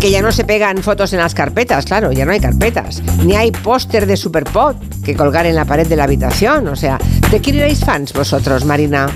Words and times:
Que 0.00 0.10
ya 0.10 0.22
no 0.22 0.32
se 0.32 0.44
pegan 0.44 0.78
fotos 0.78 1.12
en 1.12 1.18
las 1.18 1.34
carpetas, 1.34 1.84
claro, 1.84 2.10
ya 2.10 2.24
no 2.24 2.32
hay 2.32 2.40
carpetas. 2.40 3.02
Ni 3.24 3.36
hay 3.36 3.50
póster 3.52 4.06
de 4.06 4.16
Superpod 4.16 4.76
que 5.04 5.14
colgar 5.14 5.44
en 5.44 5.54
la 5.54 5.66
pared 5.66 5.86
de 5.86 5.94
la 5.96 6.04
habitación. 6.04 6.66
O 6.68 6.76
sea, 6.76 6.98
¿de 7.30 7.40
quién 7.40 7.56
erais 7.56 7.84
fans 7.84 8.12
vosotros, 8.14 8.64
Marina? 8.64 9.08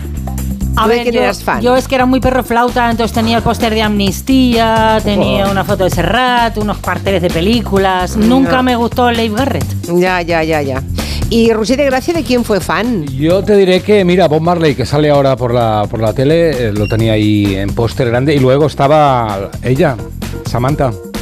A 0.77 0.83
¿Tú 0.83 0.89
de 0.91 0.95
ver, 0.97 1.03
quién 1.05 1.15
yo, 1.15 1.23
eras 1.23 1.43
fan? 1.43 1.61
yo 1.63 1.75
es 1.77 1.89
que 1.89 1.95
era 1.95 2.05
muy 2.05 2.21
perro 2.21 2.43
flauta, 2.45 2.91
entonces 2.91 3.15
tenía 3.15 3.39
el 3.39 3.43
póster 3.43 3.73
de 3.73 3.81
Amnistía, 3.83 5.01
tenía 5.03 5.47
Oh. 5.47 5.53
una 5.53 5.65
foto 5.65 5.85
de 5.85 5.91
Serrat, 5.91 6.59
unos 6.59 6.79
carteles 6.79 7.23
de 7.23 7.31
películas. 7.31 8.17
Nunca 8.19 8.61
me 8.63 8.77
gustó 8.77 9.11
Leif 9.11 9.33
Garrett. 9.35 9.65
Ya, 9.97 10.21
ya, 10.21 10.43
ya, 10.45 10.61
ya. 10.61 10.83
¿Y 11.31 11.51
Rusí 11.55 11.77
de 11.77 11.87
Gracia 11.87 12.13
de 12.13 12.23
quién 12.25 12.45
fue 12.45 12.61
fan? 12.61 13.07
Yo 13.07 13.43
te 13.43 13.57
diré 13.57 13.81
que, 13.81 14.05
mira, 14.05 14.29
Bob 14.29 14.43
Marley, 14.43 14.75
que 14.75 14.85
sale 14.85 15.09
ahora 15.11 15.35
por 15.37 15.55
la, 15.55 15.87
por 15.91 16.01
la 16.01 16.13
tele, 16.13 16.51
eh, 16.69 16.73
lo 16.73 16.87
tenía 16.89 17.15
ahí 17.15 17.55
en 17.57 17.73
póster 17.75 18.09
grande 18.09 18.35
y 18.35 18.39
luego 18.41 18.67
estaba 18.67 19.51
ella, 19.63 19.97
Samantha. 20.47 21.14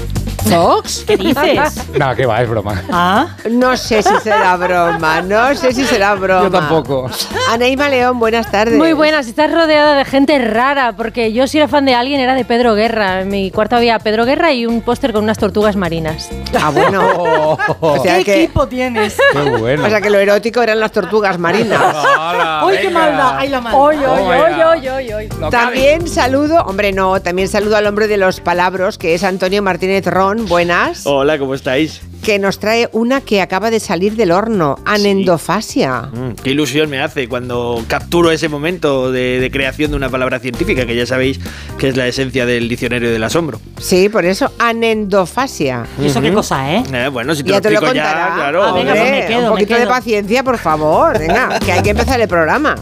¿Fox? 0.49 1.05
¿Qué 1.07 1.17
dices? 1.19 1.89
Nada, 1.97 2.15
que 2.15 2.27
va, 2.27 2.43
es 2.43 2.49
broma. 2.49 2.83
ah, 2.91 3.27
No 3.51 3.77
sé 3.77 4.03
si 4.03 4.15
será 4.23 4.57
broma, 4.57 5.23
no 5.23 5.55
sé 5.55 5.73
si 5.73 5.85
será 5.85 6.15
broma. 6.15 6.43
Yo 6.45 6.51
tampoco. 6.51 7.11
Anaíma 7.51 7.89
León, 7.89 8.19
buenas 8.19 8.51
tardes. 8.51 8.77
Muy 8.77 8.93
buenas, 8.93 9.27
estás 9.29 9.51
rodeada 9.53 9.95
de 9.95 10.05
gente 10.05 10.39
rara, 10.39 10.93
porque 10.97 11.33
yo 11.33 11.47
si 11.47 11.59
era 11.59 11.69
fan 11.69 11.85
de 11.85 11.95
alguien 11.95 12.21
era 12.21 12.35
de 12.35 12.45
Pedro 12.45 12.75
Guerra. 12.75 13.21
En 13.23 13.29
mi 13.29 13.51
cuarto 13.51 13.77
había 13.77 13.99
Pedro 13.99 14.25
Guerra 14.25 14.53
y 14.53 14.67
un 14.67 14.83
póster 14.83 15.13
con 15.13 15.25
unas 15.25 15.39
tortugas 15.39 15.77
marinas. 15.77 16.29
Ah, 16.61 16.71
bueno. 16.71 17.03
Oh, 17.25 17.57
O 17.81 18.03
sea 18.03 18.19
¿Qué 18.19 18.25
que, 18.25 18.43
equipo 18.45 18.67
tienes? 18.67 19.17
qué 19.33 19.51
bueno. 19.59 19.85
o 19.85 19.89
sea 19.89 20.01
que 20.01 20.11
lo 20.11 20.19
erótico 20.19 20.63
eran 20.63 20.81
las 20.81 20.93
tortugas 20.93 21.39
marinas. 21.39 21.81
¡Uy, 22.67 22.75
qué 22.81 22.91
maldad! 22.91 23.37
¡Ay, 23.39 23.49
la 23.49 23.61
maldad! 23.61 23.81
Oy, 23.81 23.97
oy, 23.97 24.23
oy, 24.23 24.63
oy, 24.63 24.89
oy, 24.89 25.13
oy. 25.13 25.29
No 25.39 25.49
También 25.51 26.09
saludo, 26.09 26.63
hombre, 26.63 26.93
no, 26.93 27.21
también 27.21 27.49
saludo 27.49 27.77
al 27.77 27.87
hombre 27.87 28.09
de 28.09 28.17
los 28.17 28.41
palabros, 28.41 28.99
que 28.99 29.15
es 29.15 29.23
Antonio 29.25 29.63
Martínez 29.63 30.07
Ron, 30.07 30.32
buenas, 30.47 31.03
Hola, 31.07 31.39
¿cómo 31.39 31.55
estáis? 31.55 32.01
que 32.23 32.39
nos 32.39 32.61
trae 32.61 32.89
una 32.93 33.21
que 33.21 33.41
acaba 33.43 33.71
de 33.73 33.81
salir 33.81 34.15
del 34.15 34.31
horno, 34.31 34.77
anendofasia. 34.85 36.03
Mm, 36.13 36.35
qué 36.43 36.51
ilusión 36.51 36.89
me 36.89 37.01
hace 37.03 37.29
cuando 37.29 37.83
capturo 37.89 38.31
ese 38.31 38.49
momento 38.49 39.11
de, 39.11 39.41
de 39.41 39.51
creación 39.51 39.91
de 39.91 39.97
una 39.97 40.09
palabra 40.09 40.39
científica, 40.39 40.87
que 40.87 40.95
ya 40.95 41.05
sabéis 41.05 41.41
que 41.79 41.89
es 41.89 41.97
la 41.97 42.07
esencia 42.07 42.47
del 42.47 42.69
diccionario 42.69 43.11
del 43.11 43.25
asombro. 43.25 43.61
Sí, 43.81 44.09
por 44.09 44.25
eso, 44.25 44.53
anendofasia. 44.61 45.85
¿Y 46.01 46.07
eso 46.07 46.21
qué 46.21 46.33
cosa, 46.33 46.73
eh? 46.73 46.85
Eh, 46.93 47.09
bueno, 47.09 47.35
si 47.35 47.43
te 47.43 47.51
Ya 47.51 47.57
lo 47.57 47.61
te 47.63 47.71
lo 47.71 47.75
explico 47.81 47.93
contará. 47.95 48.29
ya, 48.29 48.35
claro. 48.37 48.63
Ah, 48.63 48.73
venga, 48.73 48.93
Hombre, 48.93 49.01
pues 49.01 49.11
me 49.21 49.27
quedo, 49.27 49.39
un 49.39 49.45
me 49.45 49.51
poquito 49.51 49.75
de 49.75 49.87
paciencia, 49.89 50.45
por 50.45 50.59
favor. 50.59 51.19
Venga, 51.19 51.59
que 51.59 51.73
hay 51.73 51.83
que 51.83 51.91
empezar 51.91 52.21
el 52.21 52.29
programa. 52.29 52.77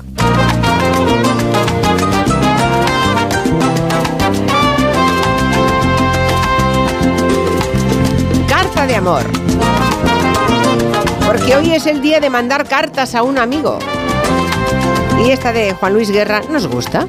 Amor. 8.94 9.22
Porque 11.26 11.56
hoy 11.56 11.74
es 11.74 11.86
el 11.86 12.00
día 12.00 12.20
de 12.20 12.30
mandar 12.30 12.66
cartas 12.66 13.14
a 13.14 13.22
un 13.22 13.38
amigo. 13.38 13.78
Y 15.24 15.30
esta 15.30 15.52
de 15.52 15.72
Juan 15.74 15.94
Luis 15.94 16.10
Guerra 16.10 16.42
nos 16.50 16.66
gusta. 16.66 17.06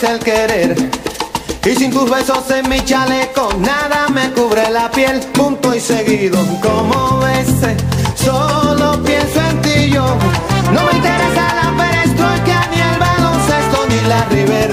Atraviesa 0.00 0.12
el 0.12 0.18
querer. 0.20 0.90
Y 1.64 1.76
sin 1.76 1.90
tus 1.90 2.10
besos 2.10 2.50
en 2.50 2.68
mi 2.68 2.80
chaleco, 2.84 3.50
nada 3.58 4.08
me 4.08 4.30
cubre 4.32 4.70
la 4.70 4.90
piel, 4.90 5.20
punto 5.32 5.74
y 5.74 5.80
seguido. 5.80 6.38
Como 6.62 7.18
ves, 7.18 7.48
solo 8.14 9.02
pienso 9.02 9.40
en 9.40 9.62
ti 9.62 9.90
yo. 9.90 10.04
No 10.72 10.84
me 10.84 10.92
interesa 10.92 11.54
la 11.54 11.76
perestroika, 11.76 12.68
ni 12.72 12.80
el 12.80 12.98
baloncesto, 12.98 13.86
ni 13.88 14.08
la 14.08 14.24
River. 14.26 14.72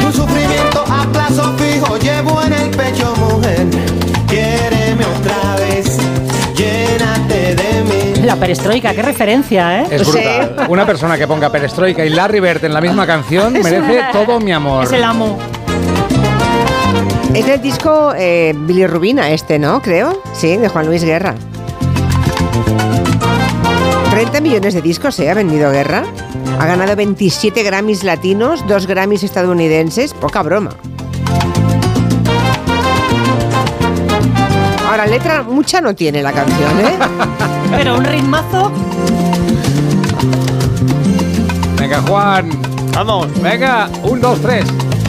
Tu 0.00 0.12
sufrimiento 0.12 0.84
a 0.88 1.06
plazo 1.12 1.54
fijo 1.58 1.96
llevo 1.98 2.42
en 2.42 2.52
el 2.52 2.70
pecho, 2.70 3.14
mujer. 3.16 3.99
La 8.30 8.36
perestroika, 8.36 8.94
qué 8.94 9.02
referencia, 9.02 9.80
¿eh? 9.80 9.86
Es 9.90 10.02
Sí. 10.06 10.12
brutal. 10.12 10.66
Una 10.68 10.86
persona 10.86 11.18
que 11.18 11.26
ponga 11.26 11.50
Perestroika 11.50 12.04
y 12.04 12.10
Larry 12.10 12.38
Bird 12.38 12.64
en 12.64 12.72
la 12.72 12.80
misma 12.80 13.04
canción 13.04 13.52
merece 13.52 14.02
todo 14.12 14.38
mi 14.38 14.52
amor. 14.52 14.84
Es 14.84 14.92
el 14.92 15.02
amo. 15.02 15.36
Es 17.34 17.44
del 17.44 17.60
disco 17.60 18.12
eh, 18.16 18.54
Billy 18.56 18.86
Rubina 18.86 19.30
este, 19.30 19.58
¿no? 19.58 19.82
Creo. 19.82 20.22
Sí, 20.32 20.56
de 20.56 20.68
Juan 20.68 20.86
Luis 20.86 21.02
Guerra. 21.02 21.34
30 24.12 24.40
millones 24.40 24.74
de 24.74 24.80
discos, 24.82 25.18
¿eh? 25.18 25.28
Ha 25.28 25.34
vendido 25.34 25.72
Guerra. 25.72 26.04
Ha 26.60 26.66
ganado 26.66 26.94
27 26.94 27.64
Grammys 27.64 28.04
latinos, 28.04 28.64
2 28.68 28.86
Grammys 28.86 29.24
estadounidenses. 29.24 30.14
Poca 30.14 30.42
broma. 30.42 30.70
Ahora, 34.90 35.06
letra 35.06 35.44
mucha 35.44 35.80
no 35.80 35.94
tiene 35.94 36.20
la 36.20 36.32
canción, 36.32 36.80
¿eh? 36.80 36.98
Pero 37.70 37.96
un 37.96 38.04
ritmazo. 38.04 38.72
Venga, 41.78 42.02
Juan. 42.08 42.50
Vamos. 42.92 43.28
Venga, 43.40 43.88
un, 44.02 44.20
dos, 44.20 44.42
tres. 44.42 44.64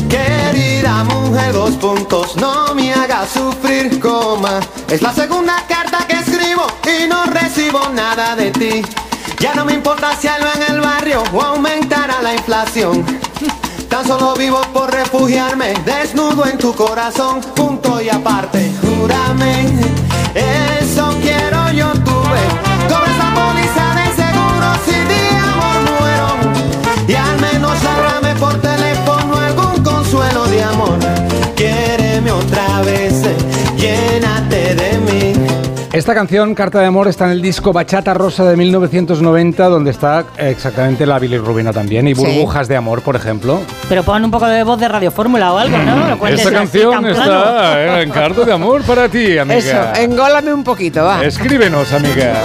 Querida 0.08 1.03
mujer, 1.06 1.53
dos 1.53 1.72
puntos, 1.78 2.36
no 2.36 2.75
me 2.75 2.94
hagas 2.94 3.30
sufrir, 3.31 4.00
coma. 4.00 4.59
Es 4.88 5.02
la 5.02 5.14
segunda 5.14 5.56
carta 5.68 6.06
que 6.08 6.14
escribo 6.14 6.68
y 6.86 7.08
no 7.08 7.25
recibo 7.25 7.90
nada 7.91 8.36
de 8.36 8.52
ti. 8.52 8.84
Ya 9.40 9.56
no 9.56 9.66
me 9.66 9.74
importa 9.74 10.16
si 10.16 10.28
algo 10.28 10.47
en 10.58 10.75
el 10.75 10.81
barrio 10.81 11.24
o 11.34 11.41
aumentará 11.41 12.22
la 12.22 12.36
inflación. 12.36 13.03
Tan 13.91 14.07
solo 14.07 14.34
vivo 14.35 14.62
por 14.72 14.90
refugiarme, 14.90 15.74
desnudo 15.85 16.46
en 16.46 16.57
tu 16.57 16.74
corazón, 16.74 17.41
punto 17.53 18.02
y 18.02 18.07
aparte. 18.07 18.72
Júrame, 18.81 19.68
eso 20.34 21.13
quiero 21.22 21.69
yo 21.74 21.91
tuve. 21.91 22.44
Cobra 22.88 23.12
esa 23.12 23.34
póliza 23.35 23.85
de 24.00 24.06
seguro 24.16 24.68
si 24.85 24.97
de 25.12 25.38
amor 25.38 25.79
muero. 26.00 26.29
Y 27.06 27.16
al 27.16 27.41
menos 27.41 27.78
háblame 27.84 28.34
por 28.40 28.53
teléfono 28.62 29.35
algún 29.35 29.84
consuelo 29.84 30.46
de 30.46 30.63
amor. 30.63 30.97
Quiéreme 31.58 32.31
otra 32.31 32.81
vez, 32.84 33.13
llénate 33.75 34.75
de. 34.75 34.91
Esta 35.94 36.13
canción, 36.13 36.56
Carta 36.56 36.79
de 36.79 36.85
Amor, 36.85 37.09
está 37.09 37.25
en 37.25 37.31
el 37.31 37.41
disco 37.41 37.74
Bachata 37.74 38.13
Rosa 38.13 38.46
de 38.46 38.56
1990, 38.56 39.66
donde 39.68 39.91
está 39.91 40.24
exactamente 40.38 41.06
la 41.06 41.19
Billy 41.19 41.38
Rubina 41.38 41.74
también, 41.74 42.07
y 42.07 42.16
Sí. 42.16 42.22
Burbujas 42.22 42.69
de 42.69 42.78
Amor, 42.78 43.02
por 43.02 43.18
ejemplo. 43.18 43.59
Pero 43.90 44.02
pon 44.03 44.24
un 44.24 44.31
poco 44.31 44.47
de 44.47 44.63
voz 44.63 44.79
de 44.79 44.88
Radio 44.88 45.12
Fórmula 45.12 45.52
o 45.52 45.57
algo, 45.57 45.78
¿no? 45.79 46.16
Lo 46.16 46.28
Esta 46.28 46.50
canción 46.50 47.06
está 47.07 48.00
eh, 48.00 48.03
en 48.03 48.09
Carta 48.09 48.46
de 48.46 48.53
Amor 48.53 48.84
para 48.84 49.09
ti, 49.09 49.38
amiga. 49.38 49.57
Eso, 49.57 50.02
engólame 50.02 50.53
un 50.53 50.63
poquito, 50.63 51.03
va. 51.03 51.25
Escríbenos, 51.25 51.91
amiga. 51.91 52.35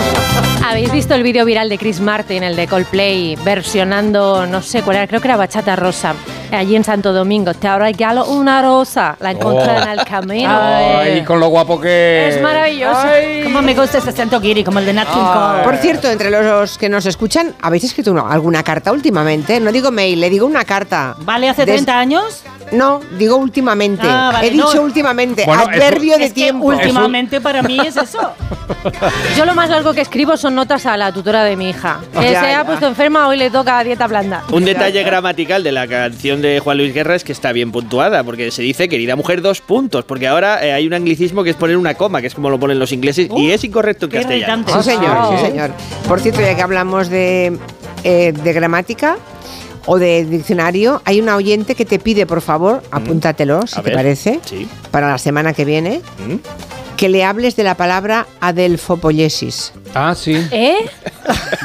¿Habéis 0.68 0.90
visto 0.90 1.14
el 1.14 1.22
vídeo 1.22 1.44
viral 1.44 1.68
de 1.68 1.78
Chris 1.78 2.00
Martin, 2.00 2.42
el 2.42 2.56
de 2.56 2.66
Coldplay, 2.66 3.36
versionando, 3.44 4.44
no 4.46 4.60
sé 4.60 4.82
cuál 4.82 4.96
era, 4.96 5.06
creo 5.06 5.20
que 5.20 5.28
era 5.28 5.36
Bachata 5.36 5.76
Rosa, 5.76 6.14
allí 6.52 6.76
en 6.76 6.84
Santo 6.84 7.12
Domingo? 7.12 7.52
Te 7.54 7.76
regalo 7.78 8.26
una 8.26 8.62
rosa, 8.62 9.16
la 9.20 9.30
encontré 9.32 9.72
Oh. 9.72 9.82
en 9.82 9.88
el 9.88 10.04
camino. 10.04 10.50
Ay, 10.50 11.22
con 11.24 11.40
lo 11.40 11.48
guapo 11.48 11.80
que 11.80 12.28
Es 12.28 12.40
maravilloso. 12.42 12.98
Ay. 13.06 13.42
Cómo 13.44 13.62
me 13.62 13.74
gusta 13.74 13.98
ese 13.98 14.10
acento 14.10 14.40
Kiri, 14.40 14.62
como 14.64 14.78
el 14.78 14.86
de 14.86 14.92
Nat 14.92 15.08
King 15.08 15.20
Cole. 15.20 15.62
Por 15.64 15.76
cierto, 15.76 16.08
entre 16.10 16.30
los 16.30 16.78
que 16.78 16.88
nos 16.88 17.06
escuchan, 17.06 17.54
¿habéis 17.60 17.84
escrito 17.84 18.12
una- 18.12 18.28
alguna 18.30 18.62
carta 18.62 18.92
últimamente? 18.92 19.60
No 19.60 19.72
digo 19.72 19.90
mail, 19.90 20.20
le 20.20 20.30
digo 20.30 20.46
una 20.46 20.64
carta. 20.64 21.14
¿Vale 21.18 21.48
hace 21.48 21.64
Des- 21.64 21.76
30 21.76 21.98
años? 21.98 22.42
No, 22.72 23.00
digo 23.18 23.36
últimamente. 23.36 24.06
Ah, 24.08 24.30
vale, 24.32 24.48
He 24.48 24.50
dicho 24.50 24.74
no. 24.74 24.82
últimamente. 24.82 25.44
Bueno, 25.46 25.62
es- 25.62 25.68
adverbio 25.68 26.18
de 26.18 26.24
Es 26.24 26.32
que 26.32 26.42
tiempo. 26.42 26.66
últimamente 26.66 27.40
para 27.40 27.62
mí 27.62 27.78
es 27.86 27.96
eso. 27.96 28.32
Yo 29.36 29.44
lo 29.44 29.54
más 29.54 29.70
largo 29.70 29.92
que 29.94 30.00
escribo 30.00 30.36
son 30.36 30.54
notas 30.54 30.84
a 30.86 30.96
la 30.96 31.12
tutora 31.12 31.44
de 31.44 31.56
mi 31.56 31.70
hija. 31.70 32.00
Que 32.12 32.32
Ya, 32.32 32.40
se 32.42 32.48
ya. 32.50 32.60
ha 32.60 32.64
puesto 32.66 32.86
enferma, 32.86 33.28
hoy 33.28 33.36
le 33.36 33.50
toca 33.50 33.82
dieta 33.84 34.06
blanda. 34.06 34.42
Un 34.52 34.64
detalle 34.64 35.02
gramatical 35.04 35.62
de 35.62 35.72
la 35.72 35.86
canción 35.86 36.42
de 36.42 36.58
Juan 36.60 36.78
Luis 36.78 36.92
Guerra 36.92 37.14
es 37.14 37.24
que 37.24 37.32
está 37.32 37.52
bien 37.52 37.70
puntuada, 37.72 38.24
porque 38.24 38.50
se 38.50 38.62
dice 38.62 38.88
querida 38.88 39.16
mujer 39.16 39.42
dos 39.42 39.60
puntos, 39.60 40.04
porque 40.04 40.26
ahora 40.26 40.64
eh, 40.64 40.72
hay 40.72 40.86
un 40.86 40.94
anglicismo 40.94 41.44
que 41.44 41.50
es 41.50 41.56
poner 41.56 41.76
una 41.76 41.94
coma, 41.94 42.20
que 42.20 42.26
es 42.26 42.34
como 42.34 42.50
lo 42.50 42.58
ponen 42.58 42.78
los 42.78 42.92
ingleses, 42.92 43.28
y 43.36 43.48
Uh, 43.48 43.50
es 43.52 43.62
incorrecto 43.64 44.06
en 44.06 44.12
castellano. 44.12 44.64
Sí, 44.66 44.82
señor, 44.82 45.16
Ah. 45.18 45.36
sí, 45.38 45.46
señor. 45.46 45.70
Por 46.08 46.20
cierto, 46.20 46.40
ya 46.40 46.54
que 46.56 46.62
hablamos 46.62 47.08
de, 47.08 47.56
eh, 48.04 48.32
de 48.32 48.52
gramática 48.52 49.16
o 49.86 49.98
de 49.98 50.24
diccionario, 50.24 51.00
hay 51.04 51.20
una 51.20 51.36
oyente 51.36 51.74
que 51.74 51.84
te 51.84 51.98
pide, 51.98 52.26
por 52.26 52.40
favor, 52.40 52.82
apúntatelo, 52.90 53.66
si 53.66 53.80
Mm. 53.80 53.82
Te 53.84 53.90
parece, 53.92 54.40
sí. 54.44 54.68
para 54.90 55.08
la 55.10 55.18
semana 55.18 55.52
que 55.52 55.64
viene. 55.64 56.02
¿Mm? 56.18 56.75
Que 56.96 57.08
le 57.08 57.24
hables 57.24 57.56
de 57.56 57.62
la 57.62 57.76
palabra 57.76 58.26
adelfopoiesis. 58.40 59.72
Ah, 59.94 60.14
sí. 60.14 60.46
¿Eh? 60.50 60.76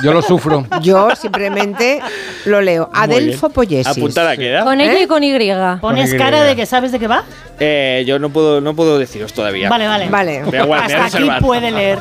Yo 0.03 0.13
lo 0.13 0.21
sufro. 0.21 0.65
Yo 0.81 1.09
simplemente 1.15 2.01
lo 2.45 2.61
leo. 2.61 2.89
Adelfopoiesis. 2.93 3.87
Apuntada 3.87 4.35
queda. 4.37 4.63
Con 4.63 4.79
ella 4.81 4.99
¿Eh? 4.99 5.03
y 5.03 5.07
con 5.07 5.23
Y. 5.23 5.31
¿Pones 5.79 6.09
Con 6.09 6.19
cara 6.19 6.43
de 6.43 6.55
que 6.55 6.65
sabes 6.65 6.91
de 6.91 6.99
qué 6.99 7.07
va? 7.07 7.23
Eh, 7.59 8.03
yo 8.07 8.19
no 8.19 8.29
puedo, 8.29 8.59
no 8.59 8.75
puedo 8.75 8.97
deciros 8.97 9.33
todavía. 9.33 9.69
Vale, 9.69 9.87
vale. 9.87 10.09
Vale. 10.09 10.43
Me 10.51 10.57
aguardo, 10.59 10.87
me 10.87 10.93
voy 10.93 11.01
a 11.01 11.05
Hasta 11.05 11.17
aquí 11.17 11.29
puede 11.41 11.71
leer. 11.71 11.99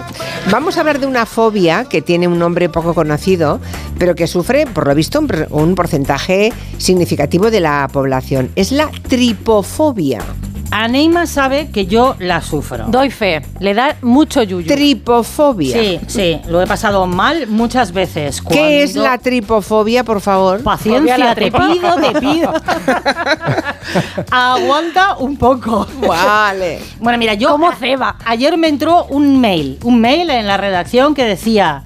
Vamos 0.51 0.77
a 0.77 0.81
hablar 0.81 0.99
de 0.99 1.07
una 1.07 1.27
fobia 1.27 1.85
que 1.85 2.03
tiene 2.03 2.27
un 2.27 2.39
nombre 2.39 2.69
poco 2.69 2.95
conocido, 2.95 3.61
pero 3.99 4.15
que 4.15 4.27
sufre, 4.27 4.67
por 4.67 4.87
lo 4.87 4.95
visto, 4.95 5.23
un 5.51 5.75
porcentaje 5.75 6.53
significativo 6.79 7.51
de 7.51 7.61
la 7.61 7.89
población. 7.93 8.51
Es 8.57 8.73
la 8.73 8.91
tripofobia. 9.09 10.21
Aneima 10.71 11.27
sabe 11.27 11.71
que 11.71 11.87
yo 11.87 12.15
la 12.19 12.41
sufro. 12.41 12.85
Doy 12.89 13.11
fe. 13.11 13.43
Le 13.59 13.75
da 13.75 13.97
mucho 14.03 14.43
yuyu. 14.43 14.67
Tripofobia. 14.67 15.77
Sí, 15.77 16.01
sí, 16.07 16.41
lo 16.49 16.63
he 16.63 16.67
pasado 16.67 17.07
mal 17.07 17.47
muchas 17.49 17.93
veces. 17.93 18.41
¿Qué 18.41 18.83
es 18.83 18.95
la 18.95 19.19
tripofobia, 19.19 20.05
por 20.05 20.21
favor? 20.21 20.63
Paciencia, 20.63 21.19
la 21.19 21.35
te 21.35 21.51
pido, 21.51 21.97
te 21.97 22.21
pido. 22.21 22.53
Aguanta 24.31 25.17
un 25.19 25.37
poco. 25.37 25.87
Vale. 26.07 26.81
Bueno, 27.01 27.19
mira, 27.19 27.35
yo 27.35 27.49
¿Cómo 27.51 27.73
ceba? 27.73 28.17
ayer 28.25 28.57
me 28.57 28.69
entró 28.69 29.05
un 29.07 29.41
mail, 29.41 29.79
un 29.83 30.01
mail 30.01 30.31
en 30.31 30.47
la 30.47 30.57
redacción 30.57 31.15
que 31.15 31.25
decía, 31.25 31.83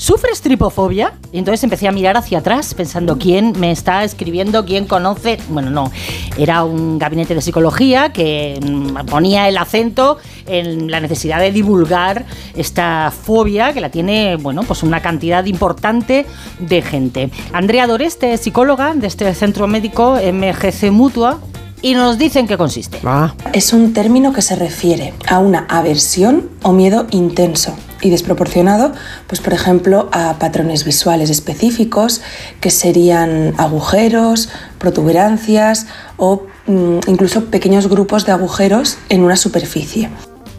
¿sufres 0.00 0.40
tripofobia? 0.40 1.12
Y 1.30 1.38
entonces 1.38 1.62
empecé 1.62 1.86
a 1.86 1.92
mirar 1.92 2.16
hacia 2.16 2.38
atrás 2.38 2.72
pensando 2.72 3.18
quién 3.18 3.52
me 3.58 3.70
está 3.70 4.02
escribiendo, 4.02 4.64
quién 4.64 4.86
conoce. 4.86 5.38
Bueno, 5.50 5.68
no, 5.70 5.92
era 6.38 6.64
un 6.64 6.98
gabinete 6.98 7.34
de 7.34 7.42
psicología 7.42 8.10
que 8.10 8.58
mm, 8.62 9.06
ponía 9.06 9.46
el 9.46 9.58
acento 9.58 10.16
en 10.46 10.90
la 10.90 11.00
necesidad 11.00 11.38
de 11.38 11.52
divulgar 11.52 12.24
esta 12.56 13.12
fobia 13.12 13.74
que 13.74 13.82
la 13.82 13.90
tiene, 13.90 14.36
bueno, 14.36 14.62
pues 14.62 14.82
una 14.82 15.02
cantidad 15.02 15.44
importante 15.44 16.24
de 16.58 16.80
gente. 16.80 17.30
Andrea 17.52 17.86
Doreste 17.86 18.32
es 18.32 18.40
psicóloga 18.40 18.94
de 18.94 19.06
este 19.06 19.34
centro 19.34 19.68
médico 19.68 20.14
MGC 20.14 20.90
Mutua 20.90 21.40
y 21.82 21.94
nos 21.94 22.18
dice 22.18 22.38
en 22.40 22.46
qué 22.46 22.56
consiste. 22.56 23.00
Ah, 23.04 23.34
Es 23.52 23.72
un 23.72 23.92
término 23.92 24.32
que 24.32 24.42
se 24.42 24.56
refiere 24.56 25.14
a 25.28 25.38
una 25.38 25.66
aversión 25.68 26.48
o 26.62 26.72
miedo 26.72 27.06
intenso 27.10 27.74
y 28.02 28.10
desproporcionado, 28.10 28.92
pues 29.26 29.40
por 29.40 29.52
ejemplo 29.52 30.08
a 30.12 30.34
patrones 30.38 30.84
visuales 30.84 31.28
específicos 31.30 32.22
que 32.60 32.70
serían 32.70 33.54
agujeros, 33.58 34.48
protuberancias 34.78 35.86
o 36.16 36.42
mm, 36.66 36.98
incluso 37.08 37.46
pequeños 37.46 37.88
grupos 37.88 38.24
de 38.26 38.32
agujeros 38.32 38.98
en 39.08 39.22
una 39.22 39.36
superficie. 39.36 40.08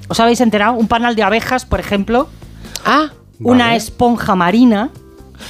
¿Os 0.07 0.19
habéis 0.19 0.41
enterado? 0.41 0.73
Un 0.73 0.88
panal 0.88 1.15
de 1.15 1.23
abejas, 1.23 1.65
por 1.65 1.79
ejemplo, 1.79 2.27
ah 2.85 3.12
una 3.39 3.65
Vale. 3.65 3.77
esponja 3.77 4.35
marina. 4.35 4.91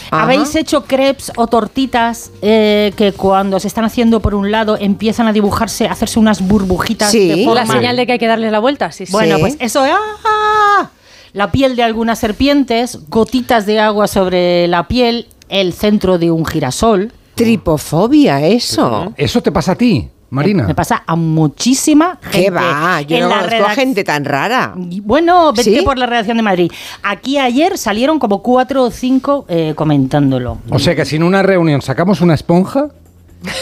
Ajá. 0.09 0.23
¿Habéis 0.23 0.55
hecho 0.55 0.83
crepes 0.83 1.31
o 1.35 1.47
tortitas 1.47 2.31
eh, 2.41 2.93
que 2.95 3.11
cuando 3.13 3.59
se 3.59 3.67
están 3.67 3.85
haciendo 3.85 4.19
por 4.19 4.35
un 4.35 4.51
lado 4.51 4.77
empiezan 4.79 5.27
a 5.27 5.33
dibujarse, 5.33 5.87
a 5.87 5.91
hacerse 5.91 6.19
unas 6.19 6.45
burbujitas 6.47 7.11
Sí. 7.11 7.27
de 7.27 7.45
forma? 7.45 7.61
La 7.65 7.67
señal 7.71 7.95
de 7.97 8.05
que 8.05 8.13
hay 8.13 8.19
que 8.19 8.27
darle 8.27 8.49
la 8.51 8.59
vuelta, 8.59 8.91
sí, 8.91 9.05
sí. 9.05 9.11
Bueno, 9.11 9.37
pues 9.39 9.55
eso 9.59 9.83
¡ah! 9.83 10.89
La 11.33 11.51
piel 11.51 11.75
de 11.77 11.83
algunas 11.83 12.19
serpientes, 12.19 12.99
gotitas 13.09 13.65
de 13.65 13.79
agua 13.79 14.07
sobre 14.07 14.67
la 14.67 14.87
piel, 14.87 15.27
el 15.47 15.71
centro 15.73 16.17
de 16.17 16.29
un 16.31 16.45
girasol. 16.45 17.13
tripofobia, 17.35 18.45
eso. 18.45 19.13
¿Eso 19.17 19.41
te 19.41 19.51
pasa 19.51 19.71
a 19.71 19.75
ti, 19.75 20.09
Marina? 20.31 20.65
Me 20.65 20.73
pasa 20.73 21.03
a 21.05 21.15
muchísima 21.15 22.17
gente. 22.21 22.31
¿Qué 22.45 22.49
va? 22.49 23.01
Yo 23.01 23.17
en 23.17 23.23
no 23.23 23.29
la 23.29 23.35
conozco 23.43 23.55
redac- 23.57 23.75
gente 23.75 24.03
tan 24.03 24.25
rara. 24.25 24.73
Bueno, 24.75 25.51
vete 25.53 25.75
¿Sí? 25.79 25.81
por 25.83 25.97
la 25.97 26.05
redacción 26.07 26.37
de 26.37 26.43
Madrid. 26.43 26.71
Aquí 27.03 27.37
ayer 27.37 27.77
salieron 27.77 28.17
como 28.17 28.41
cuatro 28.41 28.83
o 28.85 28.91
cinco 28.91 29.45
eh, 29.49 29.73
comentándolo. 29.75 30.57
O 30.69 30.79
sea 30.79 30.95
que 30.95 31.05
si 31.05 31.17
en 31.17 31.23
una 31.23 31.43
reunión 31.43 31.81
sacamos 31.81 32.21
una 32.21 32.33
esponja, 32.33 32.87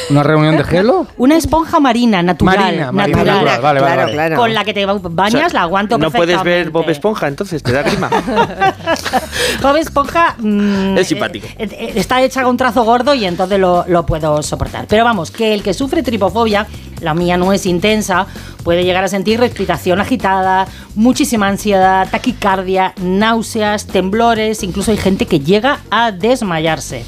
una 0.10 0.24
reunión 0.24 0.58
de 0.58 0.64
gelo, 0.64 1.08
Una 1.18 1.38
esponja 1.38 1.80
marina, 1.80 2.22
natural. 2.22 2.58
Marina, 2.58 2.92
marina, 2.92 3.18
natural, 3.18 3.36
natural, 3.46 3.62
vale, 3.62 3.80
vale, 3.80 3.80
claro, 3.94 4.02
vale. 4.02 4.14
claro. 4.14 4.36
Con 4.38 4.54
la 4.54 4.64
que 4.66 4.74
te 4.74 4.86
ba- 4.86 5.00
bañas, 5.02 5.36
O 5.36 5.38
sea, 5.50 5.54
la 5.54 5.62
aguanto 5.62 5.98
No 5.98 6.12
puedes 6.12 6.44
ver. 6.44 6.70
Bob 6.70 6.90
Esponja, 6.90 7.28
entonces 7.28 7.64
te 7.64 7.72
da 7.72 7.84
grima. 7.84 8.10
Bob 9.62 9.76
Esponja 9.78 10.36
mm, 10.40 10.98
Es 10.98 11.08
simpático. 11.08 11.48
eh, 11.58 11.70
eh, 11.72 11.94
está 11.96 12.22
hecha 12.22 12.44
con 12.44 12.58
trazo 12.58 12.84
gordo 12.84 13.14
y 13.14 13.26
entonces 13.26 13.60
lo, 13.60 13.86
lo 13.88 14.06
puedo 14.06 14.42
soportar. 14.44 14.86
Pero 14.88 15.04
vamos, 15.04 15.32
que 15.32 15.54
el 15.54 15.64
que 15.64 15.74
sufre 15.74 16.04
tripofobia, 16.04 16.68
la 17.02 17.14
mía 17.14 17.38
no 17.38 17.54
es 17.54 17.66
intensa, 17.66 18.28
puede 18.64 18.84
llegar 18.84 19.04
a 19.04 19.08
sentir 19.08 19.40
respiración 19.40 20.02
agitada, 20.02 20.68
muchísima 20.96 21.48
ansiedad, 21.48 22.08
taquicardia, 22.10 22.94
náuseas, 23.02 23.88
temblores, 23.88 24.64
incluso 24.64 24.92
hay 24.92 24.98
gente 24.98 25.26
que 25.26 25.40
llega 25.40 25.80
a 25.90 26.12
desmayarse. 26.12 27.06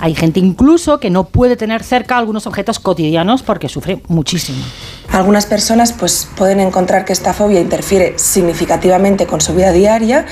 Hay 0.00 0.14
gente 0.14 0.40
incluso 0.40 0.98
que 0.98 1.10
no 1.10 1.24
puede 1.24 1.56
tener 1.56 1.82
cerca 1.82 2.18
algunos 2.18 2.46
objetos 2.46 2.78
cotidianos 2.78 3.42
porque 3.42 3.68
sufre 3.68 4.02
muchísimo. 4.08 4.64
Algunas 5.10 5.46
personas 5.46 5.92
pues, 5.92 6.28
pueden 6.36 6.60
encontrar 6.60 7.04
que 7.04 7.12
esta 7.12 7.32
fobia 7.32 7.60
interfiere 7.60 8.14
significativamente 8.18 9.26
con 9.26 9.40
su 9.40 9.54
vida 9.54 9.72
diaria 9.72 10.26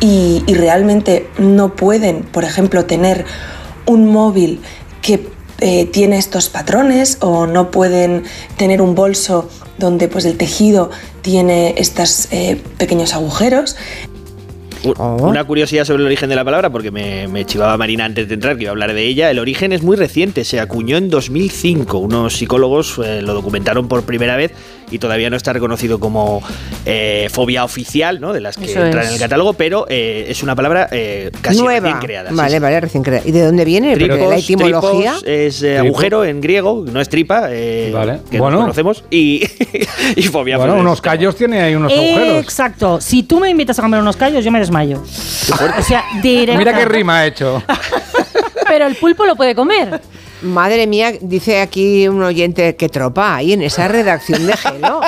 y, 0.00 0.42
realmente 0.48 1.28
no 1.38 1.74
pueden, 1.74 2.22
por 2.22 2.44
ejemplo, 2.44 2.84
tener 2.84 3.24
un 3.86 4.10
móvil 4.10 4.60
que 5.02 5.28
eh, 5.60 5.86
tiene 5.86 6.18
estos 6.18 6.48
patrones 6.48 7.18
o 7.20 7.46
no 7.46 7.70
pueden 7.70 8.24
tener 8.56 8.80
un 8.80 8.94
bolso 8.94 9.48
donde 9.78 10.08
pues, 10.08 10.24
el 10.24 10.36
tejido 10.36 10.90
tiene 11.22 11.74
estos 11.78 12.28
eh, 12.30 12.62
pequeños 12.76 13.14
agujeros. 13.14 13.76
Oh. 14.96 15.28
Una 15.28 15.44
curiosidad 15.44 15.84
sobre 15.84 16.02
el 16.02 16.06
origen 16.06 16.28
de 16.28 16.36
la 16.36 16.44
palabra, 16.44 16.70
porque 16.70 16.90
me, 16.90 17.26
me 17.28 17.44
chivaba 17.44 17.76
Marina 17.76 18.04
antes 18.04 18.28
de 18.28 18.34
entrar, 18.34 18.56
que 18.56 18.62
iba 18.62 18.70
a 18.70 18.72
hablar 18.72 18.94
de 18.94 19.04
ella. 19.04 19.30
El 19.30 19.38
origen 19.38 19.72
es 19.72 19.82
muy 19.82 19.96
reciente, 19.96 20.44
se 20.44 20.60
acuñó 20.60 20.96
en 20.96 21.10
2005. 21.10 21.98
Unos 21.98 22.34
psicólogos 22.36 22.98
eh, 23.04 23.22
lo 23.22 23.34
documentaron 23.34 23.88
por 23.88 24.04
primera 24.04 24.36
vez 24.36 24.52
y 24.90 24.98
todavía 24.98 25.28
no 25.28 25.36
está 25.36 25.52
reconocido 25.52 26.00
como 26.00 26.42
eh, 26.86 27.28
fobia 27.30 27.64
oficial, 27.64 28.20
¿no? 28.20 28.32
De 28.32 28.40
las 28.40 28.56
que 28.56 28.64
Eso 28.66 28.82
entran 28.84 29.02
es. 29.02 29.08
en 29.10 29.14
el 29.16 29.20
catálogo, 29.20 29.52
pero 29.52 29.84
eh, 29.88 30.26
es 30.28 30.42
una 30.42 30.54
palabra 30.56 30.88
eh, 30.92 31.30
casi 31.42 31.58
Nueva. 31.60 31.80
recién 31.88 31.98
creada. 32.00 32.30
vale, 32.32 32.54
sí. 32.54 32.58
vale, 32.60 32.80
recién 32.80 33.02
creada. 33.02 33.22
¿Y 33.28 33.32
de 33.32 33.44
dónde 33.44 33.64
viene? 33.66 33.94
Tripos, 33.94 34.18
la 34.30 34.36
etimología. 34.38 35.14
es 35.26 35.62
eh, 35.62 35.76
agujero 35.78 36.24
en 36.24 36.40
griego, 36.40 36.84
no 36.90 37.00
es 37.00 37.08
tripa, 37.08 37.48
eh, 37.50 37.90
Vale. 37.92 38.20
que 38.30 38.38
Bueno. 38.38 38.56
nos 38.56 38.62
conocemos, 38.64 39.04
y, 39.10 39.42
y 40.16 40.22
fobia. 40.22 40.56
bueno, 40.56 40.72
pues, 40.74 40.82
unos 40.82 41.00
callos 41.02 41.36
tiene 41.36 41.60
ahí 41.60 41.74
unos 41.74 41.92
agujeros. 41.92 42.38
Exacto. 42.42 42.98
Si 43.00 43.24
tú 43.24 43.40
me 43.40 43.50
invitas 43.50 43.78
a 43.78 43.82
comer 43.82 44.00
unos 44.00 44.16
callos, 44.16 44.42
yo 44.44 44.50
me 44.50 44.58
desmayo. 44.68 45.02
O 45.78 45.82
sea, 45.82 46.04
directo. 46.22 46.58
Mira 46.58 46.74
qué 46.76 46.84
rima 46.84 47.18
ha 47.20 47.26
hecho. 47.26 47.62
Pero 48.68 48.86
el 48.86 48.94
pulpo 48.96 49.24
lo 49.24 49.34
puede 49.34 49.54
comer. 49.54 50.00
Madre 50.42 50.86
mía, 50.86 51.12
dice 51.20 51.60
aquí 51.60 52.06
un 52.06 52.22
oyente, 52.22 52.76
qué 52.76 52.88
tropa 52.88 53.36
hay 53.36 53.54
en 53.54 53.62
esa 53.62 53.88
redacción 53.88 54.46
de 54.46 54.56
Gelo. 54.56 55.00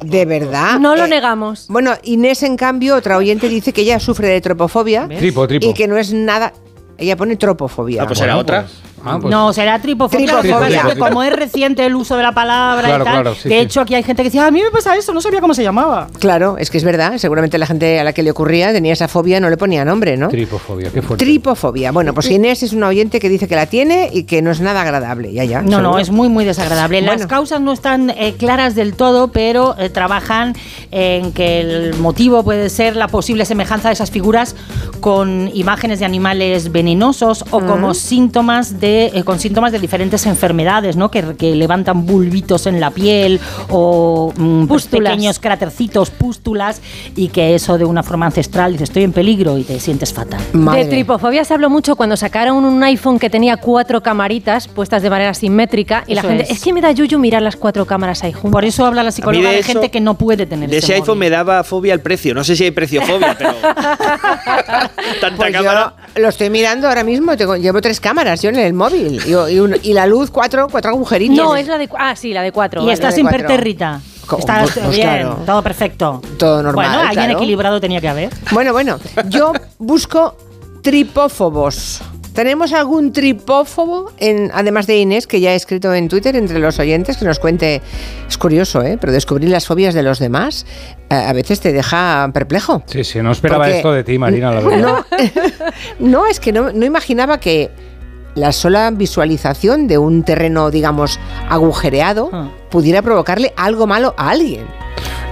De 0.00 0.24
verdad. 0.24 0.80
No 0.80 0.96
lo 0.96 1.04
Eh, 1.04 1.08
negamos. 1.08 1.66
Bueno, 1.68 1.92
Inés, 2.02 2.42
en 2.42 2.56
cambio, 2.56 2.96
otra 2.96 3.16
oyente 3.18 3.48
dice 3.48 3.72
que 3.72 3.82
ella 3.82 4.00
sufre 4.00 4.28
de 4.28 4.40
tropofobia 4.40 5.06
Tripo, 5.06 5.46
tripo. 5.46 5.66
y 5.66 5.74
que 5.74 5.86
no 5.86 5.96
es 5.96 6.12
nada. 6.12 6.52
Ella 6.98 7.16
pone 7.16 7.36
tropofobia. 7.36 8.02
Ah, 8.02 8.06
pues 8.06 8.20
era 8.20 8.36
otra. 8.36 8.62
pues- 8.62 8.95
ah, 9.06 9.18
pues- 9.20 9.30
no, 9.32 9.52
será 9.52 9.80
tripofobia. 9.80 10.40
Tripofobia. 10.40 10.94
como 10.98 11.22
es 11.22 11.32
reciente 11.32 11.84
el 11.86 11.94
uso 11.94 12.16
de 12.16 12.22
la 12.22 12.32
palabra 12.32 12.88
Claro, 12.88 13.02
y 13.02 13.06
tal, 13.06 13.14
claro, 13.14 13.34
sí, 13.34 13.48
de 13.48 13.54
sí. 13.56 13.60
hecho 13.60 13.80
aquí 13.80 13.94
hay 13.94 14.02
gente 14.02 14.22
que 14.22 14.28
dice, 14.30 14.40
"Ah, 14.40 14.46
a 14.46 14.50
mí 14.50 14.60
me 14.62 14.70
pasa 14.70 14.96
eso, 14.96 15.12
no 15.12 15.20
sabía 15.20 15.40
cómo 15.40 15.54
se 15.54 15.62
llamaba. 15.62 16.08
Claro, 16.18 16.56
es 16.58 16.70
que 16.70 16.78
es 16.78 16.84
verdad. 16.84 17.18
Seguramente 17.18 17.58
la 17.58 17.66
gente 17.66 17.98
a 18.00 18.04
la 18.04 18.12
que 18.12 18.22
le 18.22 18.30
ocurría 18.30 18.72
tenía 18.72 18.92
esa 18.92 19.08
fobia, 19.08 19.40
no 19.40 19.48
le 19.50 19.56
ponía 19.56 19.84
nombre, 19.84 20.16
¿no? 20.16 20.28
Tripofobia, 20.28 20.90
qué 20.92 21.02
fuerte. 21.02 21.24
Tripofobia. 21.24 21.92
Bueno, 21.92 22.14
pues 22.14 22.30
Inés 22.30 22.62
es 22.62 22.72
una 22.72 22.88
oyente 22.88 23.20
que 23.20 23.28
dice 23.28 23.48
que 23.48 23.56
la 23.56 23.66
tiene 23.66 24.10
y 24.12 24.24
que 24.24 24.42
no 24.42 24.50
es 24.50 24.60
nada 24.60 24.82
agradable. 24.82 25.32
Ya, 25.32 25.44
ya. 25.44 25.62
No, 25.62 25.80
no, 25.80 25.98
es 25.98 26.10
muy, 26.10 26.28
muy 26.28 26.44
desagradable. 26.44 27.00
Las 27.02 27.26
causas 27.26 27.60
no 27.60 27.72
están 27.72 28.10
eh, 28.10 28.34
claras 28.38 28.74
del 28.74 28.94
todo, 28.94 29.28
pero 29.28 29.76
eh, 29.78 29.88
trabajan 29.90 30.54
en 30.90 31.32
que 31.32 31.60
el 31.60 31.94
motivo 31.98 32.42
puede 32.42 32.68
ser 32.70 32.96
la 32.96 33.08
posible 33.08 33.44
semejanza 33.44 33.88
de 33.88 33.94
esas 33.94 34.10
figuras 34.10 34.54
con 35.00 35.50
imágenes 35.54 35.98
de 36.00 36.04
animales 36.04 36.72
venenosos 36.72 37.44
o 37.50 37.60
como 37.60 37.94
síntomas 37.94 38.80
de, 38.80 38.95
eh, 39.04 39.22
con 39.24 39.38
síntomas 39.38 39.72
de 39.72 39.78
diferentes 39.78 40.26
enfermedades, 40.26 40.96
¿no? 40.96 41.10
Que, 41.10 41.36
que 41.36 41.54
levantan 41.54 42.06
bulbitos 42.06 42.66
en 42.66 42.80
la 42.80 42.90
piel 42.90 43.40
o 43.68 44.32
mm, 44.36 44.66
pues, 44.66 44.84
Pústulas. 44.84 45.12
pequeños 45.12 45.38
crátercitos, 45.38 46.10
pústulas, 46.10 46.80
y 47.14 47.28
que 47.28 47.54
eso 47.54 47.78
de 47.78 47.84
una 47.84 48.02
forma 48.02 48.26
ancestral 48.26 48.72
dice 48.72 48.84
estoy 48.84 49.04
en 49.04 49.12
peligro 49.12 49.58
y 49.58 49.64
te 49.64 49.78
sientes 49.80 50.12
fatal. 50.12 50.40
Madre. 50.52 50.84
De 50.84 50.90
tripofobia 50.90 51.44
se 51.44 51.54
habló 51.54 51.70
mucho 51.70 51.96
cuando 51.96 52.16
sacaron 52.16 52.64
un 52.64 52.82
iPhone 52.82 53.18
que 53.18 53.30
tenía 53.30 53.56
cuatro 53.56 54.02
camaritas 54.02 54.68
puestas 54.68 55.02
de 55.02 55.10
manera 55.10 55.34
simétrica 55.34 56.04
y 56.06 56.14
la 56.14 56.22
gente, 56.22 56.44
es. 56.44 56.50
es. 56.50 56.62
que 56.62 56.72
me 56.72 56.80
da 56.80 56.92
yuyu 56.92 57.18
mirar 57.18 57.42
las 57.42 57.56
cuatro 57.56 57.84
cámaras 57.86 58.22
ahí 58.24 58.32
juntas. 58.32 58.52
Por 58.52 58.64
eso 58.64 58.84
habla 58.86 59.02
la 59.02 59.10
psicóloga 59.12 59.50
de, 59.50 59.58
eso- 59.60 59.72
gente 59.72 59.90
que 59.90 60.00
no 60.00 60.14
puede 60.14 60.46
tener 60.46 60.68
De 60.70 60.78
ese 60.78 60.86
ese 60.86 60.94
iPhone 60.94 61.18
móvil. 61.18 61.30
me 61.30 61.30
daba 61.30 61.64
fobia 61.64 61.92
al 61.92 62.00
precio. 62.00 62.34
No 62.34 62.44
sé 62.44 62.56
si 62.56 62.64
hay 62.64 62.70
preciofobia, 62.70 63.34
pero. 63.36 63.54
Tanta 65.20 65.36
Pues 65.36 65.52
cámara. 65.52 65.94
yo 66.14 66.22
lo 66.22 66.28
estoy 66.28 66.50
mirando 66.50 66.88
ahora 66.88 67.04
mismo, 67.04 67.36
tengo- 67.36 67.56
llevo 67.56 67.80
tres 67.80 68.00
cámaras 68.00 68.42
yo 68.42 68.50
en 68.50 68.56
el 68.56 68.72
móvil 68.76 69.20
y, 69.26 69.30
y 69.30 69.58
un- 69.60 69.76
y 69.82 69.92
la 69.92 70.06
luz 70.06 70.30
cuatro, 70.30 70.68
cuatro 70.70 70.90
agujeritos. 70.92 71.36
No, 71.36 71.56
es 71.56 71.66
la 71.66 71.78
de 71.78 71.88
ah 71.98 72.14
sí, 72.14 72.32
la 72.32 72.42
de 72.42 72.52
cuatro. 72.52 72.80
Y 72.82 72.84
vale. 72.84 72.94
estás 72.94 73.18
impertérrita. 73.18 74.00
Está 74.38 74.60
pues, 74.62 74.72
pues 74.74 74.90
bien, 74.90 75.02
claro. 75.08 75.38
todo 75.46 75.62
perfecto. 75.62 76.20
Todo 76.38 76.62
normal, 76.62 76.74
Bueno, 76.74 77.00
alguien 77.08 77.24
claro. 77.26 77.38
equilibrado 77.38 77.80
tenía 77.80 78.00
que 78.00 78.08
haber. 78.08 78.30
Bueno, 78.50 78.72
bueno, 78.72 78.98
yo 79.28 79.52
busco 79.78 80.36
tripófobos. 80.82 82.00
¿Tenemos 82.34 82.72
algún 82.74 83.12
tripófobo, 83.12 84.12
en, 84.18 84.50
además 84.52 84.86
de 84.86 84.98
Inés, 84.98 85.26
que 85.26 85.40
ya 85.40 85.50
ha 85.50 85.54
escrito 85.54 85.94
en 85.94 86.08
Twitter 86.08 86.36
entre 86.36 86.58
los 86.58 86.78
oyentes, 86.78 87.16
que 87.16 87.24
nos 87.24 87.38
cuente? 87.38 87.80
Es 88.28 88.36
curioso, 88.36 88.82
¿eh? 88.82 88.98
Pero 89.00 89.10
descubrir 89.12 89.48
las 89.48 89.66
fobias 89.66 89.94
de 89.94 90.02
los 90.02 90.18
demás 90.18 90.66
eh, 91.08 91.14
a 91.14 91.32
veces 91.32 91.60
te 91.60 91.72
deja 91.72 92.28
perplejo. 92.34 92.82
Sí, 92.86 93.04
sí, 93.04 93.20
no 93.22 93.32
esperaba 93.32 93.64
Porque- 93.64 93.76
esto 93.78 93.92
de 93.92 94.04
ti, 94.04 94.18
Marina, 94.18 94.52
la 94.52 94.60
verdad. 94.60 94.78
No, 94.78 95.04
no, 96.00 96.26
es 96.26 96.38
que 96.40 96.52
no, 96.52 96.72
no 96.72 96.84
imaginaba 96.84 97.38
que 97.40 97.70
la 98.36 98.52
sola 98.52 98.90
visualización 98.92 99.88
de 99.88 99.98
un 99.98 100.22
terreno, 100.22 100.70
digamos, 100.70 101.18
agujereado 101.48 102.30
Ah. 102.32 102.48
pudiera 102.70 103.02
provocarle 103.02 103.52
algo 103.56 103.86
malo 103.88 104.14
a 104.16 104.30
alguien. 104.30 104.66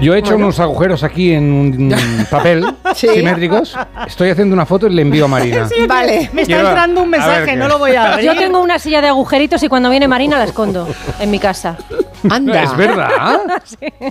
Yo 0.00 0.12
he 0.14 0.18
hecho 0.18 0.32
Bueno. 0.32 0.46
unos 0.46 0.58
agujeros 0.58 1.04
aquí 1.04 1.32
en 1.32 1.52
un 1.52 1.94
papel 2.30 2.66
Sí. 2.96 3.06
simétricos. 3.08 3.76
Estoy 4.06 4.30
haciendo 4.30 4.52
una 4.52 4.66
foto 4.66 4.88
y 4.88 4.90
le 4.90 5.02
envío 5.02 5.26
a 5.26 5.28
Marina. 5.28 5.68
Vale. 5.88 6.30
Me 6.32 6.42
está 6.42 6.54
Quiero- 6.54 6.68
entrando 6.70 7.02
un 7.02 7.10
mensaje, 7.10 7.54
no 7.54 7.68
lo 7.68 7.78
voy 7.78 7.94
a 7.94 8.12
abrir. 8.14 8.26
Yo 8.26 8.36
tengo 8.36 8.60
una 8.60 8.78
silla 8.80 9.00
de 9.00 9.08
agujeritos 9.08 9.62
y 9.62 9.68
cuando 9.68 9.90
viene 9.90 10.08
Marina 10.08 10.36
la 10.36 10.44
escondo 10.44 10.88
en 11.20 11.30
mi 11.30 11.38
casa. 11.38 11.76
Anda. 12.28 12.62
Es 12.64 12.76
verdad. 12.76 13.10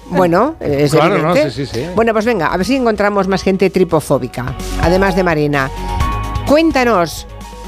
Bueno, 0.10 0.56
es 0.62 0.92
Claro, 0.94 1.18
no, 1.18 1.36
sí, 1.36 1.52
sí, 1.52 1.66
sí. 1.66 1.86
Bueno, 1.96 2.14
pues 2.14 2.26
venga, 2.26 2.48
a 2.48 2.58
ver 2.58 2.66
si 2.66 2.76
encontramos 2.78 3.28
más 3.28 3.44
gente 3.44 3.70
tripofóbica, 3.70 4.56
además 4.82 5.16
de 5.16 5.24
Marina. 5.24 5.70
Cuéntanos, 6.48 7.26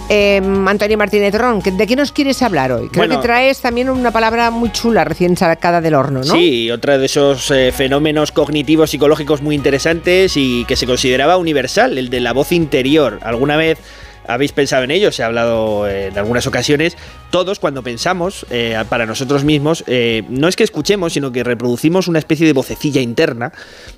eh, 0.09 0.41
Antonio 0.67 0.97
Martínez 0.97 1.33
Ron, 1.35 1.62
¿de 1.62 1.88
qué 1.88 1.95
nos 1.95 2.12
quieres 2.12 2.41
hablar 2.41 2.71
hoy? 2.71 2.89
Creo 2.89 3.05
Bueno. 3.07 3.19
que 3.21 3.25
traes 3.27 3.59
también 3.62 3.89
una 3.89 4.12
palabra 4.12 4.51
muy 4.51 4.71
chula 4.71 5.03
recién 5.03 5.35
sacada 5.38 5.81
del 5.81 5.93
horno, 5.95 6.19
¿no? 6.19 6.33
Sí, 6.33 6.69
otra 6.71 6.97
de 6.97 7.05
esos 7.05 7.50
eh, 7.51 7.71
fenómenos 7.75 8.31
cognitivos 8.31 8.91
psicológicos 8.91 9.41
muy 9.41 9.55
interesantes 9.55 10.38
y 10.38 10.65
que 10.65 10.75
se 10.75 10.85
consideraba 10.85 11.38
universal, 11.38 11.97
el 11.97 12.09
de 12.09 12.19
la 12.19 12.33
voz 12.33 12.51
interior. 12.51 13.19
¿Alguna 13.24 13.57
vez 13.57 13.79
habéis 14.27 14.51
pensado 14.51 14.84
en 14.84 14.91
ello? 14.91 15.12
Se 15.12 15.24
ha 15.24 15.27
hablado 15.27 15.88
eh, 15.88 16.08
en 16.08 16.17
algunas 16.17 16.48
ocasiones. 16.48 16.98
Todos 17.29 17.60
cuando 17.60 17.84
pensamos 17.84 18.46
eh, 18.50 18.82
para 18.89 19.05
nosotros 19.05 19.44
mismos, 19.44 19.84
eh, 19.88 20.24
no 20.29 20.48
es 20.48 20.55
que 20.55 20.63
escuchemos, 20.63 21.13
sino 21.13 21.32
que 21.32 21.44
reproducimos 21.44 22.08
una 22.08 22.20
especie 22.20 22.46
de 22.46 22.53
vocecilla 22.53 23.01
interna, 23.01 23.51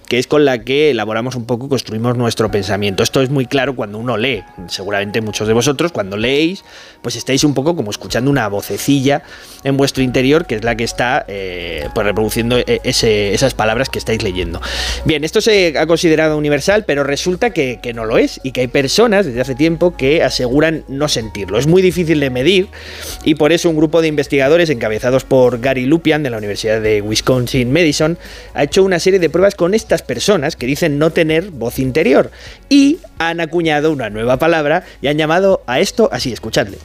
que 0.08 0.18
es 0.18 0.28
con 0.28 0.46
la 0.46 0.64
que 0.64 0.92
elaboramos 0.92 1.36
un 1.36 1.46
poco, 1.46 1.70
construimos 1.70 2.18
nuestro 2.18 2.50
pensamiento. 2.50 3.04
Esto 3.04 3.22
es 3.22 3.30
muy 3.30 3.46
claro 3.46 3.76
cuando 3.76 4.00
uno 4.00 4.18
lee. 4.18 4.44
Seguramente 4.68 5.22
muchos 5.22 5.48
de 5.48 5.54
vosotros, 5.54 5.92
cuando 5.92 6.18
leéis, 6.18 6.64
pues 7.02 7.16
estáis 7.16 7.44
un 7.44 7.54
poco 7.54 7.76
como 7.76 7.92
escuchando 7.92 8.32
una 8.32 8.48
vocecilla 8.48 9.24
en 9.64 9.78
vuestro 9.78 10.04
interior, 10.04 10.46
que 10.46 10.56
es 10.56 10.64
la 10.64 10.76
que 10.76 10.84
está 10.84 11.26
pues 11.28 12.06
reproduciendo 12.06 12.58
esas 12.58 13.54
palabras 13.54 13.90
que 13.90 14.00
estáis 14.00 14.24
leyendo. 14.24 14.62
Bien, 15.06 15.24
esto 15.24 15.42
se 15.42 15.78
ha 15.78 15.86
considerado 15.86 16.38
universal, 16.38 16.86
pero 16.86 17.04
resulta 17.04 17.52
que 17.52 17.92
no 17.94 18.06
lo 18.06 18.18
es 18.18 18.40
y 18.44 18.52
que 18.52 18.62
hay 18.62 18.68
personas 18.68 19.26
desde 19.26 19.42
hace 19.42 19.56
tiempo 19.56 19.96
que 19.96 20.17
aseguran 20.24 20.84
no 20.88 21.08
sentirlo. 21.08 21.58
Es 21.58 21.68
muy 21.68 21.82
difícil 21.82 22.20
de 22.20 22.30
medir 22.30 22.68
y 23.24 23.36
por 23.36 23.52
eso 23.52 23.70
un 23.70 23.78
grupo 23.78 24.02
de 24.02 24.08
investigadores 24.08 24.70
encabezados 24.70 25.24
por 25.24 25.60
Gary 25.60 25.86
Lupian 25.86 26.24
de 26.24 26.30
la 26.30 26.38
Universidad 26.38 26.82
de 26.82 27.02
Wisconsin 27.02 27.72
Madison 27.72 28.18
ha 28.54 28.64
hecho 28.64 28.84
una 28.84 29.00
serie 29.00 29.20
de 29.20 29.30
pruebas 29.30 29.56
con 29.56 29.74
estas 29.74 30.02
personas 30.02 30.56
que 30.56 30.66
dicen 30.66 30.98
no 31.00 31.12
tener 31.12 31.52
voz 31.52 31.80
interior 31.80 32.32
y 32.70 32.98
han 33.18 33.40
acuñado 33.40 33.92
una 33.92 34.10
nueva 34.10 34.38
palabra 34.38 34.84
y 35.02 35.08
han 35.08 35.18
llamado 35.18 35.64
a 35.68 35.80
esto 35.80 36.10
así, 36.12 36.32
escuchadle. 36.32 36.78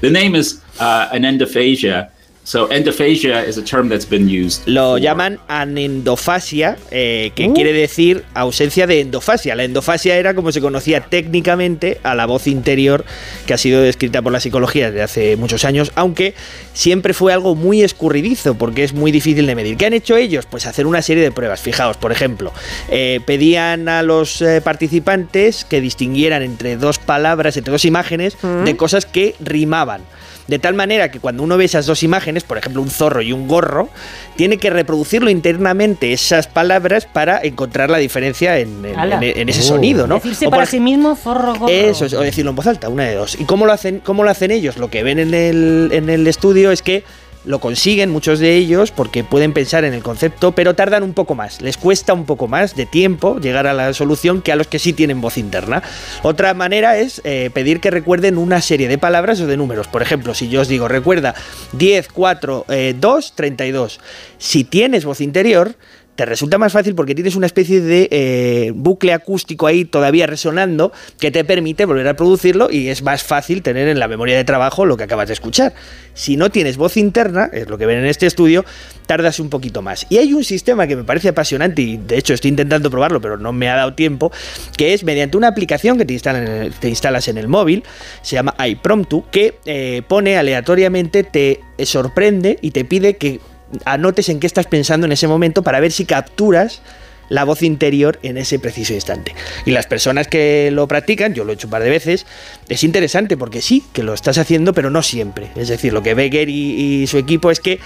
The 0.00 0.10
name 0.10 0.38
is 0.38 0.60
uh, 0.78 1.08
an 1.12 1.24
endophagia. 1.24 2.10
So 2.48 2.70
endophagia 2.70 3.44
is 3.44 3.58
a 3.58 3.62
term 3.64 3.88
that's 3.88 4.08
been 4.08 4.28
used. 4.28 4.62
Lo 4.68 4.92
for- 4.92 5.00
llaman 5.00 5.40
anendofasia, 5.48 6.76
eh, 6.92 7.32
que 7.34 7.48
Uh. 7.48 7.54
quiere 7.54 7.72
decir 7.72 8.22
ausencia 8.34 8.86
de 8.86 9.00
endofasia. 9.00 9.56
La 9.56 9.64
endofasia 9.64 10.16
era 10.16 10.32
como 10.32 10.52
se 10.52 10.60
conocía 10.60 11.00
técnicamente 11.00 11.98
a 12.04 12.14
la 12.14 12.24
voz 12.26 12.46
interior 12.46 13.04
que 13.46 13.54
ha 13.54 13.58
sido 13.58 13.82
descrita 13.82 14.22
por 14.22 14.32
la 14.32 14.38
psicología 14.38 14.92
desde 14.92 15.02
hace 15.02 15.36
muchos 15.36 15.64
años, 15.64 15.90
aunque 15.96 16.34
siempre 16.72 17.14
fue 17.14 17.32
algo 17.32 17.56
muy 17.56 17.82
escurridizo 17.82 18.54
porque 18.54 18.84
es 18.84 18.92
muy 18.92 19.10
difícil 19.10 19.44
de 19.44 19.54
medir. 19.56 19.76
¿Qué 19.76 19.86
han 19.86 19.94
hecho 19.94 20.16
ellos? 20.16 20.46
Pues 20.48 20.66
hacer 20.66 20.86
una 20.86 21.02
serie 21.02 21.24
de 21.24 21.32
pruebas. 21.32 21.60
Fijaos, 21.60 21.96
por 21.96 22.12
ejemplo, 22.12 22.52
eh, 22.90 23.18
pedían 23.26 23.88
a 23.88 24.04
los 24.04 24.40
eh, 24.40 24.60
participantes 24.60 25.64
que 25.64 25.80
distinguieran 25.80 26.42
entre 26.44 26.76
dos 26.76 26.98
palabras, 27.00 27.56
entre 27.56 27.72
dos 27.72 27.84
imágenes, 27.84 28.36
de 28.64 28.76
cosas 28.76 29.04
que 29.04 29.34
rimaban. 29.40 30.02
De 30.46 30.58
tal 30.58 30.74
manera 30.74 31.10
que 31.10 31.18
cuando 31.18 31.42
uno 31.42 31.56
ve 31.56 31.64
esas 31.64 31.86
dos 31.86 32.02
imágenes, 32.02 32.44
por 32.44 32.56
ejemplo 32.58 32.80
un 32.80 32.88
zorro 32.90 33.20
y 33.22 33.32
un 33.32 33.48
gorro, 33.48 33.88
tiene 34.36 34.58
que 34.58 34.70
reproducirlo 34.70 35.28
internamente 35.28 36.12
esas 36.12 36.46
palabras 36.46 37.06
para 37.06 37.40
encontrar 37.42 37.90
la 37.90 37.98
diferencia 37.98 38.58
en, 38.58 38.84
en- 38.84 38.98
Ala. 38.98 39.16
en- 39.22 39.38
en 39.40 39.48
ese 39.48 39.62
sonido, 39.62 40.06
¿no? 40.06 40.16
Decirse 40.16 40.46
O 40.46 40.50
para 40.50 40.66
sí 40.66 40.78
mismo, 40.80 41.16
zorro 41.16 41.54
gorro. 41.54 41.68
Eso, 41.68 42.04
es, 42.04 42.14
o 42.14 42.20
decirlo 42.20 42.50
en 42.50 42.56
voz 42.56 42.66
alta, 42.68 42.88
una 42.88 43.04
de 43.04 43.14
dos. 43.14 43.36
¿Y 43.40 43.44
cómo 43.44 43.66
lo 43.66 43.72
hacen, 43.72 44.00
cómo 44.00 44.22
lo 44.22 44.30
hacen 44.30 44.50
ellos? 44.50 44.76
Lo 44.78 44.88
que 44.88 45.02
ven 45.02 45.18
en 45.18 45.34
el, 45.34 45.90
en 45.92 46.08
el 46.10 46.26
estudio 46.26 46.70
es 46.70 46.80
que 46.82 47.02
lo 47.46 47.60
consiguen 47.60 48.10
muchos 48.10 48.38
de 48.38 48.56
ellos 48.56 48.90
porque 48.90 49.24
pueden 49.24 49.52
pensar 49.52 49.84
en 49.84 49.94
el 49.94 50.02
concepto, 50.02 50.52
pero 50.52 50.74
tardan 50.74 51.02
un 51.02 51.14
poco 51.14 51.34
más. 51.34 51.62
Les 51.62 51.76
cuesta 51.76 52.12
un 52.12 52.26
poco 52.26 52.48
más 52.48 52.74
de 52.76 52.86
tiempo 52.86 53.38
llegar 53.38 53.66
a 53.66 53.72
la 53.72 53.92
solución 53.94 54.42
que 54.42 54.52
a 54.52 54.56
los 54.56 54.66
que 54.66 54.78
sí 54.78 54.92
tienen 54.92 55.20
voz 55.20 55.38
interna. 55.38 55.82
Otra 56.22 56.52
manera 56.54 56.98
es 56.98 57.22
eh, 57.24 57.50
pedir 57.54 57.80
que 57.80 57.90
recuerden 57.90 58.36
una 58.36 58.60
serie 58.60 58.88
de 58.88 58.98
palabras 58.98 59.40
o 59.40 59.46
de 59.46 59.56
números. 59.56 59.88
Por 59.88 60.02
ejemplo, 60.02 60.34
si 60.34 60.48
yo 60.48 60.60
os 60.60 60.68
digo, 60.68 60.88
recuerda 60.88 61.34
10, 61.72 62.08
4, 62.08 62.66
eh, 62.68 62.94
2, 62.98 63.32
32. 63.34 64.00
Si 64.38 64.64
tienes 64.64 65.04
voz 65.04 65.20
interior, 65.20 65.76
te 66.16 66.24
resulta 66.24 66.58
más 66.58 66.72
fácil 66.72 66.94
porque 66.94 67.14
tienes 67.14 67.36
una 67.36 67.46
especie 67.46 67.80
de 67.80 68.08
eh, 68.10 68.72
bucle 68.74 69.12
acústico 69.12 69.66
ahí 69.66 69.84
todavía 69.84 70.26
resonando 70.26 70.90
que 71.20 71.30
te 71.30 71.44
permite 71.44 71.84
volver 71.84 72.08
a 72.08 72.16
producirlo 72.16 72.68
y 72.70 72.88
es 72.88 73.02
más 73.02 73.22
fácil 73.22 73.62
tener 73.62 73.86
en 73.88 73.98
la 73.98 74.08
memoria 74.08 74.36
de 74.36 74.44
trabajo 74.44 74.86
lo 74.86 74.96
que 74.96 75.04
acabas 75.04 75.28
de 75.28 75.34
escuchar. 75.34 75.74
Si 76.14 76.36
no 76.38 76.50
tienes 76.50 76.78
voz 76.78 76.96
interna, 76.96 77.50
es 77.52 77.68
lo 77.68 77.76
que 77.76 77.84
ven 77.84 77.98
en 77.98 78.06
este 78.06 78.26
estudio, 78.26 78.64
tardas 79.06 79.38
un 79.38 79.50
poquito 79.50 79.82
más. 79.82 80.06
Y 80.08 80.16
hay 80.16 80.32
un 80.32 80.42
sistema 80.42 80.86
que 80.86 80.96
me 80.96 81.04
parece 81.04 81.28
apasionante 81.28 81.82
y 81.82 81.98
de 81.98 82.16
hecho 82.16 82.32
estoy 82.32 82.48
intentando 82.48 82.90
probarlo 82.90 83.20
pero 83.20 83.36
no 83.36 83.52
me 83.52 83.68
ha 83.68 83.76
dado 83.76 83.94
tiempo, 83.94 84.32
que 84.76 84.94
es 84.94 85.04
mediante 85.04 85.36
una 85.36 85.48
aplicación 85.48 85.98
que 85.98 86.06
te, 86.06 86.88
instalas 86.88 87.28
en 87.28 87.36
el 87.36 87.48
móvil, 87.48 87.84
se 88.22 88.36
llama 88.36 88.54
iPromptu, 88.66 89.24
que 89.30 89.58
eh, 89.66 90.02
pone 90.08 90.38
aleatoriamente, 90.38 91.24
te 91.24 91.60
sorprende 91.84 92.58
y 92.62 92.70
te 92.70 92.86
pide 92.86 93.16
que 93.18 93.38
anotes 93.84 94.28
en 94.28 94.40
qué 94.40 94.46
estás 94.46 94.66
pensando 94.66 95.06
en 95.06 95.12
ese 95.12 95.28
momento 95.28 95.62
para 95.62 95.80
ver 95.80 95.92
si 95.92 96.04
capturas 96.04 96.82
la 97.28 97.44
voz 97.44 97.62
interior 97.62 98.18
en 98.22 98.38
ese 98.38 98.58
preciso 98.58 98.94
instante. 98.94 99.34
Y 99.64 99.70
las 99.72 99.86
personas 99.86 100.28
que 100.28 100.70
lo 100.72 100.86
practican, 100.86 101.34
yo 101.34 101.44
lo 101.44 101.52
he 101.52 101.54
hecho 101.54 101.66
un 101.66 101.72
par 101.72 101.82
de 101.82 101.90
veces, 101.90 102.26
es 102.68 102.84
interesante 102.84 103.36
porque 103.36 103.62
sí, 103.62 103.84
que 103.92 104.02
lo 104.02 104.14
estás 104.14 104.38
haciendo, 104.38 104.72
pero 104.72 104.90
no 104.90 105.02
siempre. 105.02 105.50
Es 105.56 105.68
decir, 105.68 105.92
lo 105.92 106.02
que 106.02 106.14
Becker 106.14 106.48
y, 106.48 107.06
su 107.06 107.18
equipo 107.18 107.50
es 107.50 107.60
que 107.60 107.80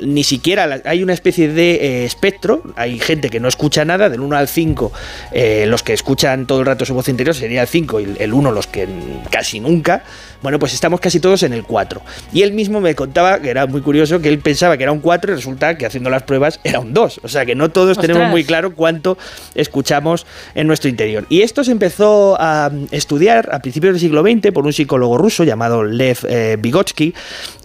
ni 0.00 0.22
siquiera 0.22 0.80
hay 0.84 1.02
una 1.02 1.12
especie 1.12 1.48
de 1.48 1.74
eh, 1.74 2.04
espectro, 2.04 2.62
hay 2.76 3.00
gente 3.00 3.30
que 3.30 3.40
no 3.40 3.48
escucha 3.48 3.84
nada, 3.84 4.08
del 4.08 4.20
1 4.20 4.36
al 4.36 4.46
5, 4.46 4.92
eh, 5.32 5.66
los 5.66 5.82
que 5.82 5.92
escuchan 5.92 6.46
todo 6.46 6.60
el 6.60 6.66
rato 6.66 6.84
su 6.84 6.94
voz 6.94 7.08
interior 7.08 7.34
sería 7.34 7.62
el 7.62 7.68
5 7.68 8.00
y 8.00 8.16
el 8.18 8.32
1 8.32 8.52
los 8.52 8.68
que 8.68 8.86
casi 9.30 9.58
nunca, 9.58 10.04
bueno, 10.42 10.58
pues 10.58 10.74
estamos 10.74 11.00
casi 11.00 11.20
todos 11.20 11.42
en 11.42 11.52
el 11.52 11.64
4. 11.64 12.00
Y 12.32 12.42
él 12.42 12.52
mismo 12.52 12.80
me 12.80 12.94
contaba, 12.94 13.40
que 13.40 13.50
era 13.50 13.66
muy 13.66 13.80
curioso, 13.80 14.20
que 14.20 14.28
él 14.28 14.38
pensaba 14.38 14.76
que 14.76 14.84
era 14.84 14.92
un 14.92 15.00
4 15.00 15.32
y 15.32 15.34
resulta 15.34 15.76
que 15.76 15.86
haciendo 15.86 16.10
las 16.10 16.22
pruebas 16.22 16.60
era 16.64 16.80
un 16.80 16.92
2. 16.92 17.20
O 17.22 17.28
sea 17.28 17.44
que 17.44 17.54
no 17.54 17.70
todos 17.70 17.98
tenemos 17.98 18.28
muy 18.30 18.44
claro 18.44 18.74
cuánto 18.74 19.18
escuchamos 19.54 20.26
en 20.54 20.66
nuestro 20.66 20.88
interior. 20.88 21.26
Y 21.28 21.42
esto 21.42 21.64
se 21.64 21.72
empezó 21.72 22.36
a 22.38 22.70
estudiar 22.90 23.48
a 23.52 23.60
principios 23.60 23.94
del 23.94 24.00
siglo 24.00 24.22
XX 24.22 24.52
por 24.52 24.64
un 24.64 24.72
psicólogo 24.72 25.18
ruso 25.18 25.44
llamado 25.44 25.82
Lev 25.84 26.18
eh, 26.28 26.56
Vygotsky 26.58 27.14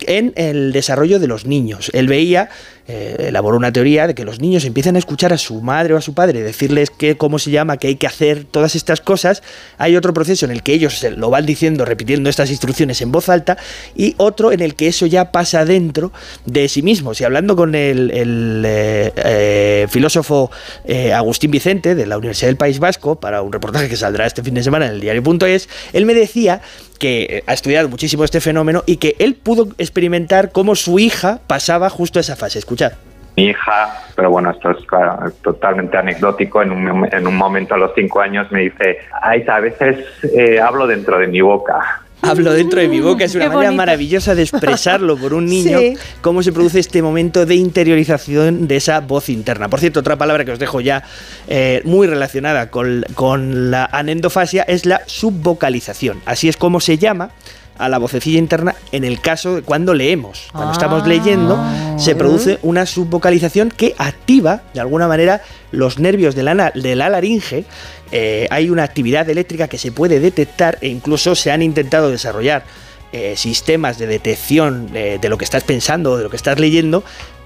en 0.07 0.33
el 0.35 0.71
desarrollo 0.71 1.19
de 1.19 1.27
los 1.27 1.45
niños. 1.45 1.91
Él 1.93 2.07
veía, 2.07 2.49
eh, 2.85 3.27
elaboró 3.29 3.55
una 3.55 3.71
teoría 3.71 4.07
de 4.07 4.15
que 4.15 4.25
los 4.25 4.41
niños 4.41 4.65
empiezan 4.65 4.97
a 4.97 4.99
escuchar 4.99 5.31
a 5.31 5.37
su 5.37 5.61
madre 5.61 5.93
o 5.93 5.97
a 5.97 6.01
su 6.01 6.13
padre, 6.13 6.41
decirles 6.41 6.89
qué, 6.89 7.15
cómo 7.15 7.39
se 7.39 7.49
llama, 7.49 7.77
qué 7.77 7.87
hay 7.87 7.95
que 7.95 8.07
hacer, 8.07 8.43
todas 8.43 8.75
estas 8.75 8.99
cosas. 8.99 9.41
Hay 9.77 9.95
otro 9.95 10.13
proceso 10.13 10.45
en 10.45 10.51
el 10.51 10.63
que 10.63 10.73
ellos 10.73 11.01
lo 11.15 11.29
van 11.29 11.45
diciendo, 11.45 11.85
repitiendo 11.85 12.29
estas 12.29 12.49
instrucciones 12.49 13.01
en 13.01 13.11
voz 13.11 13.29
alta, 13.29 13.57
y 13.95 14.15
otro 14.17 14.51
en 14.51 14.59
el 14.59 14.75
que 14.75 14.87
eso 14.87 15.05
ya 15.05 15.31
pasa 15.31 15.63
dentro 15.63 16.11
de 16.45 16.67
sí 16.67 16.81
mismos. 16.81 17.21
Y 17.21 17.23
hablando 17.23 17.55
con 17.55 17.73
el, 17.75 18.11
el, 18.11 18.63
eh, 18.65 19.87
filósofo 19.89 20.51
eh, 20.83 21.13
Agustín 21.13 21.51
Vicente 21.51 21.95
de 21.95 22.05
la 22.05 22.17
Universidad 22.17 22.49
del 22.49 22.57
País 22.57 22.79
Vasco, 22.79 23.15
para 23.15 23.41
un 23.41 23.53
reportaje 23.53 23.87
que 23.87 23.95
saldrá 23.95 24.25
este 24.25 24.43
fin 24.43 24.55
de 24.55 24.63
semana 24.63 24.87
en 24.87 24.93
el 24.93 24.99
diario.es, 24.99 25.69
él 25.93 26.05
me 26.05 26.13
decía 26.13 26.61
que 26.99 27.43
ha 27.47 27.53
estudiado 27.53 27.89
muchísimo 27.89 28.23
este 28.23 28.39
fenómeno 28.39 28.83
y 28.85 28.95
que 28.95 29.15
él 29.19 29.35
pudo 29.35 29.67
experimentar 29.77 30.51
cómo 30.51 30.73
su 30.75 30.99
hija 30.99 31.41
pasaba 31.47 31.89
justo 31.89 32.19
esa 32.19 32.35
fase. 32.35 32.59
Escuchad. 32.73 32.93
mi 33.35 33.45
hija, 33.45 34.03
pero 34.15 34.29
bueno, 34.29 34.51
esto 34.51 34.71
es 34.71 34.85
claro, 34.85 35.31
totalmente 35.43 35.97
anecdótico, 35.97 36.61
en 36.61 36.71
un, 36.71 37.07
en 37.11 37.27
un 37.27 37.35
momento 37.35 37.73
a 37.75 37.77
los 37.77 37.91
cinco 37.95 38.21
años 38.21 38.51
me 38.51 38.61
dice, 38.61 38.99
Aisa, 39.21 39.55
a 39.55 39.59
veces 39.59 40.05
eh, 40.35 40.59
hablo 40.59 40.85
dentro 40.87 41.17
de 41.17 41.27
mi 41.27 41.41
boca. 41.41 42.01
hablo 42.21 42.53
dentro 42.53 42.79
de 42.79 42.87
mi 42.87 42.99
boca. 43.01 43.25
Es 43.25 43.33
una 43.35 43.45
Qué 43.45 43.49
manera 43.49 43.69
bonito. 43.71 43.77
maravillosa 43.77 44.33
de 44.35 44.43
expresarlo 44.43 45.17
por 45.17 45.33
un 45.33 45.45
niño, 45.55 45.77
Sí. 45.79 45.97
cómo 46.21 46.41
se 46.43 46.51
produce 46.53 46.79
este 46.79 47.01
momento 47.01 47.45
de 47.45 47.55
interiorización 47.55 48.67
de 48.67 48.75
esa 48.77 48.99
voz 49.01 49.29
interna. 49.29 49.67
Por 49.67 49.79
cierto, 49.79 49.99
otra 50.01 50.15
palabra 50.15 50.45
que 50.45 50.51
os 50.51 50.59
dejo 50.59 50.79
ya 50.79 51.03
eh, 51.47 51.81
muy 51.85 52.07
relacionada 52.07 52.69
con, 52.69 53.03
con 53.15 53.71
la 53.71 53.85
anendofasia 53.91 54.63
es 54.63 54.85
la 54.85 55.01
subvocalización. 55.07 56.21
Así 56.25 56.47
es 56.49 56.55
como 56.57 56.79
se 56.79 56.97
llama 56.97 57.31
a 57.77 57.89
la 57.89 57.97
vocecilla 57.97 58.39
interna 58.39 58.75
en 58.91 59.03
el 59.03 59.19
caso 59.21 59.55
de 59.55 59.61
cuando 59.61 59.93
leemos. 59.93 60.47
Cuando 60.51 60.69
Ah. 60.71 60.73
estamos 60.73 61.07
leyendo, 61.07 61.57
se 61.97 62.15
produce 62.15 62.59
una 62.61 62.85
subvocalización 62.85 63.69
que 63.69 63.95
activa, 63.97 64.63
de 64.73 64.79
alguna 64.81 65.07
manera, 65.07 65.41
los 65.71 65.99
nervios 65.99 66.35
de 66.35 66.43
la, 66.43 66.71
de 66.73 66.95
la 66.95 67.09
laringe. 67.09 67.65
Eh, 68.11 68.47
hay 68.51 68.69
una 68.69 68.83
actividad 68.83 69.27
eléctrica 69.29 69.67
que 69.67 69.77
se 69.77 69.91
puede 69.91 70.19
detectar 70.19 70.77
e 70.81 70.87
incluso 70.87 71.35
se 71.35 71.51
han 71.51 71.61
intentado 71.61 72.09
desarrollar 72.11 72.63
eh, 73.11 73.35
sistemas 73.37 73.99
de 73.99 74.07
detección 74.07 74.89
eh, 74.95 75.19
de 75.21 75.29
lo 75.29 75.37
que 75.37 75.45
estás 75.45 75.63
pensando 75.63 76.13
o 76.13 76.17
de 76.17 76.23
lo 76.23 76.29
que 76.31 76.35
estás 76.35 76.59
leyendo 76.59 77.03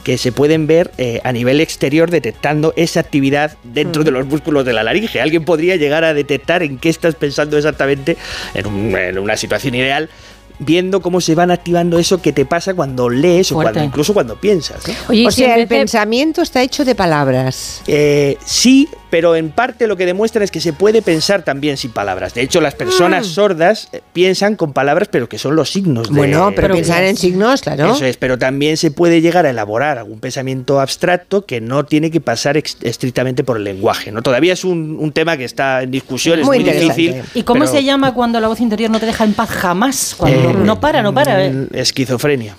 que 0.07 0.17
se 0.17 0.31
pueden 0.31 0.67
ver 0.67 0.91
eh, 0.97 1.19
a 1.25 1.33
nivel 1.33 1.59
exterior 1.59 2.09
detectando 2.09 2.71
esa 2.77 3.01
actividad 3.01 3.57
dentro 3.65 4.05
de 4.05 4.11
los 4.11 4.25
músculos 4.25 4.63
de 4.63 4.71
la 4.71 4.81
laringe. 4.81 5.19
Alguien 5.19 5.43
podría 5.43 5.75
llegar 5.75 6.05
a 6.05 6.13
detectar 6.13 6.63
en 6.63 6.77
qué 6.77 6.87
estás 6.87 7.15
pensando 7.15 7.57
exactamente 7.57 8.15
en, 8.53 8.67
un- 8.67 8.95
en 8.97 9.19
una 9.19 9.35
situación 9.35 9.75
ideal 9.75 10.09
viendo 10.59 11.01
cómo 11.01 11.21
se 11.21 11.35
van 11.35 11.51
activando 11.51 11.99
eso 11.99 12.21
que 12.21 12.33
te 12.33 12.45
pasa 12.45 12.73
cuando 12.73 13.09
lees 13.09 13.51
o 13.51 13.55
cuando, 13.55 13.83
incluso 13.83 14.13
cuando 14.13 14.35
piensas. 14.35 14.87
¿no? 14.87 14.93
Oye, 15.09 15.27
o 15.27 15.31
sea, 15.31 15.55
el 15.57 15.67
pensamiento 15.67 16.41
está 16.41 16.61
hecho 16.61 16.85
de 16.85 16.95
palabras. 16.95 17.81
Eh, 17.87 18.37
sí, 18.45 18.87
pero 19.09 19.35
en 19.35 19.51
parte 19.51 19.87
lo 19.87 19.95
que 19.95 20.05
demuestra 20.05 20.43
es 20.43 20.51
que 20.51 20.59
se 20.59 20.73
puede 20.73 21.01
pensar 21.01 21.43
también 21.43 21.77
sin 21.77 21.91
palabras. 21.91 22.33
De 22.33 22.41
hecho, 22.41 22.61
las 22.61 22.75
personas 22.75 23.27
sordas 23.27 23.89
eh, 23.91 24.01
piensan 24.13 24.55
con 24.55 24.73
palabras, 24.73 25.07
pero 25.11 25.29
que 25.29 25.37
son 25.37 25.55
los 25.55 25.71
signos 25.71 26.09
de... 26.09 26.15
Bueno, 26.15 26.51
pero 26.55 26.67
Pero 26.67 26.75
pensar 26.75 27.03
en 27.03 27.15
signos, 27.15 27.61
claro. 27.61 27.93
Eso 27.93 28.05
es, 28.05 28.17
pero 28.17 28.37
también 28.37 28.77
se 28.77 28.91
puede 28.91 29.21
llegar 29.21 29.45
a 29.45 29.49
elaborar 29.49 29.97
algún 29.97 30.19
pensamiento 30.19 30.79
abstracto 30.79 31.45
que 31.45 31.61
no 31.61 31.85
tiene 31.85 32.11
que 32.11 32.19
pasar 32.19 32.57
estrictamente 32.57 33.43
por 33.43 33.57
el 33.57 33.63
lenguaje. 33.63 34.11
¿no? 34.11 34.21
Todavía 34.21 34.53
es 34.53 34.65
un, 34.65 34.97
un 34.99 35.11
tema 35.11 35.37
que 35.37 35.45
está 35.45 35.83
en 35.83 35.91
discusión, 35.91 36.39
es 36.39 36.45
Muy 36.45 36.57
muy, 36.59 36.65
interesante. 36.65 37.01
difícil. 37.01 37.23
¿Y 37.33 37.43
cómo 37.43 37.61
pero, 37.61 37.71
se 37.71 37.83
llama 37.83 38.13
cuando 38.13 38.39
la 38.39 38.47
voz 38.47 38.59
interior 38.59 38.89
no 38.89 38.99
te 38.99 39.05
deja 39.05 39.23
en 39.23 39.33
paz 39.33 39.49
jamás? 39.49 40.15
Cuando 40.17 40.46
eh, 40.46 40.46
no 40.53 40.79
para, 40.79 41.01
no 41.01 41.13
para. 41.13 41.45
¿eh? 41.45 41.51
mm, 41.51 41.67
Esquizofrenia. 41.75 42.55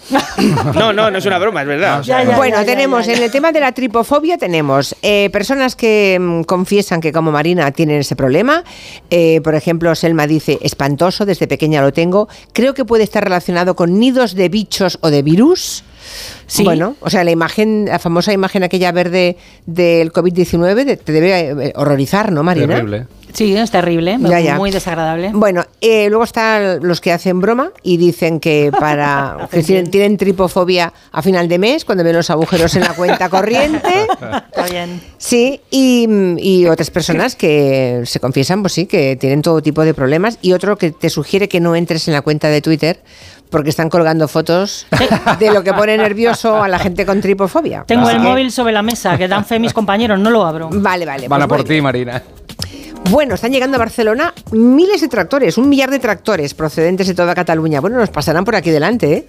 no, 0.75 0.93
no, 0.93 1.11
no 1.11 1.19
es 1.19 1.27
una 1.27 1.39
broma, 1.39 1.63
es 1.63 1.69
verdad. 1.69 2.03
Ya, 2.03 2.23
ya, 2.25 2.37
bueno, 2.37 2.57
ya, 2.57 2.63
ya, 2.63 2.67
tenemos 2.67 3.07
ya, 3.07 3.13
ya. 3.13 3.19
en 3.19 3.25
el 3.25 3.31
tema 3.31 3.53
de 3.53 3.61
la 3.61 3.73
tripofobia 3.73 4.39
tenemos 4.39 4.95
eh, 5.03 5.31
personas 5.33 5.77
que 5.77 6.19
mm, 6.21 6.43
confiesan 6.43 7.01
que 7.01 7.13
como 7.13 7.31
Marina 7.33 7.71
tienen 7.73 8.01
ese 8.01 8.17
problema. 8.17 8.65
Eh, 9.11 9.41
por 9.43 9.55
ejemplo, 9.55 9.95
Selma 9.95 10.27
dice 10.27 10.59
espantoso, 10.63 11.25
desde 11.27 11.47
pequeña 11.47 11.81
lo 11.83 11.93
tengo. 11.93 12.29
Creo 12.53 12.75
que 12.75 12.85
puede 12.85 13.05
estar 13.05 13.23
relacionado 13.25 13.75
con 13.77 13.99
nidos 13.99 14.35
de 14.35 14.49
bichos 14.49 14.99
o 15.03 15.11
de 15.11 15.23
virus. 15.23 15.85
Sí. 16.47 16.65
Bueno, 16.65 16.97
o 17.01 17.11
sea, 17.11 17.23
la 17.25 17.31
imagen, 17.31 17.85
la 17.87 17.99
famosa 17.99 18.33
imagen 18.33 18.63
aquella 18.63 18.93
verde 18.93 19.37
del 19.67 20.11
COVID-19 20.13 20.85
de- 20.85 20.97
te 20.97 21.13
debe 21.13 21.67
eh, 21.69 21.73
horrorizar, 21.77 22.33
¿no, 22.33 22.43
Marina? 22.43 22.77
Terrible. 22.77 23.07
Sí, 23.33 23.55
es 23.57 23.71
terrible, 23.71 24.17
Ya, 24.21 24.41
ya. 24.41 24.57
muy 24.57 24.71
desagradable. 24.71 25.31
Bueno, 25.33 25.65
eh, 25.81 26.09
luego 26.09 26.25
están 26.25 26.81
los 26.83 27.01
que 27.01 27.13
hacen 27.13 27.41
broma 27.41 27.71
y 27.83 27.97
dicen 27.97 28.41
que 28.41 28.71
para 28.79 29.49
que 29.51 29.63
tienen, 29.63 30.17
tripofobia 30.17 30.93
a 31.13 31.23
final 31.23 31.49
de 31.49 31.59
mes 31.59 31.85
cuando 31.85 32.03
ven 32.05 32.17
los 32.17 32.31
agujeros 32.31 32.75
en 32.77 32.83
la 32.83 32.95
cuenta 32.95 33.29
corriente. 33.31 34.07
Está 34.11 34.67
bien. 34.71 35.01
Sí, 35.19 35.61
y, 35.71 36.09
y 36.39 36.67
otras 36.67 36.91
personas 36.91 37.37
que 37.37 38.03
se 38.05 38.19
confiesan, 38.21 38.63
pues 38.63 38.73
sí, 38.73 38.87
que 38.87 39.17
tienen 39.17 39.43
todo 39.43 39.63
tipo 39.63 39.85
de 39.85 39.95
problemas. 39.95 40.39
Y 40.43 40.53
otro 40.53 40.77
que 40.79 40.91
te 40.91 41.11
sugiere 41.11 41.49
que 41.49 41.61
no 41.61 41.77
entres 41.77 42.09
en 42.09 42.15
la 42.15 42.23
cuenta 42.23 42.49
de 42.49 42.61
Twitter 42.63 43.01
porque 43.51 43.71
están 43.71 43.89
colgando 43.89 44.29
fotos 44.29 44.87
de 45.39 45.51
lo 45.53 45.63
que 45.63 45.73
pone 45.73 45.97
nervioso 45.97 46.63
a 46.63 46.69
la 46.69 46.79
gente 46.79 47.07
con 47.07 47.21
tripofobia. 47.23 47.85
Tengo 47.87 48.07
Así 48.07 48.17
el 48.17 48.23
que- 48.23 48.29
móvil 48.29 48.53
sobre 48.53 48.73
la 48.73 48.83
mesa, 48.83 49.17
que 49.17 49.27
dan 49.27 49.45
fe 49.47 49.59
mis 49.59 49.73
compañeros, 49.73 50.19
no 50.19 50.29
lo 50.31 50.45
abro. 50.45 50.69
Vale, 50.71 51.07
vale. 51.07 51.29
Van 51.29 51.39
pues 51.39 51.45
a 51.45 51.49
por 51.49 51.59
bueno. 51.59 51.69
ti, 51.75 51.81
Marina. 51.81 52.23
Bueno, 53.11 53.35
están 53.35 53.53
llegando 53.53 53.77
a 53.77 53.79
Barcelona 53.79 54.35
miles 54.53 55.01
de 55.01 55.09
tractores, 55.09 55.57
un 55.57 55.69
millar 55.69 55.91
de 55.91 55.99
tractores 55.99 56.53
procedentes 56.55 57.07
de 57.07 57.15
toda 57.15 57.35
Cataluña. 57.35 57.81
Bueno, 57.81 57.97
nos 57.99 58.11
pasarán 58.11 58.45
por 58.45 58.55
aquí 58.55 58.71
delante, 58.71 59.13
¿eh? 59.13 59.27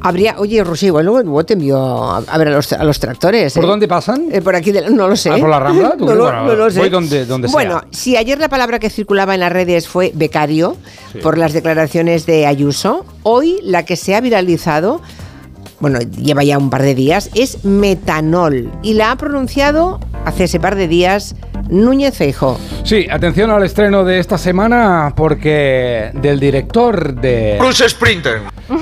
Habría, 0.00 0.36
oye, 0.38 0.62
Rosy, 0.62 0.86
igual 0.86 1.06
luego, 1.06 1.44
te 1.44 1.54
envío 1.54 1.76
a, 1.76 2.18
a 2.18 2.38
ver 2.38 2.46
a 2.48 2.50
los, 2.52 2.72
a 2.72 2.84
los 2.84 3.00
tractores. 3.00 3.52
¿Por 3.54 3.64
¿eh? 3.64 3.66
dónde 3.66 3.88
pasan? 3.88 4.26
Eh, 4.30 4.40
por 4.40 4.54
aquí, 4.54 4.70
del- 4.70 4.94
no 4.94 5.08
lo 5.08 5.16
sé. 5.16 5.30
Ah, 5.30 5.38
¿por 5.38 5.48
la 5.48 5.58
Rambla? 5.58 5.94
¿Tú 5.98 6.06
no, 6.06 6.14
lo, 6.14 6.22
Bueno, 6.24 6.44
no 6.44 6.54
lo 6.54 6.70
sé. 6.70 6.78
voy 6.78 6.88
donde- 6.88 7.26
donde 7.26 7.48
sea. 7.48 7.52
bueno, 7.52 7.82
si 7.90 8.16
ayer 8.16 8.38
la 8.38 8.48
palabra 8.48 8.78
que 8.78 8.90
circulaba 8.90 9.34
en 9.34 9.40
las 9.40 9.50
redes 9.52 9.88
fue 9.88 10.12
becario, 10.14 10.76
Sí. 11.12 11.18
por 11.18 11.36
las 11.36 11.52
declaraciones 11.52 12.26
de 12.26 12.46
Ayuso, 12.46 13.04
hoy 13.24 13.58
la 13.64 13.84
que 13.84 13.96
se 13.96 14.14
ha 14.14 14.20
viralizado, 14.20 15.02
bueno, 15.80 15.98
lleva 15.98 16.44
ya 16.44 16.58
un 16.58 16.70
par 16.70 16.82
de 16.82 16.94
días, 16.94 17.28
es 17.34 17.64
metanol. 17.64 18.70
Y 18.84 18.94
la 18.94 19.10
ha 19.10 19.16
pronunciado 19.16 19.98
hace 20.24 20.44
ese 20.44 20.60
par 20.60 20.76
de 20.76 20.86
días 20.86 21.34
Núñez 21.68 22.16
Feijóo. 22.16 22.58
Sí, 22.84 23.06
atención 23.10 23.50
al 23.50 23.64
estreno 23.64 24.04
de 24.04 24.18
esta 24.18 24.38
semana 24.38 25.12
porque 25.16 26.10
del 26.14 26.40
director 26.40 27.14
de... 27.14 27.56
Bruce 27.58 27.88
Sprinter. 27.88 28.40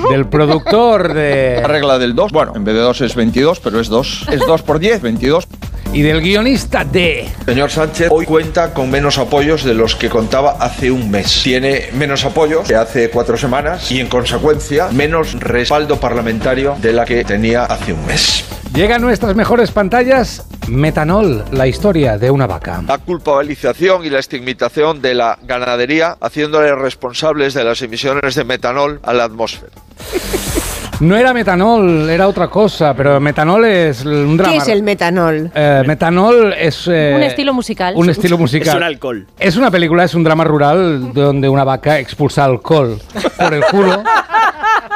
Del 0.09 0.27
productor 0.27 1.13
de... 1.13 1.59
La 1.61 1.67
regla 1.67 1.97
del 1.97 2.15
2, 2.15 2.31
bueno, 2.31 2.53
en 2.55 2.63
vez 2.63 2.75
de 2.75 2.81
2 2.81 3.01
es 3.01 3.15
22, 3.15 3.59
pero 3.59 3.79
es 3.79 3.87
2. 3.89 4.27
Es 4.31 4.39
2 4.45 4.61
por 4.63 4.79
10, 4.79 5.01
22. 5.01 5.47
Y 5.93 6.01
del 6.01 6.21
guionista 6.21 6.83
de... 6.83 7.29
Señor 7.45 7.71
Sánchez 7.71 8.09
hoy 8.11 8.25
cuenta 8.25 8.73
con 8.73 8.91
menos 8.91 9.17
apoyos 9.17 9.63
de 9.63 9.73
los 9.73 9.95
que 9.95 10.09
contaba 10.09 10.57
hace 10.59 10.91
un 10.91 11.09
mes. 11.09 11.41
Tiene 11.43 11.85
menos 11.93 12.25
apoyos 12.25 12.67
que 12.67 12.75
hace 12.75 13.09
cuatro 13.09 13.37
semanas 13.37 13.91
y 13.91 13.99
en 13.99 14.07
consecuencia 14.07 14.89
menos 14.91 15.39
respaldo 15.39 15.99
parlamentario 15.99 16.75
de 16.81 16.93
la 16.93 17.05
que 17.05 17.23
tenía 17.23 17.63
hace 17.63 17.93
un 17.93 18.05
mes. 18.05 18.45
Llega 18.73 18.95
a 18.95 18.99
nuestras 18.99 19.35
mejores 19.35 19.71
pantallas 19.71 20.45
Metanol, 20.67 21.45
la 21.51 21.67
historia 21.67 22.17
de 22.17 22.29
una 22.29 22.45
vaca. 22.45 22.83
La 22.87 22.97
culpabilización 22.97 24.05
y 24.05 24.09
la 24.09 24.19
estigmatización 24.19 25.01
de 25.01 25.15
la 25.15 25.39
ganadería 25.43 26.17
haciéndole 26.19 26.75
responsables 26.75 27.53
de 27.53 27.63
las 27.63 27.81
emisiones 27.81 28.35
de 28.35 28.43
metanol 28.43 28.99
a 29.03 29.13
la 29.13 29.23
atmósfera. 29.23 29.71
No 30.99 31.15
era 31.15 31.31
metanol, 31.31 32.09
era 32.09 32.27
otra 32.27 32.47
cosa, 32.47 32.95
pero 32.95 33.19
metanol 33.19 33.65
es 33.65 34.03
un 34.03 34.35
drama. 34.35 34.51
¿Qué 34.53 34.57
es 34.57 34.67
el 34.67 34.81
metanol? 34.81 35.51
Eh, 35.53 35.83
metanol 35.85 36.53
es... 36.53 36.87
eh, 36.91 37.13
Un 37.15 37.21
estilo 37.21 37.53
musical. 37.53 37.93
Un 37.95 38.09
estilo 38.09 38.35
musical. 38.37 38.69
Es 38.69 38.75
un 38.75 38.83
alcohol. 38.83 39.27
Es 39.37 39.57
una 39.57 39.69
película, 39.69 40.03
es 40.05 40.15
un 40.15 40.23
drama 40.23 40.43
rural 40.43 41.13
donde 41.13 41.47
una 41.49 41.63
vaca 41.63 41.99
expulsa 41.99 42.45
alcohol 42.45 42.99
por 43.37 43.53
el 43.53 43.63
culo 43.65 44.01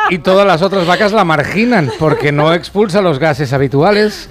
y 0.09 0.17
todas 0.17 0.47
las 0.47 0.63
otras 0.63 0.87
vacas 0.87 1.11
la 1.13 1.23
marginan 1.23 1.91
porque 1.99 2.31
no 2.31 2.51
expulsa 2.51 2.99
los 3.01 3.19
gases 3.19 3.53
habituales. 3.53 4.27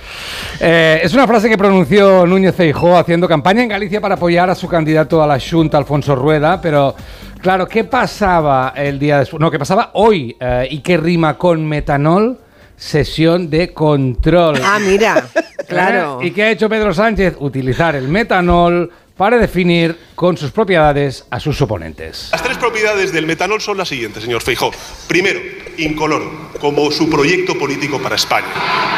Eh, 0.58 1.00
es 1.04 1.14
una 1.14 1.28
frase 1.28 1.48
que 1.48 1.56
pronunció 1.56 2.26
Núñez 2.26 2.54
Feijóo 2.56 2.98
haciendo 2.98 3.28
campaña 3.28 3.62
en 3.62 3.68
Galicia 3.68 4.00
para 4.00 4.16
apoyar 4.16 4.50
a 4.50 4.56
su 4.56 4.66
candidato 4.66 5.22
a 5.22 5.26
la 5.28 5.38
Junta, 5.38 5.78
Alfonso 5.78 6.16
Rueda, 6.16 6.60
pero 6.60 6.96
claro, 7.42 7.66
¿qué 7.66 7.84
pasaba 7.84 8.72
el 8.76 8.98
día 8.98 9.18
después? 9.18 9.40
No, 9.40 9.50
¿qué 9.50 9.58
pasaba 9.58 9.90
hoy? 9.94 10.36
Eh, 10.40 10.68
¿Y 10.70 10.80
qué 10.80 10.96
rima 10.96 11.36
con 11.36 11.66
metanol? 11.66 12.38
Sesión 12.76 13.50
de 13.50 13.72
control. 13.72 14.60
Ah, 14.64 14.78
mira, 14.80 15.26
claro. 15.68 16.20
¿Y 16.22 16.30
qué 16.30 16.44
ha 16.44 16.50
hecho 16.50 16.68
Pedro 16.68 16.94
Sánchez? 16.94 17.36
Utilizar 17.38 17.94
el 17.94 18.08
metanol 18.08 18.90
para 19.16 19.36
definir 19.36 19.98
con 20.14 20.38
sus 20.38 20.50
propiedades 20.50 21.26
a 21.30 21.38
sus 21.38 21.60
oponentes. 21.60 22.30
Las 22.32 22.42
tres 22.42 22.56
propiedades 22.56 23.12
del 23.12 23.26
metanol 23.26 23.60
son 23.60 23.76
las 23.76 23.88
siguientes, 23.88 24.22
señor 24.22 24.40
Feijó. 24.40 24.70
Primero, 25.08 25.40
incoloro, 25.76 26.48
como 26.58 26.90
su 26.90 27.10
proyecto 27.10 27.58
político 27.58 28.00
para 28.00 28.16
España. 28.16 28.46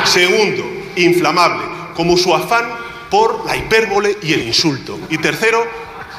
Segundo, 0.05 0.63
inflamable, 0.95 1.65
como 1.97 2.17
su 2.17 2.33
afán 2.33 2.67
por 3.11 3.45
la 3.47 3.57
hipérbole 3.57 4.17
y 4.23 4.33
el 4.33 4.47
insulto. 4.47 4.97
Y 5.11 5.19
tercero, 5.19 5.65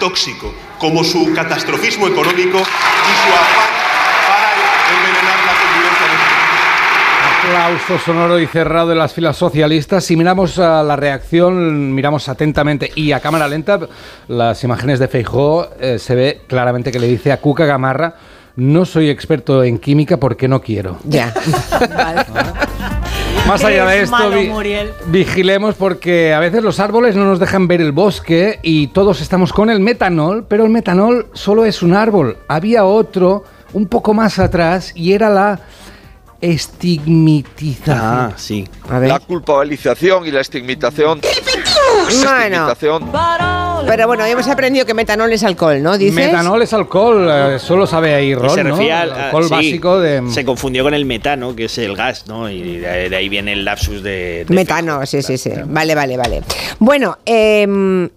tóxico, 0.01 0.53
como 0.84 1.02
su 1.02 1.34
catastrofismo 1.34 2.10
económico 2.10 2.58
y 2.58 2.60
su 2.60 3.30
afán 3.32 3.69
para 4.28 4.50
envenenar 4.91 5.39
la 5.46 5.54
convivencia 5.63 6.08
de 6.10 6.13
este 6.19 6.43
Aplauso 7.48 8.00
sonoro 8.00 8.38
y 8.38 8.48
cerrado 8.48 8.89
de 8.89 8.96
las 8.96 9.13
filas 9.13 9.38
socialistas. 9.38 10.04
Si 10.04 10.17
miramos 10.17 10.60
a 10.60 10.84
la 10.84 10.98
reacción, 10.98 11.96
miramos 11.96 12.28
atentamente 12.28 12.91
y 12.96 13.13
a 13.13 13.22
cámara 13.22 13.48
lenta 13.48 13.80
las 14.28 14.62
imágenes 14.65 15.00
de 15.00 15.08
Feijó, 15.08 15.69
eh, 15.80 16.00
se 16.00 16.15
ve 16.15 16.41
claramente 16.48 16.91
que 16.91 17.00
le 17.00 17.08
dice 17.08 17.32
a 17.32 17.38
Cuca 17.38 17.65
Gamarra, 17.65 18.15
no 18.58 18.84
soy 18.84 19.10
experto 19.10 19.63
en 19.63 19.80
química 19.80 20.17
porque 20.17 20.50
no 20.50 20.62
quiero. 20.62 20.98
Ya. 21.06 21.34
Más 23.47 23.63
allá 23.63 23.86
de 23.86 24.01
esto, 24.03 24.12
malo, 24.15 24.39
vi- 24.39 24.47
Muriel. 24.49 24.93
vigilemos 25.08 25.75
porque 25.75 26.34
a 26.34 26.39
veces 26.39 26.63
los 26.63 26.79
árboles 26.79 27.15
no 27.15 27.25
nos 27.25 27.39
dejan 27.39 27.67
ver 27.67 27.82
el 27.82 27.91
bosque 27.91 28.60
y 28.63 28.88
todos 28.88 29.19
estamos 29.21 29.51
con 29.51 29.69
el 29.69 29.79
metanol, 29.82 30.45
pero 30.47 30.63
el 30.63 30.69
metanol 30.69 31.27
solo 31.34 31.65
es 31.65 31.84
un 31.84 31.93
árbol. 31.93 32.38
Había 32.47 32.86
otro 32.86 33.43
un 33.73 33.88
poco 33.88 34.13
más 34.13 34.39
atrás 34.39 34.93
y 34.95 35.12
era 35.13 35.29
la 35.29 35.60
estigmatización. 36.39 37.97
Ah, 37.99 38.32
sí. 38.38 38.67
A 38.89 38.99
ver. 38.99 39.10
La 39.10 39.19
culpabilización 39.19 40.25
y 40.25 40.32
la 40.32 40.39
estigmatización. 40.41 41.19
Bueno. 41.21 42.10
estigmatización 42.10 43.12
Pero 43.86 44.08
bueno, 44.08 44.26
hemos 44.26 44.48
aprendido 44.48 44.86
que 44.86 44.93
metanol 44.93 45.32
es 45.34 45.43
alcohol, 45.43 45.82
¿no? 45.82 45.98
¿Dices? 45.98 46.15
Metanol 46.15 46.62
es 46.62 46.74
alcohol, 46.74 47.30
eh, 47.32 47.60
solo 47.60 47.86
sabe 47.86 48.13
ahí 48.15 48.34
Ron, 48.34 48.50
se 48.50 48.63
¿no? 48.63 48.72
refiere 48.72 48.93
al 48.93 49.12
alcohol 49.12 49.43
sí, 49.43 49.50
básico 49.50 50.00
de... 50.00 50.24
Se 50.30 50.46
confundió 50.46 50.84
con 50.84 50.93
el 50.93 51.06
metano, 51.06 51.56
que 51.56 51.65
es 51.65 51.78
el 51.78 51.96
gas, 51.96 52.26
¿no? 52.28 52.50
Y 52.50 52.78
de, 52.78 53.10
de 53.10 53.15
ahí 53.15 53.30
viene 53.30 53.54
el 53.54 53.65
lapsus 53.65 54.02
de. 54.02 54.46
de 54.48 54.54
Metano, 54.54 55.06
sí, 55.06 55.22
sí, 55.22 55.38
sí. 55.38 55.52
Vale, 55.65 55.96
vale, 55.96 56.17
vale. 56.17 56.41
Bueno, 56.80 57.17
eh, 57.26 57.63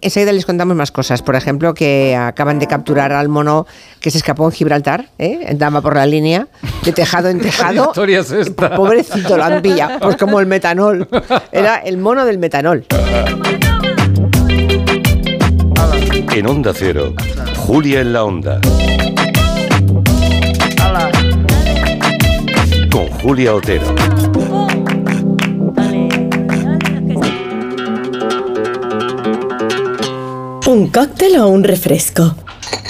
enseguida 0.01 0.31
les 0.31 0.45
contamos 0.45 0.75
más 0.75 0.91
cosas. 0.91 1.21
Por 1.21 1.35
ejemplo, 1.35 1.73
que 1.73 2.15
acaban 2.15 2.59
de 2.59 2.67
capturar 2.67 3.11
al 3.13 3.29
mono 3.29 3.67
que 3.99 4.11
se 4.11 4.17
escapó 4.17 4.45
en 4.45 4.51
Gibraltar, 4.51 5.09
¿eh? 5.19 5.45
Andaba 5.49 5.81
por 5.81 5.95
la 5.95 6.05
línea, 6.05 6.47
de 6.83 6.91
tejado 6.93 7.29
en 7.29 7.37
¿Qué 7.39 7.45
tejado. 7.49 7.85
historia 7.87 8.19
es 8.19 8.31
esta? 8.31 8.75
Pobrecito, 8.75 9.37
lo 9.37 9.43
han 9.43 9.61
pillado. 9.61 9.99
Pues 9.99 10.17
como 10.17 10.39
el 10.39 10.45
metanol. 10.45 11.07
Era 11.51 11.77
el 11.77 11.97
mono 11.97 12.25
del 12.25 12.37
metanol. 12.37 12.85
En 16.37 16.45
Onda 16.45 16.71
Cero, 16.71 17.15
Julia 17.55 18.01
en 18.01 18.13
la 18.13 18.23
Onda. 18.23 18.61
Con 22.91 23.07
Julia 23.07 23.55
Otero. 23.55 23.95
¿Un 30.67 30.89
cóctel 30.89 31.37
o 31.37 31.47
un 31.47 31.63
refresco? 31.63 32.35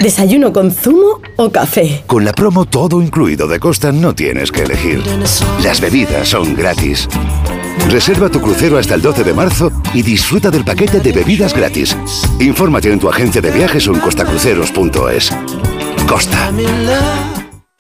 ¿Desayuno 0.02 0.52
con 0.52 0.74
zumo 0.74 1.22
o 1.38 1.50
café? 1.50 2.04
Con 2.06 2.26
la 2.26 2.34
promo 2.34 2.66
todo 2.66 3.02
incluido 3.02 3.48
de 3.48 3.62
Costa 3.62 3.94
no 3.94 4.14
tienes 4.14 4.52
que 4.52 4.64
elegir. 4.64 5.02
Las 5.64 5.80
bebidas 5.80 6.28
son 6.28 6.54
gratis. 6.54 7.08
Reserva 7.90 8.30
tu 8.30 8.42
crucero 8.42 8.78
hasta 8.78 8.96
el 8.96 9.02
12 9.02 9.24
de 9.24 9.34
marzo 9.34 9.72
y 9.94 10.02
disfruta 10.02 10.52
del 10.52 10.66
paquete 10.66 11.00
de 11.00 11.12
bebidas 11.12 11.54
gratis. 11.54 11.98
Infórmate 12.40 12.92
en 12.92 13.00
tu 13.00 13.10
agencia 13.10 13.42
de 13.42 13.52
viajes 13.52 13.88
o 13.88 13.94
en 13.94 14.00
costacruceros.es. 14.00 15.32
Costa. 16.08 16.52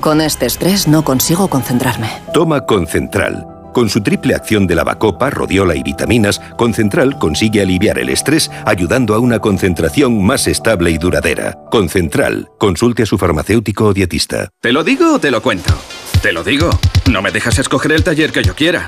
Con 0.01 0.21
este 0.21 0.45
estrés 0.45 0.87
no 0.87 1.03
consigo 1.03 1.49
concentrarme. 1.49 2.09
Toma 2.33 2.65
Concentral. 2.65 3.47
Con 3.73 3.89
su 3.89 4.01
triple 4.01 4.33
acción 4.33 4.65
de 4.65 4.73
lavacopa, 4.73 5.29
rodiola 5.29 5.75
y 5.75 5.83
vitaminas, 5.83 6.39
Concentral 6.57 7.19
consigue 7.19 7.61
aliviar 7.61 7.99
el 7.99 8.09
estrés 8.09 8.49
ayudando 8.65 9.13
a 9.13 9.19
una 9.19 9.39
concentración 9.39 10.23
más 10.25 10.47
estable 10.47 10.89
y 10.89 10.97
duradera. 10.97 11.57
Concentral. 11.69 12.49
Consulte 12.57 13.03
a 13.03 13.05
su 13.05 13.17
farmacéutico 13.17 13.85
o 13.85 13.93
dietista. 13.93 14.49
¿Te 14.61 14.71
lo 14.71 14.83
digo 14.83 15.13
o 15.13 15.19
te 15.19 15.29
lo 15.29 15.43
cuento? 15.43 15.73
Te 16.21 16.31
lo 16.31 16.43
digo. 16.43 16.69
No 17.11 17.21
me 17.21 17.31
dejas 17.31 17.59
escoger 17.59 17.91
el 17.91 18.03
taller 18.03 18.31
que 18.31 18.43
yo 18.43 18.55
quiera. 18.55 18.87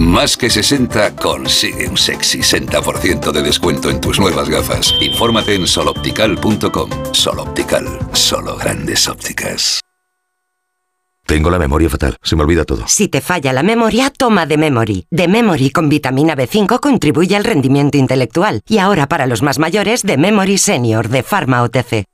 Más 0.00 0.34
que 0.34 0.48
60 0.48 1.14
consigue 1.16 1.86
un 1.86 1.98
sexy 1.98 2.38
60% 2.38 3.32
de 3.32 3.42
descuento 3.42 3.90
en 3.90 4.00
tus 4.00 4.18
nuevas 4.18 4.48
gafas. 4.48 4.94
Infórmate 4.98 5.54
en 5.54 5.66
soloptical.com. 5.66 6.90
Soloptical, 7.12 7.86
solo 8.12 8.56
grandes 8.56 9.06
ópticas. 9.06 9.80
Tengo 11.26 11.50
la 11.50 11.58
memoria 11.58 11.90
fatal, 11.90 12.16
se 12.22 12.34
me 12.34 12.42
olvida 12.42 12.64
todo. 12.64 12.88
Si 12.88 13.08
te 13.08 13.20
falla 13.20 13.52
la 13.52 13.62
memoria, 13.62 14.10
toma 14.10 14.46
de 14.46 14.56
Memory. 14.56 15.06
De 15.10 15.28
Memory 15.28 15.70
con 15.70 15.90
vitamina 15.90 16.34
B5 16.34 16.80
contribuye 16.80 17.36
al 17.36 17.44
rendimiento 17.44 17.98
intelectual. 17.98 18.62
Y 18.66 18.78
ahora 18.78 19.06
para 19.06 19.26
los 19.26 19.42
más 19.42 19.58
mayores, 19.58 20.02
de 20.02 20.16
Memory 20.16 20.56
Senior 20.56 21.10
de 21.10 21.22
Pharma 21.22 21.62
OTC. 21.62 22.06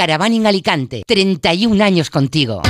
Caravaning 0.00 0.46
Alicante, 0.46 1.02
31 1.06 1.84
años 1.84 2.08
contigo. 2.08 2.62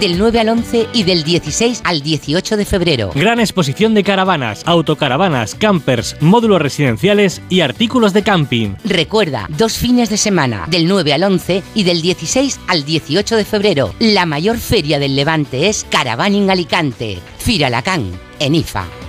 Del 0.00 0.16
9 0.16 0.40
al 0.40 0.48
11 0.48 0.88
y 0.94 1.02
del 1.02 1.24
16 1.24 1.82
al 1.84 2.00
18 2.00 2.56
de 2.56 2.64
febrero. 2.64 3.10
Gran 3.14 3.38
exposición 3.38 3.92
de 3.92 4.02
caravanas, 4.02 4.62
autocaravanas, 4.64 5.54
campers, 5.54 6.16
módulos 6.22 6.62
residenciales 6.62 7.42
y 7.50 7.60
artículos 7.60 8.14
de 8.14 8.22
camping. 8.22 8.76
Recuerda, 8.82 9.46
dos 9.50 9.74
fines 9.74 10.08
de 10.08 10.16
semana, 10.16 10.64
del 10.70 10.88
9 10.88 11.12
al 11.12 11.24
11 11.24 11.62
y 11.74 11.82
del 11.84 12.00
16 12.00 12.58
al 12.66 12.86
18 12.86 13.36
de 13.36 13.44
febrero. 13.44 13.94
La 13.98 14.24
mayor 14.24 14.56
feria 14.56 14.98
del 14.98 15.16
Levante 15.16 15.68
es 15.68 15.84
Caravaning 15.90 16.48
Alicante. 16.48 17.18
Firalacán, 17.36 18.10
en 18.38 18.54
IFA. 18.54 18.99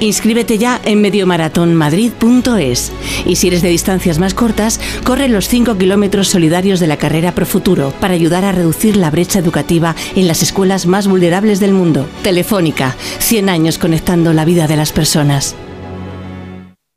Inscríbete 0.00 0.56
ya 0.56 0.80
en 0.84 1.02
mediomaratonmadrid.es 1.02 2.92
y 3.26 3.36
si 3.36 3.48
eres 3.48 3.60
de 3.60 3.68
distancias 3.68 4.18
más 4.18 4.32
cortas, 4.32 4.80
corre 5.04 5.28
los 5.28 5.46
5 5.48 5.76
kilómetros 5.76 6.28
solidarios 6.28 6.80
de 6.80 6.86
la 6.86 6.96
carrera 6.96 7.32
Pro 7.32 7.44
Futuro 7.44 7.92
para 8.00 8.14
ayudar 8.14 8.44
a 8.46 8.52
reducir 8.52 8.96
la 8.96 9.10
brecha 9.10 9.38
educativa 9.38 9.94
en 10.16 10.26
las 10.26 10.42
escuelas 10.42 10.86
más 10.86 11.06
vulnerables 11.06 11.60
del 11.60 11.72
mundo. 11.72 12.08
Telefónica, 12.22 12.96
100 13.18 13.50
años 13.50 13.76
conectando 13.76 14.32
la 14.32 14.46
vida 14.46 14.66
de 14.66 14.76
las 14.76 14.92
personas. 14.92 15.54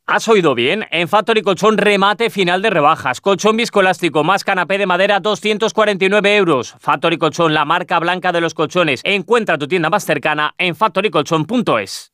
¿Has 0.06 0.28
oído 0.28 0.54
bien? 0.54 0.84
En 0.90 1.08
Factory 1.08 1.42
Colchón 1.42 1.76
remate 1.76 2.30
final 2.30 2.62
de 2.62 2.70
rebajas. 2.70 3.20
Colchón 3.20 3.56
viscoelástico 3.56 4.22
más 4.22 4.44
canapé 4.44 4.78
de 4.78 4.86
madera 4.86 5.18
249 5.18 6.36
euros. 6.36 6.74
Factory 6.78 7.18
Colchón, 7.18 7.52
la 7.52 7.64
marca 7.64 7.98
blanca 7.98 8.30
de 8.30 8.40
los 8.40 8.54
colchones. 8.54 9.00
Encuentra 9.04 9.58
tu 9.58 9.66
tienda 9.66 9.90
más 9.90 10.04
cercana 10.04 10.54
en 10.58 10.76
factorycolchón.es. 10.76 12.13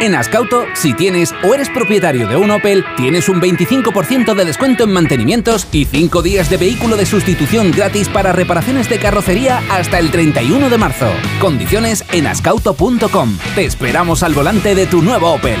En 0.00 0.14
Ascauto, 0.14 0.64
si 0.74 0.94
tienes 0.94 1.34
o 1.44 1.54
eres 1.54 1.68
propietario 1.68 2.26
de 2.26 2.36
un 2.36 2.50
Opel, 2.50 2.84
tienes 2.96 3.28
un 3.28 3.38
25% 3.38 4.34
de 4.34 4.44
descuento 4.46 4.84
en 4.84 4.92
mantenimientos 4.92 5.68
y 5.72 5.84
5 5.84 6.22
días 6.22 6.48
de 6.48 6.56
vehículo 6.56 6.96
de 6.96 7.04
sustitución 7.04 7.70
gratis 7.70 8.08
para 8.08 8.32
reparaciones 8.32 8.88
de 8.88 8.98
carrocería 8.98 9.62
hasta 9.70 9.98
el 9.98 10.10
31 10.10 10.70
de 10.70 10.78
marzo. 10.78 11.10
Condiciones 11.38 12.02
en 12.12 12.26
ascauto.com. 12.26 13.36
Te 13.54 13.66
esperamos 13.66 14.22
al 14.22 14.32
volante 14.32 14.74
de 14.74 14.86
tu 14.86 15.02
nuevo 15.02 15.34
Opel. 15.34 15.60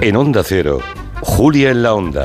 En 0.00 0.14
Onda 0.14 0.44
Cero, 0.44 0.78
Julia 1.22 1.70
en 1.70 1.82
la 1.82 1.92
Onda, 1.92 2.24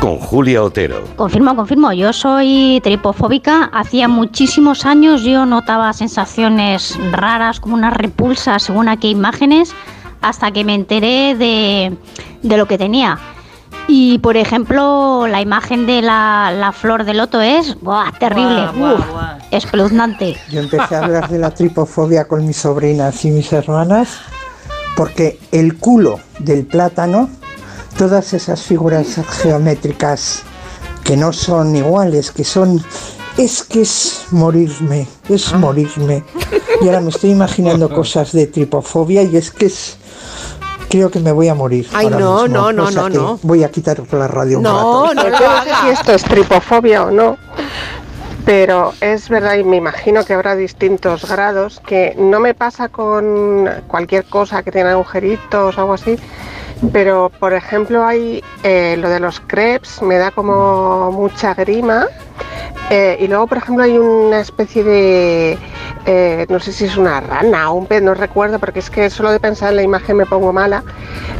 con 0.00 0.18
Julia 0.18 0.62
Otero. 0.62 1.02
Confirmo, 1.16 1.56
confirmo, 1.56 1.92
yo 1.92 2.12
soy 2.12 2.80
tripofóbica. 2.84 3.64
Hacía 3.72 4.06
muchísimos 4.06 4.86
años 4.86 5.22
yo 5.24 5.44
notaba 5.44 5.92
sensaciones 5.92 6.96
raras, 7.10 7.58
como 7.58 7.74
una 7.74 7.90
repulsa 7.90 8.60
según 8.60 8.88
a 8.88 8.98
qué 8.98 9.08
imágenes, 9.08 9.74
hasta 10.20 10.52
que 10.52 10.62
me 10.64 10.76
enteré 10.76 11.34
de, 11.34 11.96
de 12.44 12.56
lo 12.56 12.66
que 12.66 12.78
tenía. 12.78 13.18
Y 13.88 14.18
por 14.18 14.36
ejemplo, 14.36 15.26
la 15.26 15.40
imagen 15.40 15.86
de 15.86 16.02
la, 16.02 16.52
la 16.56 16.70
flor 16.70 17.02
de 17.02 17.14
loto 17.14 17.40
es 17.40 17.80
¡buah, 17.80 18.12
terrible, 18.20 18.68
Guau, 18.76 18.96
guau, 18.96 18.96
uf, 18.96 19.42
espeluznante. 19.50 20.36
Yo 20.52 20.60
empecé 20.60 20.94
a 20.94 21.04
hablar 21.04 21.28
de 21.28 21.38
la 21.40 21.50
tripofobia 21.50 22.28
con 22.28 22.46
mis 22.46 22.58
sobrinas 22.58 23.24
y 23.24 23.32
mis 23.32 23.52
hermanas 23.52 24.20
porque 24.98 25.38
el 25.52 25.78
culo 25.78 26.18
del 26.40 26.66
plátano, 26.66 27.30
todas 27.96 28.32
esas 28.32 28.62
figuras 28.62 29.06
geométricas 29.42 30.42
que 31.04 31.16
no 31.16 31.32
son 31.32 31.76
iguales, 31.76 32.32
que 32.32 32.42
son... 32.42 32.82
Es 33.36 33.62
que 33.62 33.82
es 33.82 34.24
morirme, 34.32 35.06
es 35.28 35.52
morirme. 35.54 36.24
Y 36.82 36.86
ahora 36.86 37.00
me 37.00 37.10
estoy 37.10 37.30
imaginando 37.30 37.88
cosas 37.94 38.32
de 38.32 38.48
tripofobia 38.48 39.22
y 39.22 39.36
es 39.36 39.52
que 39.52 39.66
es... 39.66 39.98
Creo 40.90 41.12
que 41.12 41.20
me 41.20 41.30
voy 41.30 41.46
a 41.46 41.54
morir. 41.54 41.86
Ay, 41.92 42.08
no, 42.10 42.42
mismo. 42.42 42.48
no, 42.48 42.72
no, 42.72 42.84
O 42.84 42.90
sea 42.90 43.02
no, 43.02 43.08
no. 43.08 43.40
Voy 43.42 43.62
a 43.62 43.70
quitar 43.70 44.02
la 44.12 44.26
radio 44.26 44.56
un 44.56 44.64
No, 44.64 45.04
rato. 45.04 45.14
no 45.14 45.30
no 45.30 45.38
sé 45.38 45.44
haga. 45.44 45.80
si 45.82 45.88
esto 45.90 46.12
es 46.12 46.24
tripofobia 46.24 47.04
o 47.04 47.10
no, 47.12 47.38
pero 48.48 48.94
es 49.02 49.28
verdad 49.28 49.56
y 49.56 49.62
me 49.62 49.76
imagino 49.76 50.24
que 50.24 50.32
habrá 50.32 50.56
distintos 50.56 51.28
grados, 51.28 51.82
que 51.86 52.14
no 52.16 52.40
me 52.40 52.54
pasa 52.54 52.88
con 52.88 53.68
cualquier 53.88 54.24
cosa 54.24 54.62
que 54.62 54.72
tenga 54.72 54.92
agujeritos 54.92 55.76
o 55.76 55.80
algo 55.82 55.92
así, 55.92 56.18
pero 56.90 57.30
por 57.40 57.52
ejemplo 57.52 58.06
hay 58.06 58.42
eh, 58.62 58.96
lo 58.98 59.10
de 59.10 59.20
los 59.20 59.40
crepes, 59.40 60.00
me 60.00 60.16
da 60.16 60.30
como 60.30 61.12
mucha 61.12 61.52
grima. 61.52 62.06
eh, 62.88 63.18
y 63.20 63.26
luego, 63.26 63.48
por 63.48 63.58
ejemplo, 63.58 63.84
hay 63.84 63.98
una 63.98 64.40
especie 64.40 64.82
de, 64.82 65.58
eh, 66.06 66.46
no 66.48 66.58
sé 66.58 66.72
si 66.72 66.86
es 66.86 66.96
una 66.96 67.20
rana 67.20 67.70
o 67.70 67.74
un 67.74 67.84
pez, 67.84 68.00
no 68.00 68.14
recuerdo, 68.14 68.58
porque 68.58 68.78
es 68.78 68.88
que 68.88 69.10
solo 69.10 69.30
de 69.30 69.40
pensar 69.40 69.68
en 69.70 69.76
la 69.76 69.82
imagen 69.82 70.16
me 70.16 70.24
pongo 70.24 70.54
mala, 70.54 70.82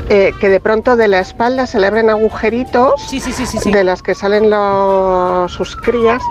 eh, 0.08 0.32
que 0.40 0.48
de 0.48 0.60
pronto 0.60 0.96
de 0.96 1.08
la 1.08 1.20
espalda 1.20 1.66
se 1.66 1.78
le 1.78 1.86
abren 1.86 2.10
agujeritos 2.10 2.94
de 3.64 3.84
las 3.84 4.02
que 4.02 4.14
salen 4.14 4.50
los, 4.50 5.52
sus 5.52 5.76
crías, 5.76 6.22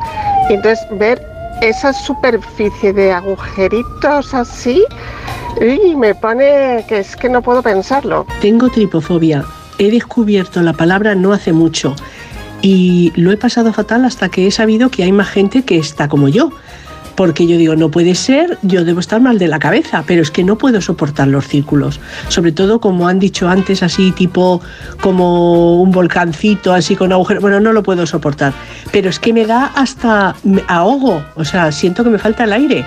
y 0.49 0.53
entonces 0.53 0.85
ver 0.91 1.25
esa 1.61 1.93
superficie 1.93 2.93
de 2.93 3.11
agujeritos 3.11 4.33
así, 4.33 4.83
y 5.61 5.95
me 5.95 6.13
pone 6.15 6.85
que 6.87 6.99
es 6.99 7.15
que 7.15 7.29
no 7.29 7.41
puedo 7.41 7.61
pensarlo. 7.61 8.25
Tengo 8.41 8.69
tripofobia. 8.69 9.43
He 9.79 9.91
descubierto 9.91 10.61
la 10.61 10.73
palabra 10.73 11.15
no 11.15 11.33
hace 11.33 11.53
mucho 11.53 11.95
y 12.61 13.11
lo 13.15 13.31
he 13.31 13.37
pasado 13.37 13.73
fatal 13.73 14.05
hasta 14.05 14.29
que 14.29 14.47
he 14.47 14.51
sabido 14.51 14.89
que 14.89 15.03
hay 15.03 15.11
más 15.11 15.29
gente 15.29 15.63
que 15.63 15.77
está 15.77 16.07
como 16.07 16.27
yo. 16.27 16.51
Porque 17.17 17.47
yo 17.47 17.57
digo, 17.57 17.75
no 17.75 17.89
puede 17.89 18.13
ser, 18.13 18.59
yo 18.61 18.85
debo 18.85 18.99
estar 18.99 19.19
mal 19.19 19.39
de 19.39 19.47
la 19.47 19.57
cabeza, 19.57 20.03
pero 20.05 20.21
es 20.21 20.29
que 20.29 20.43
no 20.43 20.57
puedo 20.57 20.79
soportar 20.81 21.27
los 21.27 21.47
círculos. 21.47 21.99
Sobre 22.29 22.51
todo, 22.51 22.79
como 22.79 23.07
han 23.07 23.17
dicho 23.17 23.49
antes, 23.49 23.81
así 23.81 24.11
tipo 24.11 24.61
como 25.01 25.81
un 25.81 25.91
volcancito, 25.91 26.73
así 26.73 26.95
con 26.95 27.11
agujeros. 27.11 27.41
Bueno, 27.41 27.59
no 27.59 27.73
lo 27.73 27.81
puedo 27.81 28.05
soportar. 28.05 28.53
Pero 28.91 29.09
es 29.09 29.19
que 29.19 29.33
me 29.33 29.47
da 29.47 29.65
hasta 29.65 30.35
me 30.43 30.63
ahogo. 30.67 31.25
O 31.35 31.43
sea, 31.43 31.71
siento 31.71 32.03
que 32.03 32.11
me 32.11 32.19
falta 32.19 32.43
el 32.43 32.53
aire. 32.53 32.85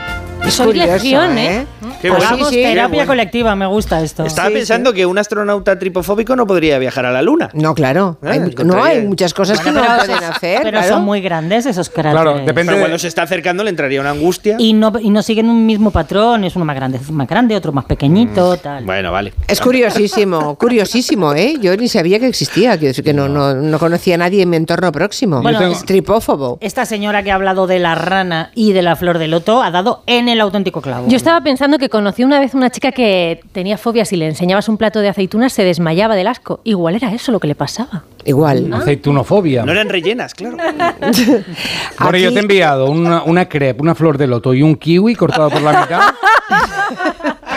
Soy 0.48 0.74
legión, 0.74 1.36
¿eh? 1.36 1.66
Qué 2.00 2.08
Pues 2.08 2.28
bueno. 2.28 2.44
Sí, 2.48 2.54
sí, 2.54 2.56
qué 2.62 2.68
terapia 2.70 2.88
bueno. 2.96 3.06
colectiva, 3.08 3.56
me 3.56 3.66
gusta 3.66 4.00
esto. 4.02 4.24
Estaba 4.24 4.50
pensando 4.50 4.92
que 4.92 5.06
un 5.06 5.18
astronauta 5.18 5.78
tripofóbico 5.78 6.36
no 6.36 6.46
podría 6.46 6.78
viajar 6.78 7.06
a 7.06 7.12
la 7.12 7.22
Luna. 7.22 7.50
No, 7.54 7.74
claro. 7.74 8.18
Ah, 8.22 8.30
Hay- 8.32 8.40
no, 8.64 8.82
hay 8.82 9.02
muchas 9.02 9.34
cosas 9.34 9.60
que 9.60 9.70
no 9.70 9.80
pero 9.80 9.94
pueden 9.96 10.24
hacer. 10.24 10.60
Pero 10.62 10.78
claro. 10.78 10.94
son 10.94 11.04
muy 11.04 11.20
grandes 11.20 11.66
esos 11.66 11.88
cráteres. 11.90 12.52
Pero 12.54 12.78
cuando 12.78 12.98
se 12.98 13.08
está 13.08 13.22
acercando 13.22 13.64
le 13.64 13.70
entraría 13.70 14.00
una 14.00 14.10
angustia. 14.10 14.56
Y 14.58 14.72
no, 14.72 14.92
y 15.00 15.10
no 15.10 15.22
siguen 15.22 15.48
un 15.48 15.66
mismo 15.66 15.90
patrón, 15.90 16.44
es 16.44 16.56
uno 16.56 16.64
más 16.64 16.76
grande, 16.76 17.00
más 17.10 17.28
grande, 17.28 17.56
otro 17.56 17.72
más 17.72 17.84
pequeñito, 17.84 18.56
tal. 18.56 18.84
Bueno, 18.84 19.12
vale. 19.12 19.32
Es 19.48 19.60
curiosísimo, 19.60 20.54
curiosísimo, 20.58 21.34
¿eh? 21.34 21.56
Yo 21.60 21.76
ni 21.76 21.88
sabía 21.88 22.18
que 22.18 22.26
existía, 22.26 22.72
quiero 22.72 22.88
decir 22.88 23.04
que 23.04 23.12
no, 23.14 23.28
no, 23.28 23.54
no 23.54 23.78
conocía 23.78 24.14
a 24.14 24.18
nadie 24.18 24.42
en 24.42 24.50
mi 24.50 24.56
entorno 24.56 24.92
próximo. 24.92 25.42
Bueno, 25.42 25.60
es 25.66 25.84
tripófobo. 25.84 26.58
Esta 26.60 26.84
señora 26.84 27.22
que 27.22 27.30
ha 27.30 27.34
hablado 27.34 27.66
de 27.66 27.78
la 27.78 27.94
rana 27.94 28.50
y 28.54 28.72
de 28.72 28.82
la 28.82 28.96
flor 28.96 29.18
de 29.18 29.28
loto 29.28 29.62
ha 29.62 29.70
dado 29.70 30.02
en 30.06 30.28
el 30.28 30.40
auténtico 30.40 30.80
clavo. 30.80 31.06
Yo 31.08 31.16
estaba 31.16 31.40
pensando 31.42 31.78
que 31.80 31.88
conocí 31.88 32.22
una 32.22 32.38
vez 32.38 32.54
una 32.54 32.70
chica 32.70 32.92
que 32.92 33.40
tenía 33.52 33.76
fobia 33.78 34.04
si 34.04 34.16
le 34.16 34.26
enseñabas 34.28 34.68
un 34.68 34.76
plato 34.76 35.00
de 35.00 35.08
aceitunas 35.08 35.52
se 35.52 35.64
desmayaba 35.64 36.14
del 36.14 36.28
asco. 36.28 36.60
Igual 36.64 36.94
era 36.94 37.12
eso 37.12 37.32
lo 37.32 37.40
que 37.40 37.48
le 37.48 37.54
pasaba. 37.56 38.04
Igual. 38.24 38.72
Aceitunofobia. 38.72 39.64
No 39.64 39.72
eran 39.72 39.88
rellenas, 39.88 40.34
claro. 40.34 40.56
Bueno, 42.00 42.18
yo 42.18 42.30
te 42.32 42.36
he 42.38 42.42
enviado 42.42 42.86
una, 42.90 43.22
una 43.24 43.48
crepe, 43.48 43.82
una 43.82 43.94
flor 43.94 44.16
de 44.18 44.26
loto 44.26 44.54
y 44.54 44.62
un 44.62 44.76
kiwi 44.76 45.14
cortado 45.14 45.50
por 45.50 45.60
la 45.62 45.80
mitad 45.82 46.00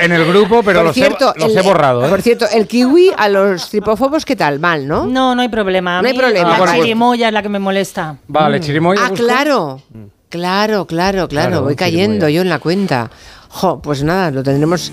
en 0.02 0.12
el 0.12 0.26
grupo, 0.26 0.62
pero 0.64 0.80
Por 0.80 0.88
los, 0.88 0.96
cierto, 0.96 1.34
he, 1.36 1.40
los 1.40 1.52
el- 1.52 1.58
he 1.58 1.62
borrado. 1.62 2.06
¿eh? 2.06 2.10
Por 2.10 2.22
cierto, 2.22 2.46
el 2.54 2.68
kiwi 2.68 3.12
a 3.16 3.30
los 3.30 3.70
tripófobos, 3.70 4.26
¿qué 4.26 4.36
tal? 4.36 4.60
Mal, 4.60 4.88
¿no? 4.88 5.06
No, 5.06 5.34
no 5.36 5.42
hay 5.42 5.50
problema. 5.50 6.00
A 6.00 6.02
No 6.02 6.08
hay 6.08 6.14
mí 6.14 6.20
problema. 6.20 6.58
La 6.58 6.64
Ah, 6.72 6.76
chirimoya 6.76 7.28
es 7.28 7.34
la 7.34 7.42
que 7.42 7.50
me 7.50 7.60
molesta. 7.60 8.18
Vale, 8.28 8.60
chirimoya. 8.60 9.02
Ah, 9.06 9.12
claro. 9.14 9.82
Claro, 10.30 10.86
claro, 10.88 11.28
claro. 11.28 11.28
Claro, 11.28 11.62
Voy 11.64 11.76
cayendo 11.76 12.28
yo 12.28 12.42
en 12.42 12.50
la 12.50 12.60
cuenta. 12.60 13.10
Jo, 13.56 13.80
pues 13.80 14.04
nada, 14.04 14.32
lo 14.32 14.42
tendremos 14.42 14.92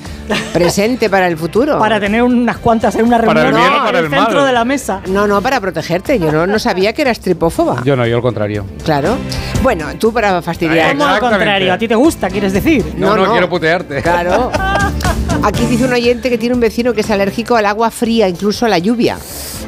presente 0.52 1.08
para 1.08 1.26
el 1.26 1.38
futuro. 1.38 1.78
Para 1.78 1.98
tener 1.98 2.22
unas 2.22 2.58
cuantas 2.58 2.94
en 2.94 3.06
una 3.06 3.18
Para 3.18 3.44
reunión 3.44 3.62
el 3.62 3.68
bien 3.70 3.72
o 3.72 3.76
en 3.78 3.84
para 3.84 3.98
el, 4.00 4.04
el 4.04 4.10
centro 4.10 4.34
mal. 4.36 4.46
de 4.46 4.52
la 4.52 4.64
mesa. 4.66 5.00
No, 5.08 5.26
no, 5.26 5.40
para 5.40 5.60
protegerte. 5.60 6.18
Yo 6.18 6.30
no, 6.30 6.46
no 6.46 6.58
sabía 6.58 6.92
que 6.92 7.00
eras 7.02 7.20
tripófoba. 7.20 7.82
Yo 7.84 7.96
no, 7.96 8.06
yo 8.06 8.16
al 8.16 8.22
contrario. 8.22 8.66
Claro. 8.84 9.16
Bueno, 9.62 9.86
tú 9.98 10.12
para 10.12 10.42
fastidiar. 10.42 10.90
¿Cómo 10.96 11.06
al 11.06 11.20
contrario? 11.20 11.72
¿A 11.72 11.78
ti 11.78 11.88
te 11.88 11.94
gusta, 11.94 12.28
quieres 12.28 12.52
decir? 12.52 12.94
No, 12.96 13.16
no, 13.16 13.32
quiero 13.32 13.48
putearte. 13.48 14.02
Claro. 14.02 14.50
Aquí 15.42 15.64
dice 15.64 15.84
un 15.84 15.92
oyente 15.92 16.28
que 16.28 16.36
tiene 16.36 16.54
un 16.54 16.60
vecino 16.60 16.92
que 16.92 17.00
es 17.00 17.10
alérgico 17.10 17.56
al 17.56 17.64
agua 17.64 17.90
fría, 17.90 18.28
incluso 18.28 18.66
a 18.66 18.68
la 18.68 18.78
lluvia. 18.78 19.16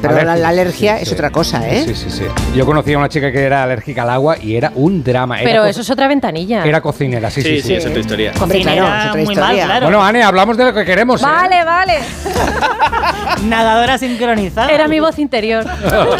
Pero 0.01 0.21
la, 0.23 0.33
alergia 0.33 0.97
sí, 0.97 1.03
es 1.03 1.07
sí. 1.07 1.13
otra 1.15 1.31
cosa, 1.31 1.67
¿eh? 1.67 1.83
Sí, 1.87 1.95
sí, 1.95 2.11
sí. 2.11 2.23
Yo 2.55 2.65
conocí 2.65 2.93
a 2.93 2.97
una 2.97 3.09
chica 3.09 3.31
que 3.31 3.41
era 3.41 3.63
alérgica 3.63 4.03
al 4.03 4.11
agua 4.11 4.37
y 4.39 4.55
era 4.55 4.71
un 4.75 5.03
drama. 5.03 5.39
Era 5.41 5.49
Pero 5.49 5.65
eso 5.65 5.81
es 5.81 5.89
otra 5.89 6.07
ventanilla. 6.07 6.63
Era 6.63 6.79
cocinera, 6.81 7.31
sí, 7.31 7.41
sí, 7.41 7.61
Sí, 7.61 7.61
sí, 7.61 7.73
es 7.75 7.85
otra 7.85 7.99
historia. 7.99 8.33
Hombre, 8.39 8.61
claro, 8.61 8.81
Cocinera, 8.81 9.03
es 9.03 9.09
otra 9.09 9.23
muy 9.23 9.35
mal, 9.35 9.43
historia. 9.43 9.65
claro. 9.65 9.85
Bueno, 9.87 10.03
Ane, 10.03 10.23
hablamos 10.23 10.57
de 10.57 10.65
lo 10.65 10.73
que 10.73 10.85
queremos. 10.85 11.21
¿eh? 11.21 11.25
Vale, 11.25 11.63
vale. 11.63 11.93
Nadadora 13.45 13.97
sincronizada. 13.97 14.71
Era 14.71 14.87
mi 14.87 14.99
voz 14.99 15.17
interior. 15.17 15.65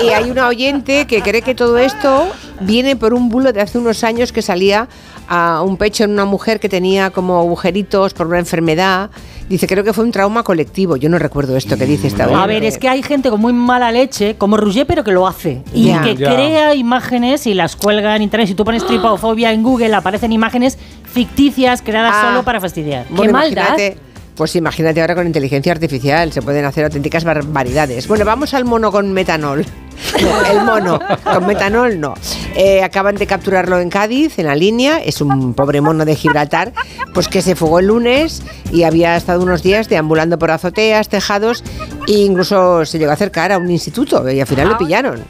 Y 0.03 0.09
hay 0.09 0.31
una 0.31 0.47
oyente 0.47 1.05
que 1.05 1.21
cree 1.21 1.41
que 1.43 1.53
todo 1.53 1.77
esto 1.77 2.31
viene 2.61 2.95
por 2.95 3.13
un 3.13 3.29
bulo 3.29 3.53
de 3.53 3.61
hace 3.61 3.77
unos 3.77 4.03
años 4.03 4.31
que 4.31 4.41
salía 4.41 4.87
a 5.27 5.61
un 5.61 5.77
pecho 5.77 6.05
en 6.05 6.11
una 6.11 6.25
mujer 6.25 6.59
que 6.59 6.69
tenía 6.69 7.11
como 7.11 7.37
agujeritos 7.39 8.13
por 8.13 8.27
una 8.27 8.39
enfermedad. 8.39 9.09
Dice, 9.49 9.67
creo 9.67 9.83
que 9.83 9.93
fue 9.93 10.03
un 10.03 10.11
trauma 10.11 10.43
colectivo. 10.43 10.95
Yo 10.95 11.09
no 11.09 11.19
recuerdo 11.19 11.55
esto 11.57 11.77
que 11.77 11.85
dice 11.85 12.07
esta 12.07 12.23
A 12.23 12.27
oyente. 12.27 12.47
ver, 12.47 12.63
es 12.63 12.77
que 12.77 12.87
hay 12.89 13.03
gente 13.03 13.29
con 13.29 13.39
muy 13.41 13.53
mala 13.53 13.91
leche, 13.91 14.35
como 14.37 14.57
Rouget, 14.57 14.87
pero 14.87 15.03
que 15.03 15.11
lo 15.11 15.27
hace. 15.27 15.61
Y 15.73 15.91
que 15.99 16.15
crea 16.15 16.73
imágenes 16.75 17.45
y 17.45 17.53
las 17.53 17.75
cuelga 17.75 18.15
en 18.15 18.21
internet. 18.23 18.47
Si 18.47 18.55
tú 18.55 18.63
pones 18.65 18.85
tripofobia 18.85 19.51
en 19.51 19.61
Google, 19.61 19.93
aparecen 19.93 20.31
imágenes 20.31 20.77
ficticias 21.05 21.81
creadas 21.81 22.13
Ah. 22.15 22.29
solo 22.29 22.43
para 22.43 22.59
fastidiar. 22.61 23.05
Bueno, 23.09 23.31
imagínate, 23.31 23.97
Pues 24.35 24.55
imagínate 24.55 25.01
ahora 25.01 25.15
con 25.15 25.27
inteligencia 25.27 25.71
artificial, 25.71 26.31
se 26.31 26.41
pueden 26.41 26.65
hacer 26.65 26.85
auténticas 26.85 27.23
barbaridades. 27.23 28.07
Bueno, 28.07 28.25
vamos 28.25 28.53
al 28.53 28.65
mono 28.65 28.91
con 28.91 29.11
metanol. 29.13 29.65
El 30.51 30.61
mono, 30.65 30.99
con 31.23 31.45
metanol 31.45 31.99
no. 31.99 32.15
Eh, 32.55 32.83
acaban 32.83 33.15
de 33.15 33.27
capturarlo 33.27 33.79
en 33.79 33.89
Cádiz, 33.89 34.39
en 34.39 34.47
la 34.47 34.55
línea. 34.55 34.99
Es 34.99 35.21
un 35.21 35.53
pobre 35.53 35.81
mono 35.81 36.03
de 36.05 36.15
Gibraltar, 36.15 36.73
pues 37.13 37.27
que 37.27 37.41
se 37.41 37.55
fugó 37.55 37.79
el 37.79 37.87
lunes 37.87 38.43
y 38.71 38.83
había 38.83 39.15
estado 39.15 39.41
unos 39.41 39.63
días 39.63 39.89
deambulando 39.89 40.37
por 40.37 40.51
azoteas, 40.51 41.09
tejados 41.09 41.63
e 42.07 42.13
incluso 42.13 42.85
se 42.85 42.99
llegó 42.99 43.11
a 43.11 43.15
acercar 43.15 43.51
a 43.51 43.57
un 43.57 43.69
instituto 43.69 44.29
y 44.29 44.39
al 44.39 44.47
final 44.47 44.69
lo 44.69 44.77
pillaron. 44.77 45.23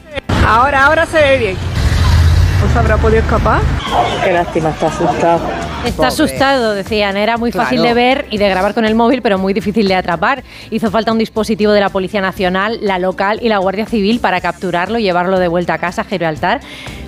Ahora, 0.46 0.86
ahora 0.86 1.06
se 1.06 1.18
ve 1.18 1.38
bien. 1.38 1.83
¿Os 2.64 2.74
habrá 2.76 2.96
podido 2.96 3.20
escapar? 3.20 3.60
Qué 4.24 4.32
lástima, 4.32 4.70
está 4.70 4.86
asustado. 4.86 5.40
Está 5.84 6.06
asustado, 6.06 6.72
decían. 6.72 7.16
Era 7.16 7.36
muy 7.36 7.52
fácil 7.52 7.82
de 7.82 7.92
ver 7.92 8.26
y 8.30 8.38
de 8.38 8.48
grabar 8.48 8.72
con 8.72 8.86
el 8.86 8.94
móvil, 8.94 9.20
pero 9.20 9.38
muy 9.38 9.52
difícil 9.52 9.86
de 9.86 9.94
atrapar. 9.94 10.42
Hizo 10.70 10.90
falta 10.90 11.12
un 11.12 11.18
dispositivo 11.18 11.72
de 11.72 11.80
la 11.80 11.90
Policía 11.90 12.22
Nacional, 12.22 12.78
la 12.80 12.98
local 12.98 13.38
y 13.42 13.50
la 13.50 13.58
Guardia 13.58 13.84
Civil 13.84 14.18
para 14.18 14.40
capturarlo 14.40 14.98
y 14.98 15.02
llevarlo 15.02 15.38
de 15.38 15.48
vuelta 15.48 15.74
a 15.74 15.78
casa, 15.78 16.02
a 16.02 16.04
Gibraltar. 16.04 16.62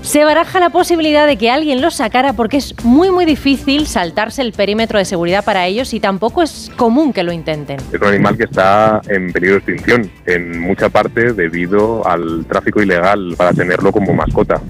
Se 0.07 0.25
baraja 0.25 0.61
la 0.61 0.71
posibilidad 0.71 1.27
de 1.27 1.37
que 1.37 1.51
alguien 1.51 1.81
lo 1.81 1.91
sacara 1.91 2.33
porque 2.33 2.59
es 2.59 2.77
muy, 2.85 3.11
muy 3.11 3.25
difícil 3.25 3.89
saltarse 3.89 4.41
el 4.41 4.53
perímetro 4.53 5.01
de 5.01 5.05
seguridad 5.05 5.45
para 5.45 5.67
ellos 5.67 5.93
y 5.95 5.99
tampoco 5.99 6.45
es 6.45 6.71
común 6.77 7.13
que 7.13 7.25
lo 7.25 7.33
intenten. 7.33 7.79
Es 7.93 8.01
un 8.01 8.07
animal 8.07 8.37
que 8.37 8.45
está 8.45 9.01
en 9.09 9.33
peligro 9.33 9.57
de 9.57 9.59
extinción, 9.59 10.09
en 10.27 10.61
mucha 10.61 10.91
parte 10.91 11.33
debido 11.33 12.07
al 12.07 12.47
tráfico 12.47 12.81
ilegal 12.81 13.35
para 13.37 13.53
tenerlo 13.53 13.91
como 13.91 14.15
mascota. 14.15 14.61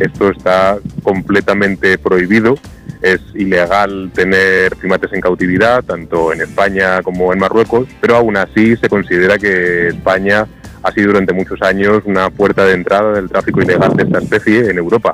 Esto 0.00 0.30
está 0.30 0.76
completamente 1.04 1.96
prohibido. 1.96 2.56
Es 3.00 3.20
ilegal 3.34 4.10
tener 4.12 4.74
primates 4.74 5.12
en 5.12 5.20
cautividad, 5.20 5.84
tanto 5.84 6.32
en 6.32 6.40
España 6.40 7.00
como 7.02 7.32
en 7.32 7.38
Marruecos, 7.38 7.86
pero 8.00 8.16
aún 8.16 8.36
así 8.36 8.76
se 8.76 8.88
considera 8.88 9.38
que 9.38 9.88
España 9.88 10.48
ha 10.82 10.92
sido 10.92 11.08
durante 11.08 11.32
muchos 11.32 11.60
años 11.62 12.02
una 12.04 12.30
puerta 12.30 12.64
de 12.64 12.74
entrada 12.74 13.12
del 13.12 13.28
tráfico 13.28 13.62
ilegal 13.62 13.96
de 13.96 14.04
esta 14.04 14.18
especie 14.18 14.70
en 14.70 14.78
Europa. 14.78 15.12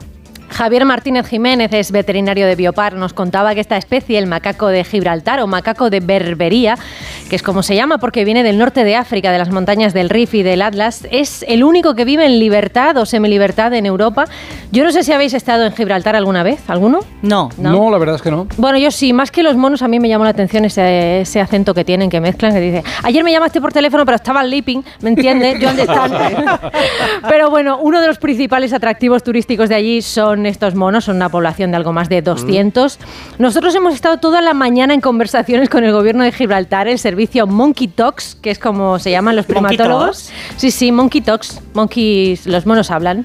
Javier 0.56 0.86
Martínez 0.86 1.26
Jiménez 1.26 1.70
es 1.74 1.92
veterinario 1.92 2.46
de 2.46 2.56
Biopar. 2.56 2.94
Nos 2.94 3.12
contaba 3.12 3.54
que 3.54 3.60
esta 3.60 3.76
especie, 3.76 4.18
el 4.18 4.26
macaco 4.26 4.68
de 4.68 4.84
Gibraltar 4.84 5.40
o 5.40 5.46
macaco 5.46 5.90
de 5.90 6.00
Berbería, 6.00 6.78
que 7.28 7.36
es 7.36 7.42
como 7.42 7.62
se 7.62 7.76
llama 7.76 7.98
porque 7.98 8.24
viene 8.24 8.42
del 8.42 8.56
norte 8.56 8.82
de 8.82 8.96
África, 8.96 9.30
de 9.30 9.36
las 9.36 9.50
montañas 9.50 9.92
del 9.92 10.08
Rif 10.08 10.32
y 10.32 10.42
del 10.42 10.62
Atlas, 10.62 11.06
es 11.10 11.44
el 11.46 11.62
único 11.62 11.94
que 11.94 12.06
vive 12.06 12.24
en 12.24 12.38
libertad 12.38 12.96
o 12.96 13.04
semilibertad 13.04 13.74
en 13.74 13.84
Europa. 13.84 14.24
Yo 14.72 14.82
no 14.82 14.92
sé 14.92 15.02
si 15.02 15.12
habéis 15.12 15.34
estado 15.34 15.66
en 15.66 15.72
Gibraltar 15.74 16.16
alguna 16.16 16.42
vez, 16.42 16.58
¿alguno? 16.70 17.00
No. 17.20 17.50
No, 17.58 17.90
la 17.90 17.98
verdad 17.98 18.16
es 18.16 18.22
que 18.22 18.30
no. 18.30 18.46
Bueno, 18.56 18.78
yo 18.78 18.90
sí, 18.90 19.12
más 19.12 19.30
que 19.30 19.42
los 19.42 19.56
monos, 19.56 19.82
a 19.82 19.88
mí 19.88 20.00
me 20.00 20.08
llamó 20.08 20.24
la 20.24 20.30
atención 20.30 20.64
ese, 20.64 21.20
ese 21.20 21.38
acento 21.38 21.74
que 21.74 21.84
tienen, 21.84 22.08
que 22.08 22.22
mezclan, 22.22 22.54
que 22.54 22.60
dice, 22.60 22.82
ayer 23.02 23.22
me 23.22 23.30
llamaste 23.30 23.60
por 23.60 23.74
teléfono, 23.74 24.06
pero 24.06 24.16
estaba 24.16 24.42
sleeping, 24.42 24.82
¿me 25.02 25.10
entiendes? 25.10 25.60
Yo 25.60 25.68
dónde 25.68 25.82
están. 25.82 26.12
pero 27.28 27.50
bueno, 27.50 27.78
uno 27.82 28.00
de 28.00 28.06
los 28.06 28.16
principales 28.16 28.72
atractivos 28.72 29.22
turísticos 29.22 29.68
de 29.68 29.74
allí 29.74 30.00
son 30.00 30.45
estos 30.46 30.74
monos, 30.74 31.04
son 31.04 31.16
una 31.16 31.28
población 31.28 31.70
de 31.70 31.76
algo 31.76 31.92
más 31.92 32.08
de 32.08 32.22
200. 32.22 32.98
Nosotros 33.38 33.74
hemos 33.74 33.94
estado 33.94 34.18
toda 34.18 34.40
la 34.42 34.54
mañana 34.54 34.94
en 34.94 35.00
conversaciones 35.00 35.68
con 35.68 35.84
el 35.84 35.92
gobierno 35.92 36.24
de 36.24 36.32
Gibraltar, 36.32 36.88
el 36.88 36.98
servicio 36.98 37.46
Monkey 37.46 37.88
Talks, 37.88 38.36
que 38.36 38.50
es 38.50 38.58
como 38.58 38.98
se 38.98 39.10
llaman 39.10 39.36
los 39.36 39.48
¿Monkey 39.48 39.76
primatólogos. 39.76 40.30
Sí, 40.56 40.70
sí, 40.70 40.92
Monkey 40.92 41.20
Talks, 41.20 41.60
monkeys, 41.74 42.46
los 42.46 42.66
monos 42.66 42.90
hablan, 42.90 43.24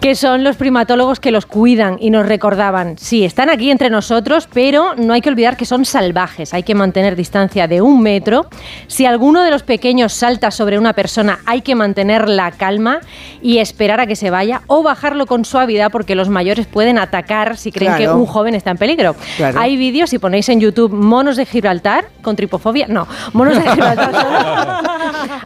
que 0.00 0.14
son 0.14 0.44
los 0.44 0.56
primatólogos 0.56 1.20
que 1.20 1.30
los 1.30 1.46
cuidan 1.46 1.96
y 2.00 2.10
nos 2.10 2.26
recordaban, 2.26 2.98
sí, 2.98 3.24
están 3.24 3.50
aquí 3.50 3.70
entre 3.70 3.90
nosotros, 3.90 4.48
pero 4.52 4.94
no 4.96 5.12
hay 5.12 5.20
que 5.20 5.28
olvidar 5.28 5.56
que 5.56 5.64
son 5.64 5.84
salvajes, 5.84 6.54
hay 6.54 6.62
que 6.62 6.74
mantener 6.74 7.16
distancia 7.16 7.66
de 7.66 7.80
un 7.80 8.02
metro. 8.02 8.46
Si 8.86 9.06
alguno 9.06 9.42
de 9.42 9.50
los 9.50 9.62
pequeños 9.62 10.12
salta 10.12 10.50
sobre 10.50 10.78
una 10.78 10.92
persona, 10.92 11.40
hay 11.46 11.62
que 11.62 11.74
mantener 11.74 12.28
la 12.28 12.50
calma 12.52 13.00
y 13.42 13.58
esperar 13.58 14.00
a 14.00 14.06
que 14.06 14.16
se 14.16 14.30
vaya 14.30 14.62
o 14.66 14.82
bajarlo 14.82 15.26
con 15.26 15.44
suavidad 15.44 15.90
porque 15.90 16.14
los 16.14 16.28
mayores 16.38 16.66
pueden 16.66 16.98
atacar 16.98 17.56
si 17.56 17.72
creen 17.72 17.94
Claro. 17.96 18.12
que 18.12 18.18
un 18.20 18.26
joven 18.26 18.54
está 18.54 18.70
en 18.70 18.76
peligro. 18.78 19.16
Claro. 19.36 19.58
Hay 19.60 19.76
vídeos, 19.76 20.08
si 20.10 20.18
ponéis 20.20 20.48
en 20.48 20.60
YouTube 20.60 20.92
monos 20.92 21.36
de 21.36 21.44
Gibraltar 21.46 22.08
con 22.22 22.36
tripofobia, 22.36 22.86
no, 22.88 23.08
monos 23.32 23.56
de 23.56 23.62
Gibraltar 23.70 24.12
solo. 24.12 24.88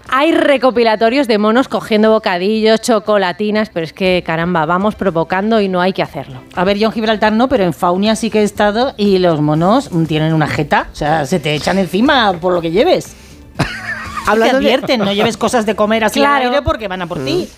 Hay 0.14 0.33
recopilatorios 0.33 1.26
de 1.26 1.38
monos 1.38 1.68
cogiendo 1.68 2.11
bocadillos, 2.11 2.81
chocolatinas, 2.83 3.70
pero 3.72 3.85
es 3.85 3.92
que 3.94 4.22
caramba, 4.26 4.66
vamos 4.66 4.94
provocando 4.94 5.61
y 5.62 5.68
no 5.68 5.81
hay 5.81 5.94
que 5.94 6.02
hacerlo. 6.02 6.42
A 6.55 6.64
ver, 6.64 6.76
yo 6.76 6.88
en 6.88 6.92
Gibraltar 6.92 7.33
no, 7.33 7.48
pero 7.48 7.64
en 7.64 7.72
Faunia 7.72 8.14
sí 8.14 8.28
que 8.28 8.40
he 8.40 8.42
estado 8.44 8.92
y 8.98 9.18
los 9.18 9.40
monos 9.40 9.88
tienen 10.07 10.35
una 10.35 10.46
jeta. 10.48 10.88
O 10.92 10.94
sea, 10.94 11.24
se 11.24 11.40
te 11.40 11.55
echan 11.55 11.78
encima 11.78 12.33
por 12.35 12.52
lo 12.52 12.61
que 12.61 12.70
lleves. 12.70 13.16
Hablando 14.26 14.59
te 14.59 14.64
de- 14.64 14.72
advierten, 14.74 15.00
no 15.00 15.12
lleves 15.12 15.37
cosas 15.38 15.64
de 15.66 15.74
comer 15.74 16.05
así 16.05 16.20
Claro. 16.20 16.35
al 16.48 16.50
aire 16.52 16.62
porque 16.62 16.87
van 16.88 17.00
a 17.02 17.07
por 17.07 17.24
ti. 17.24 17.48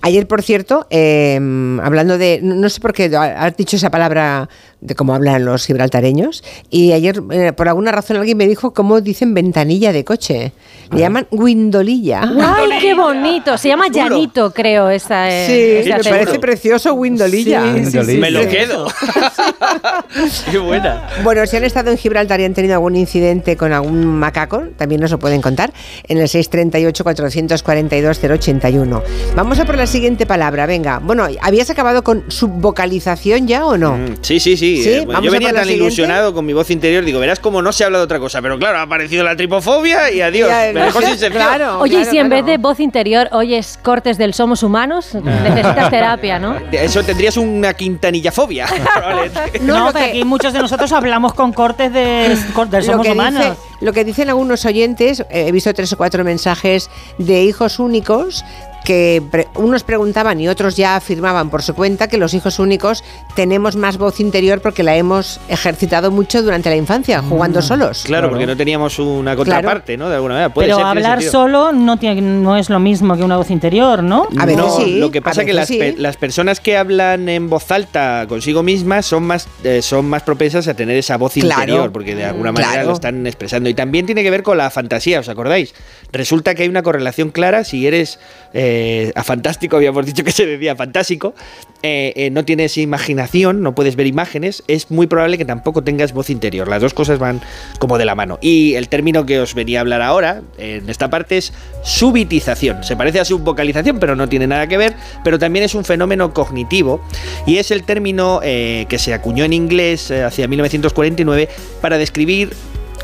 Ayer, 0.00 0.26
por 0.26 0.42
cierto, 0.42 0.86
eh, 0.90 1.36
hablando 1.82 2.18
de. 2.18 2.40
No 2.42 2.68
sé 2.68 2.80
por 2.80 2.92
qué 2.92 3.04
has 3.16 3.56
dicho 3.56 3.76
esa 3.76 3.90
palabra 3.90 4.48
de 4.80 4.94
cómo 4.94 5.14
hablan 5.14 5.44
los 5.46 5.64
gibraltareños. 5.66 6.44
Y 6.70 6.92
ayer, 6.92 7.22
eh, 7.30 7.52
por 7.52 7.68
alguna 7.68 7.90
razón, 7.90 8.18
alguien 8.18 8.36
me 8.36 8.46
dijo 8.46 8.74
cómo 8.74 9.00
dicen 9.00 9.32
ventanilla 9.32 9.92
de 9.92 10.04
coche. 10.04 10.52
Le 10.92 11.00
llaman 11.00 11.26
windolilla. 11.30 12.20
¡Ay, 12.22 12.68
qué 12.80 12.92
bonito! 12.94 13.56
Se 13.56 13.68
llama 13.68 13.88
Llanito, 13.88 14.52
creo, 14.52 14.90
esa, 14.90 15.30
eh, 15.30 15.82
Sí, 15.82 15.88
me 15.90 16.04
parece 16.04 16.38
precioso 16.38 16.92
windolilla. 16.94 17.62
Sí, 17.76 17.86
sí, 17.86 17.98
sí, 18.04 18.16
Me 18.18 18.30
lo 18.30 18.42
sí. 18.42 18.48
quedo. 18.48 18.86
Qué 20.50 20.58
buena. 20.58 21.08
Bueno, 21.22 21.46
si 21.46 21.56
han 21.56 21.64
estado 21.64 21.90
en 21.90 21.96
Gibraltar 21.96 22.38
y 22.40 22.44
han 22.44 22.52
tenido 22.52 22.74
algún 22.74 22.96
incidente 22.96 23.56
con 23.56 23.72
algún 23.72 24.04
macaco, 24.06 24.64
también 24.76 25.00
nos 25.00 25.10
lo 25.10 25.18
pueden 25.18 25.40
contar 25.40 25.72
en 26.06 26.18
el 26.18 26.28
638-442-081. 26.28 29.02
Vamos 29.34 29.58
a 29.58 29.64
por 29.64 29.78
la 29.78 29.83
siguiente 29.86 30.26
palabra, 30.26 30.66
venga. 30.66 30.98
Bueno, 31.02 31.26
¿habías 31.42 31.70
acabado 31.70 32.02
con 32.04 32.24
subvocalización 32.28 33.46
ya 33.46 33.64
o 33.66 33.76
no? 33.76 33.96
Mm, 33.96 34.14
Sí, 34.22 34.40
sí, 34.40 34.56
sí. 34.56 34.82
¿Sí? 34.82 34.88
Eh, 34.90 35.06
yo 35.22 35.30
venía 35.30 35.52
tan 35.52 35.64
siguiente. 35.64 35.74
ilusionado 35.74 36.34
con 36.34 36.46
mi 36.46 36.52
voz 36.52 36.70
interior, 36.70 37.04
digo, 37.04 37.20
verás 37.20 37.38
cómo 37.40 37.62
no 37.62 37.72
se 37.72 37.84
habla 37.84 37.98
de 37.98 38.04
otra 38.04 38.18
cosa. 38.18 38.40
Pero 38.42 38.58
claro, 38.58 38.78
ha 38.78 38.82
aparecido 38.82 39.22
la 39.24 39.36
tripofobia 39.36 40.10
y 40.10 40.20
adiós. 40.20 40.48
Ya, 40.48 40.72
me 40.72 40.82
dejó 40.84 41.00
sin 41.02 41.30
claro. 41.30 41.78
Oye, 41.80 42.00
y 42.00 42.04
si 42.04 42.18
en 42.18 42.28
vez 42.28 42.44
de 42.46 42.58
voz 42.58 42.80
interior 42.80 43.28
oyes 43.32 43.78
cortes 43.82 44.18
del 44.18 44.34
Somos 44.34 44.62
Humanos, 44.62 45.14
necesitas 45.14 45.90
terapia, 45.90 46.38
¿no? 46.38 46.56
Eso 46.72 47.02
tendrías 47.02 47.36
una 47.36 47.74
quintanillafobia. 47.74 48.66
probablemente. 48.94 49.60
No, 49.60 49.92
que 49.92 49.98
aquí 50.04 50.24
muchos 50.24 50.52
de 50.52 50.60
nosotros 50.60 50.92
hablamos 50.92 51.34
con 51.34 51.52
cortes 51.52 51.92
de, 51.92 52.00
del 52.00 52.38
Lo 52.70 52.82
Somos 52.82 53.06
que, 53.06 53.12
Humanos. 53.12 53.44
dice- 53.44 53.56
lo 53.80 53.92
que 53.92 54.04
dicen 54.04 54.28
algunos 54.30 54.64
oyentes, 54.64 55.20
eh, 55.20 55.46
he 55.48 55.52
visto 55.52 55.72
tres 55.74 55.92
o 55.92 55.96
cuatro 55.96 56.24
mensajes 56.24 56.88
de 57.18 57.42
hijos 57.42 57.78
únicos 57.78 58.44
que 58.84 59.22
pre- 59.30 59.48
unos 59.54 59.82
preguntaban 59.82 60.40
y 60.40 60.48
otros 60.48 60.76
ya 60.76 60.96
afirmaban 60.96 61.50
por 61.50 61.62
su 61.62 61.74
cuenta 61.74 62.06
que 62.08 62.18
los 62.18 62.34
hijos 62.34 62.58
únicos 62.58 63.02
tenemos 63.34 63.76
más 63.76 63.96
voz 63.96 64.20
interior 64.20 64.60
porque 64.60 64.82
la 64.82 64.94
hemos 64.96 65.40
ejercitado 65.48 66.10
mucho 66.10 66.42
durante 66.42 66.68
la 66.68 66.76
infancia, 66.76 67.22
jugando 67.22 67.62
solos. 67.62 68.02
Claro, 68.04 68.28
porque 68.28 68.46
no 68.46 68.56
teníamos 68.56 68.98
una 68.98 69.34
contraparte, 69.36 69.96
¿no? 69.96 70.08
De 70.08 70.16
alguna 70.16 70.34
manera. 70.34 70.52
Puede 70.54 70.66
Pero 70.68 70.76
ser, 70.76 70.86
hablar 70.86 71.22
solo 71.22 71.72
no, 71.72 71.96
tiene, 71.98 72.20
no 72.20 72.56
es 72.56 72.68
lo 72.68 72.78
mismo 72.78 73.16
que 73.16 73.22
una 73.22 73.36
voz 73.38 73.50
interior, 73.50 74.02
¿no? 74.02 74.28
no, 74.30 74.78
lo 74.86 75.10
que 75.10 75.22
pasa 75.22 75.40
es 75.40 75.46
que 75.46 75.52
las, 75.54 75.68
pe- 75.68 75.94
las 75.98 76.16
personas 76.16 76.60
que 76.60 76.76
hablan 76.76 77.28
en 77.28 77.48
voz 77.48 77.70
alta 77.70 78.26
consigo 78.28 78.62
mismas 78.62 79.06
son 79.06 79.22
más, 79.24 79.48
eh, 79.64 79.80
son 79.82 80.04
más 80.06 80.22
propensas 80.22 80.68
a 80.68 80.74
tener 80.74 80.96
esa 80.96 81.16
voz 81.16 81.32
Claro. 81.34 81.62
interior, 81.62 81.90
porque 81.92 82.14
de 82.14 82.24
alguna 82.26 82.52
manera 82.52 82.72
Claro. 82.72 82.88
lo 82.88 82.94
están 82.94 83.26
expresando. 83.26 83.68
Y 83.68 83.74
también 83.74 84.04
tiene 84.06 84.22
que 84.22 84.30
ver 84.30 84.42
con 84.42 84.58
la 84.58 84.70
fantasía, 84.70 85.20
¿os 85.20 85.28
acordáis? 85.28 85.74
Resulta 86.12 86.54
que 86.54 86.62
hay 86.64 86.68
una 86.68 86.82
correlación 86.82 87.30
clara 87.30 87.64
si 87.64 87.86
eres 87.86 88.18
eh, 88.52 88.73
a 89.14 89.24
fantástico, 89.24 89.76
habíamos 89.76 90.06
dicho 90.06 90.24
que 90.24 90.32
se 90.32 90.46
decía 90.46 90.76
fantástico, 90.76 91.34
eh, 91.82 92.12
eh, 92.16 92.30
no 92.30 92.44
tienes 92.44 92.78
imaginación, 92.78 93.62
no 93.62 93.74
puedes 93.74 93.96
ver 93.96 94.06
imágenes, 94.06 94.62
es 94.68 94.90
muy 94.90 95.06
probable 95.06 95.38
que 95.38 95.44
tampoco 95.44 95.82
tengas 95.82 96.12
voz 96.12 96.30
interior. 96.30 96.68
Las 96.68 96.80
dos 96.80 96.94
cosas 96.94 97.18
van 97.18 97.40
como 97.78 97.98
de 97.98 98.04
la 98.04 98.14
mano. 98.14 98.38
Y 98.40 98.74
el 98.74 98.88
término 98.88 99.26
que 99.26 99.40
os 99.40 99.54
venía 99.54 99.78
a 99.78 99.82
hablar 99.82 100.02
ahora, 100.02 100.42
en 100.58 100.88
esta 100.88 101.10
parte, 101.10 101.36
es 101.36 101.52
subitización. 101.82 102.84
Se 102.84 102.96
parece 102.96 103.20
a 103.20 103.24
subvocalización, 103.24 103.98
pero 103.98 104.16
no 104.16 104.28
tiene 104.28 104.46
nada 104.46 104.66
que 104.66 104.78
ver, 104.78 104.94
pero 105.22 105.38
también 105.38 105.64
es 105.64 105.74
un 105.74 105.84
fenómeno 105.84 106.32
cognitivo 106.32 107.00
y 107.46 107.58
es 107.58 107.70
el 107.70 107.84
término 107.84 108.40
eh, 108.42 108.86
que 108.88 108.98
se 108.98 109.14
acuñó 109.14 109.44
en 109.44 109.52
inglés 109.52 110.10
eh, 110.10 110.22
hacia 110.22 110.48
1949 110.48 111.48
para 111.80 111.98
describir 111.98 112.50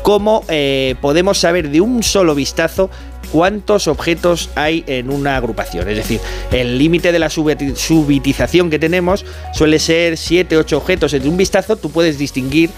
cómo 0.03 0.43
eh, 0.47 0.95
podemos 1.01 1.37
saber 1.37 1.69
de 1.69 1.81
un 1.81 2.03
solo 2.03 2.35
vistazo 2.35 2.89
cuántos 3.31 3.87
objetos 3.87 4.49
hay 4.55 4.83
en 4.87 5.09
una 5.09 5.37
agrupación. 5.37 5.87
Es 5.89 5.97
decir, 5.97 6.19
el 6.51 6.77
límite 6.77 7.11
de 7.11 7.19
la 7.19 7.29
subitización 7.29 8.69
que 8.69 8.79
tenemos 8.79 9.25
suele 9.53 9.79
ser 9.79 10.17
7, 10.17 10.57
8 10.57 10.77
objetos. 10.77 11.13
En 11.13 11.27
un 11.27 11.37
vistazo 11.37 11.75
tú 11.75 11.91
puedes 11.91 12.17
distinguir 12.17 12.69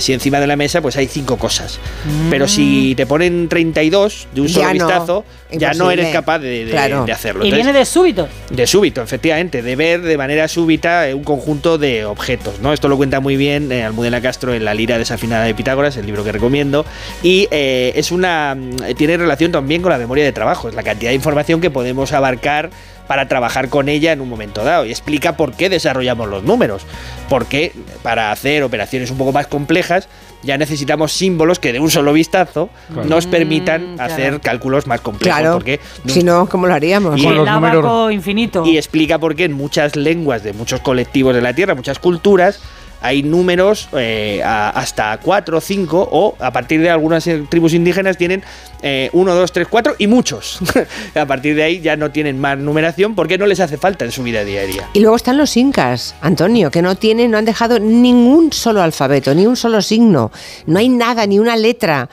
si 0.00 0.12
encima 0.12 0.40
de 0.40 0.46
la 0.46 0.56
mesa 0.56 0.80
pues 0.80 0.96
hay 0.96 1.06
cinco 1.06 1.36
cosas. 1.36 1.78
Mm. 2.04 2.30
Pero 2.30 2.48
si 2.48 2.94
te 2.96 3.06
ponen 3.06 3.48
32 3.48 4.28
de 4.34 4.40
un 4.40 4.48
solo 4.48 4.62
Ya 4.66 4.68
no, 4.68 4.72
vistazo, 4.86 5.24
ya 5.50 5.72
no 5.74 5.90
eres 5.90 6.08
capaz 6.12 6.38
de, 6.40 6.64
de- 6.66 6.70
Claro. 6.70 7.04
de 7.04 7.12
hacerlo. 7.12 7.44
Y 7.44 7.48
Entonces, 7.48 7.64
viene 7.66 7.78
de 7.78 7.84
súbito. 7.84 8.28
de 8.50 8.66
súbito, 8.66 9.02
efectivamente, 9.02 9.62
de 9.62 9.76
ver 9.76 10.02
de 10.02 10.16
manera 10.18 10.48
súbita 10.48 11.08
eh, 11.08 11.14
un 11.14 11.24
conjunto 11.24 11.78
de 11.78 12.04
objetos, 12.04 12.60
¿no? 12.60 12.72
Esto 12.72 12.88
lo 12.88 12.96
cuenta 12.96 13.20
muy 13.20 13.36
bien 13.36 13.72
eh, 13.72 13.84
Almudena 13.84 14.20
Castro 14.20 14.54
en 14.54 14.64
La 14.64 14.74
lira 14.74 14.98
desafinada 14.98 15.44
de 15.44 15.54
Pitágoras, 15.54 15.96
el 15.96 16.06
libro 16.06 16.24
que 16.24 16.32
recomiendo, 16.32 16.84
y 17.22 17.48
eh, 17.50 17.92
es 17.96 18.10
una 18.12 18.54
mm, 18.54 18.94
tiene 18.96 19.16
relación 19.16 19.52
también 19.52 19.82
con 19.82 19.90
la 19.92 19.98
memoria 19.98 20.24
de 20.24 20.32
trabajo, 20.32 20.68
es 20.68 20.74
la 20.74 20.82
cantidad 20.82 21.10
de 21.10 21.14
información 21.16 21.60
que 21.60 21.70
podemos 21.70 22.12
abarcar 22.12 22.70
para 23.08 23.26
trabajar 23.26 23.68
con 23.68 23.88
ella 23.88 24.12
en 24.12 24.20
un 24.20 24.28
momento 24.28 24.62
dado 24.62 24.84
y 24.84 24.90
explica 24.90 25.36
por 25.36 25.52
qué 25.54 25.68
desarrollamos 25.68 26.28
los 26.28 26.44
números, 26.44 26.82
porque 27.28 27.72
para 28.04 28.30
hacer 28.30 28.62
operaciones 28.62 29.10
un 29.10 29.18
poco 29.18 29.32
más 29.32 29.48
complejas 29.48 30.08
ya 30.44 30.56
necesitamos 30.56 31.12
símbolos 31.12 31.58
que 31.58 31.72
de 31.72 31.80
un 31.80 31.90
solo 31.90 32.12
vistazo 32.12 32.68
Claro. 32.92 33.08
nos 33.08 33.26
permitan 33.26 34.00
hacer 34.00 34.40
cálculos 34.40 34.86
más 34.86 35.00
complejos, 35.00 35.36
Claro, 35.40 35.54
porque 35.54 35.80
si 36.06 36.22
no, 36.22 36.48
¿cómo 36.48 36.68
lo 36.68 36.74
haríamos? 36.74 37.18
Y 37.20 37.26
el 37.26 37.48
abaco 37.48 38.10
infinito. 38.12 38.64
y 38.64 38.76
explica 38.76 39.18
por 39.18 39.34
qué 39.34 39.44
en 39.46 39.52
muchas 39.52 39.96
lenguas 39.96 40.44
de 40.44 40.52
muchos 40.52 40.80
colectivos 40.80 41.34
de 41.34 41.40
la 41.40 41.54
Tierra, 41.54 41.74
muchas 41.74 41.98
culturas, 41.98 42.60
hay 43.00 43.22
números 43.22 43.88
eh, 43.92 44.42
hasta 44.44 45.18
4 45.18 45.58
o 45.58 45.60
5 45.60 46.08
o 46.10 46.36
a 46.38 46.52
partir 46.52 46.80
de 46.80 46.90
algunas 46.90 47.28
tribus 47.48 47.74
indígenas 47.74 48.16
tienen 48.16 48.42
1, 48.82 49.34
2, 49.34 49.52
3, 49.52 49.68
4 49.68 49.94
y 49.98 50.06
muchos. 50.06 50.60
a 51.14 51.26
partir 51.26 51.54
de 51.54 51.62
ahí 51.62 51.80
ya 51.80 51.96
no 51.96 52.10
tienen 52.10 52.40
más 52.40 52.58
numeración 52.58 53.14
porque 53.14 53.38
no 53.38 53.46
les 53.46 53.60
hace 53.60 53.76
falta 53.76 54.04
en 54.04 54.12
su 54.12 54.22
vida 54.22 54.44
diaria. 54.44 54.88
Y 54.92 55.00
luego 55.00 55.16
están 55.16 55.36
los 55.36 55.56
incas, 55.56 56.14
Antonio, 56.20 56.70
que 56.70 56.82
no 56.82 56.96
tienen, 56.96 57.30
no 57.30 57.38
han 57.38 57.44
dejado 57.44 57.78
ningún 57.78 58.52
solo 58.52 58.82
alfabeto, 58.82 59.34
ni 59.34 59.46
un 59.46 59.56
solo 59.56 59.82
signo, 59.82 60.30
no 60.66 60.78
hay 60.78 60.88
nada, 60.88 61.26
ni 61.26 61.38
una 61.38 61.56
letra. 61.56 62.08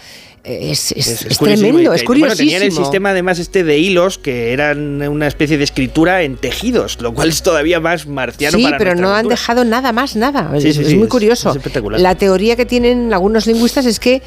Es, 0.46 0.92
es- 0.92 1.08
es 1.26 1.38
curiosísimo. 1.40 1.70
tremendo, 1.72 1.94
es 1.94 2.04
Bueno, 2.04 2.36
tenían 2.36 2.62
el 2.62 2.70
curiosísimo. 2.70 2.86
sistema 2.86 3.10
además 3.10 3.40
este 3.40 3.64
de 3.64 3.80
hilos 3.80 4.18
que 4.20 4.54
eran 4.54 5.02
una 5.02 5.26
especie 5.28 5.58
de 5.58 5.64
escritura 5.64 6.22
en 6.22 6.38
tejidos, 6.38 7.02
lo 7.02 7.14
cual 7.16 7.30
es 7.30 7.42
todavía 7.42 7.80
más 7.80 8.06
marciano 8.06 8.58
Sí, 8.58 8.64
para 8.64 8.78
pero 8.78 8.94
no 8.96 9.10
han 9.10 9.24
cultura. 9.24 9.34
dejado 9.36 9.66
nada 9.66 9.92
más, 9.92 10.16
nada. 10.16 10.52
Sí, 10.60 10.68
es, 10.68 10.76
sí, 10.76 10.82
es 10.84 10.94
muy 10.94 11.04
es- 11.06 11.10
curioso. 11.10 11.50
es 11.50 11.56
espectacular. 11.56 12.00
La 12.00 12.14
teoría 12.16 12.56
que 12.56 12.66
tienen 12.68 13.12
algunos 13.14 13.48
lingüistas 13.48 13.86
es 13.88 14.00
que 14.00 14.22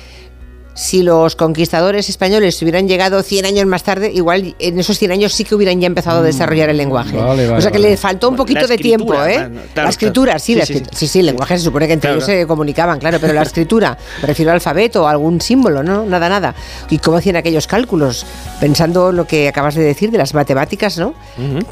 si 0.79 1.03
los 1.03 1.35
conquistadores 1.35 2.09
españoles 2.09 2.63
hubieran 2.63 2.87
llegado 2.87 3.21
100 3.25 3.47
años 3.47 3.67
más 3.67 3.83
tarde, 3.83 4.13
igual 4.15 4.55
en 4.61 4.79
esos 4.79 4.97
100 4.97 5.11
años 5.11 5.33
sí 5.33 5.43
que 5.43 5.57
hubieran 5.57 5.81
ya 5.81 5.89
empezado 5.89 6.21
a 6.21 6.23
desarrollar 6.23 6.71
el 6.71 6.77
lenguaje. 6.77 7.17
Mm. 7.17 7.27
Vale, 7.27 7.47
vale, 7.47 7.59
o 7.59 7.61
sea 7.61 7.73
que 7.73 7.79
vale. 7.79 7.91
le 7.91 7.97
faltó 7.97 8.29
un 8.29 8.37
poquito 8.37 8.65
de 8.69 8.79
tiempo, 8.79 9.13
¿eh? 9.15 9.35
claro, 9.35 9.55
la 9.55 9.63
claro. 9.75 9.89
escritura, 9.89 10.39
sí, 10.39 10.53
Sí, 10.53 10.55
la 10.55 10.67
sí, 10.67 10.83
sí, 10.93 11.09
sí, 11.09 11.19
el 11.19 11.27
lenguaje 11.27 11.59
se 11.59 11.65
supone 11.65 11.89
que 11.89 11.95
entre 11.95 12.11
Claro, 12.11 12.19
ellos 12.19 12.27
se 12.27 12.47
comunicaban, 12.47 13.01
claro, 13.01 13.19
pero 13.21 13.33
la 13.33 13.43
escritura, 13.43 13.99
me 14.23 14.29
refiero 14.29 14.53
al 14.53 14.55
alfabeto 14.55 15.03
o 15.03 15.07
algún 15.09 15.41
símbolo, 15.41 15.83
¿no? 15.83 16.07
Nada, 16.07 16.29
nada. 16.29 16.55
¿Y 16.89 16.99
cómo 16.99 17.17
hacían 17.17 17.35
aquellos 17.35 17.67
cálculos? 17.67 18.25
Pensando 18.61 19.11
lo 19.11 19.27
que 19.27 19.49
acabas 19.49 19.75
de 19.75 19.83
decir 19.83 20.13
de 20.13 20.19
las 20.19 20.33
matemáticas, 20.33 20.97
¿no? 20.97 21.13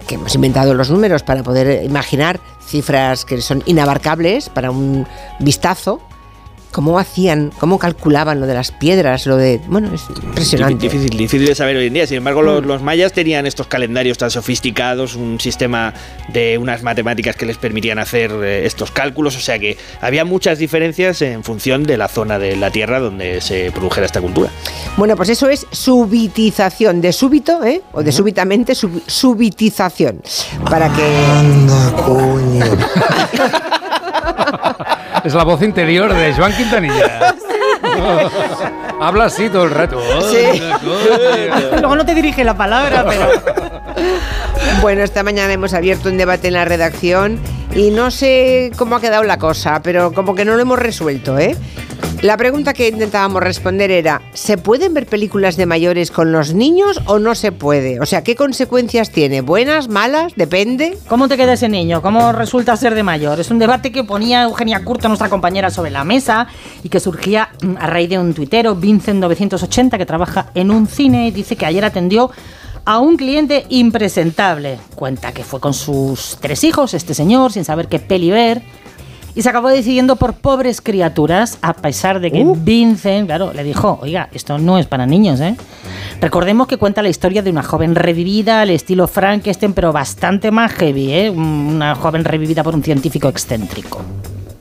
que 0.09 0.17
hemos 0.17 0.35
inventado 0.35 0.75
los 0.75 0.91
números 0.91 1.23
para 1.23 1.45
poder 1.45 1.85
imaginar 1.85 2.41
cifras 2.67 3.25
que 3.25 3.41
son 3.41 3.63
inabarcables 3.67 4.49
para 4.49 4.73
un 4.73 5.07
vistazo. 5.39 6.01
¿Cómo 6.77 6.99
hacían, 6.99 7.53
cómo 7.59 7.79
calculaban 7.79 8.39
lo 8.39 8.47
de 8.47 8.53
las 8.53 8.71
piedras, 8.71 9.25
lo 9.27 9.39
de... 9.39 9.63
Bueno, 9.67 9.89
es 9.95 10.03
impresionante. 10.23 10.91
Difícil, 10.91 11.09
difícil 11.17 11.47
de 11.47 11.55
saber 11.55 11.75
hoy 11.79 11.87
en 11.87 11.95
día. 11.95 12.07
Sin 12.07 12.19
embargo, 12.19 12.43
los, 12.43 12.63
Mm. 12.63 12.67
los 12.67 12.83
mayas 12.83 13.15
tenían 13.15 13.47
estos 13.47 13.67
calendarios 13.67 14.19
tan 14.19 14.31
sofisticados, 14.31 15.15
un 15.15 15.41
sistema 15.41 15.95
de 16.29 16.59
unas 16.59 16.83
matemáticas 16.83 17.35
que 17.35 17.47
les 17.47 17.57
permitían 17.57 17.99
hacer 17.99 18.31
eh, 18.43 18.67
estos 18.67 18.91
cálculos. 18.91 19.39
O 19.39 19.41
sea 19.41 19.59
que 19.59 19.79
había 20.03 20.27
muchas 20.27 20.59
diferencias 20.59 21.23
en 21.23 21.43
función 21.45 21.83
de 21.85 21.97
la 21.97 22.09
zona 22.09 22.39
de 22.39 22.57
la 22.57 22.71
Tierra 22.71 23.01
donde 23.01 23.41
se 23.41 23.71
produjera 23.73 24.05
esta 24.05 24.21
cultura. 24.21 24.51
Bueno, 24.99 25.17
pues 25.17 25.31
eso 25.31 25.49
es 25.49 25.67
subitización, 25.73 27.01
de 27.01 27.15
súbito, 27.15 27.65
¿eh? 27.65 27.81
O 27.93 28.03
de 28.03 28.13
súbitamente, 28.13 28.75
sub- 28.75 29.03
subitización. 29.07 30.21
Para 30.69 30.93
que... 30.93 31.03
Es 35.27 35.35
la 35.35 35.43
voz 35.43 35.61
interior 35.61 36.15
de 36.15 36.33
Joan 36.35 36.53
Quintanilla. 36.53 37.35
Habla 39.01 39.25
así 39.25 39.49
todo 39.49 39.65
el 39.65 39.73
rato. 39.73 40.01
Sí. 40.31 40.63
Luego 41.81 41.97
no 41.97 42.07
te 42.07 42.15
dirige 42.15 42.45
la 42.45 42.57
palabra, 42.57 43.05
pero. 43.09 43.27
Bueno, 44.83 45.03
esta 45.03 45.25
mañana 45.25 45.53
hemos 45.53 45.75
abierto 45.75 46.11
un 46.11 46.17
debate 46.17 46.47
en 46.47 46.55
la 46.55 46.65
redacción 46.65 47.41
y 47.75 47.91
no 47.91 48.13
sé 48.13 48.71
cómo 48.77 48.95
ha 48.95 49.01
quedado 49.01 49.25
la 49.25 49.37
cosa, 49.37 49.81
pero 49.83 50.13
como 50.13 50.37
que 50.37 50.45
no 50.45 50.55
lo 50.55 50.63
hemos 50.63 50.79
resuelto, 50.79 51.37
¿eh? 51.41 51.57
La 52.23 52.39
pregunta 52.39 52.73
que 52.73 52.89
intentábamos 52.89 53.43
responder 53.43 53.91
era, 53.91 54.23
¿se 54.33 54.57
pueden 54.57 54.95
ver 54.95 55.07
películas 55.07 55.57
de 55.57 55.67
mayores 55.67 56.11
con 56.11 56.33
los 56.33 56.55
niños 56.55 57.01
o 57.05 57.19
no 57.19 57.35
se 57.35 57.53
puede? 57.53 58.01
O 58.01 58.07
sea, 58.07 58.25
¿qué 58.25 58.35
consecuencias 58.35 59.11
tiene? 59.11 59.43
¿Buenas, 59.43 59.89
malas? 59.89 60.33
¿Depende? 60.35 60.97
¿Cómo 61.09 61.29
te 61.29 61.37
queda 61.37 61.53
ese 61.53 61.69
niño? 61.69 62.01
¿Cómo 62.01 62.33
resulta 62.33 62.75
ser 62.77 62.95
de 62.95 63.03
mayor? 63.03 63.39
Es 63.39 63.51
un 63.51 63.59
debate 63.59 63.93
que 63.93 64.03
ponía 64.03 64.45
Eugenia 64.45 64.83
Curto, 64.83 65.09
nuestra 65.09 65.29
compañera, 65.29 65.71
sobre 65.71 65.91
la 65.91 66.05
mesa 66.05 66.49
y 66.83 66.89
que 66.89 67.01
surgía 67.01 67.51
mm, 67.63 67.77
a 67.79 67.87
raíz 67.87 68.09
de 68.09 68.19
un 68.19 68.33
tuitero, 68.33 68.75
Vincent980, 68.77 69.99
que 69.99 70.07
trabaja 70.07 70.51
en 70.55 70.71
un 70.71 70.87
cine 70.87 71.29
y 71.29 71.31
dice 71.31 71.55
que 71.55 71.67
ayer 71.67 71.85
atendió 71.85 72.31
a 72.87 72.99
un 72.99 73.19
cliente 73.19 73.67
impresentable. 73.69 74.79
Cuenta 74.95 75.33
que 75.33 75.45
fue 75.45 75.61
con 75.61 75.75
sus 75.75 76.39
tres 76.41 76.65
hijos, 76.65 76.95
este 76.95 77.13
señor, 77.13 77.53
sin 77.53 77.65
saber 77.65 77.89
qué 77.89 77.99
peli 77.99 78.31
ver. 78.31 78.63
Y 79.37 79.43
se 79.43 79.51
acabó 79.51 79.69
decidiendo 79.69 80.17
por 80.17 80.33
pobres 80.33 80.81
criaturas, 80.81 81.59
a 81.61 81.75
pesar 81.75 82.21
de 82.21 82.33
que 82.33 82.43
Vincent, 82.57 83.27
claro, 83.27 83.53
le 83.53 83.65
dijo, 83.65 83.99
oiga, 84.01 84.31
esto 84.33 84.57
no 84.57 84.79
es 84.79 84.87
para 84.87 85.05
niños, 85.05 85.41
¿eh? 85.41 85.55
Recordemos 86.23 86.67
que 86.67 86.79
cuenta 86.79 87.03
la 87.03 87.11
historia 87.11 87.43
de 87.43 87.51
una 87.51 87.63
joven 87.63 87.95
revivida 87.95 88.63
al 88.63 88.71
estilo 88.71 89.07
Frankenstein, 89.07 89.75
pero 89.75 89.93
bastante 89.93 90.51
más 90.51 90.73
heavy, 90.73 91.13
¿eh? 91.13 91.29
Una 91.29 91.95
joven 91.97 92.25
revivida 92.25 92.65
por 92.65 92.75
un 92.75 92.83
científico 92.83 93.29
excéntrico. 93.29 94.01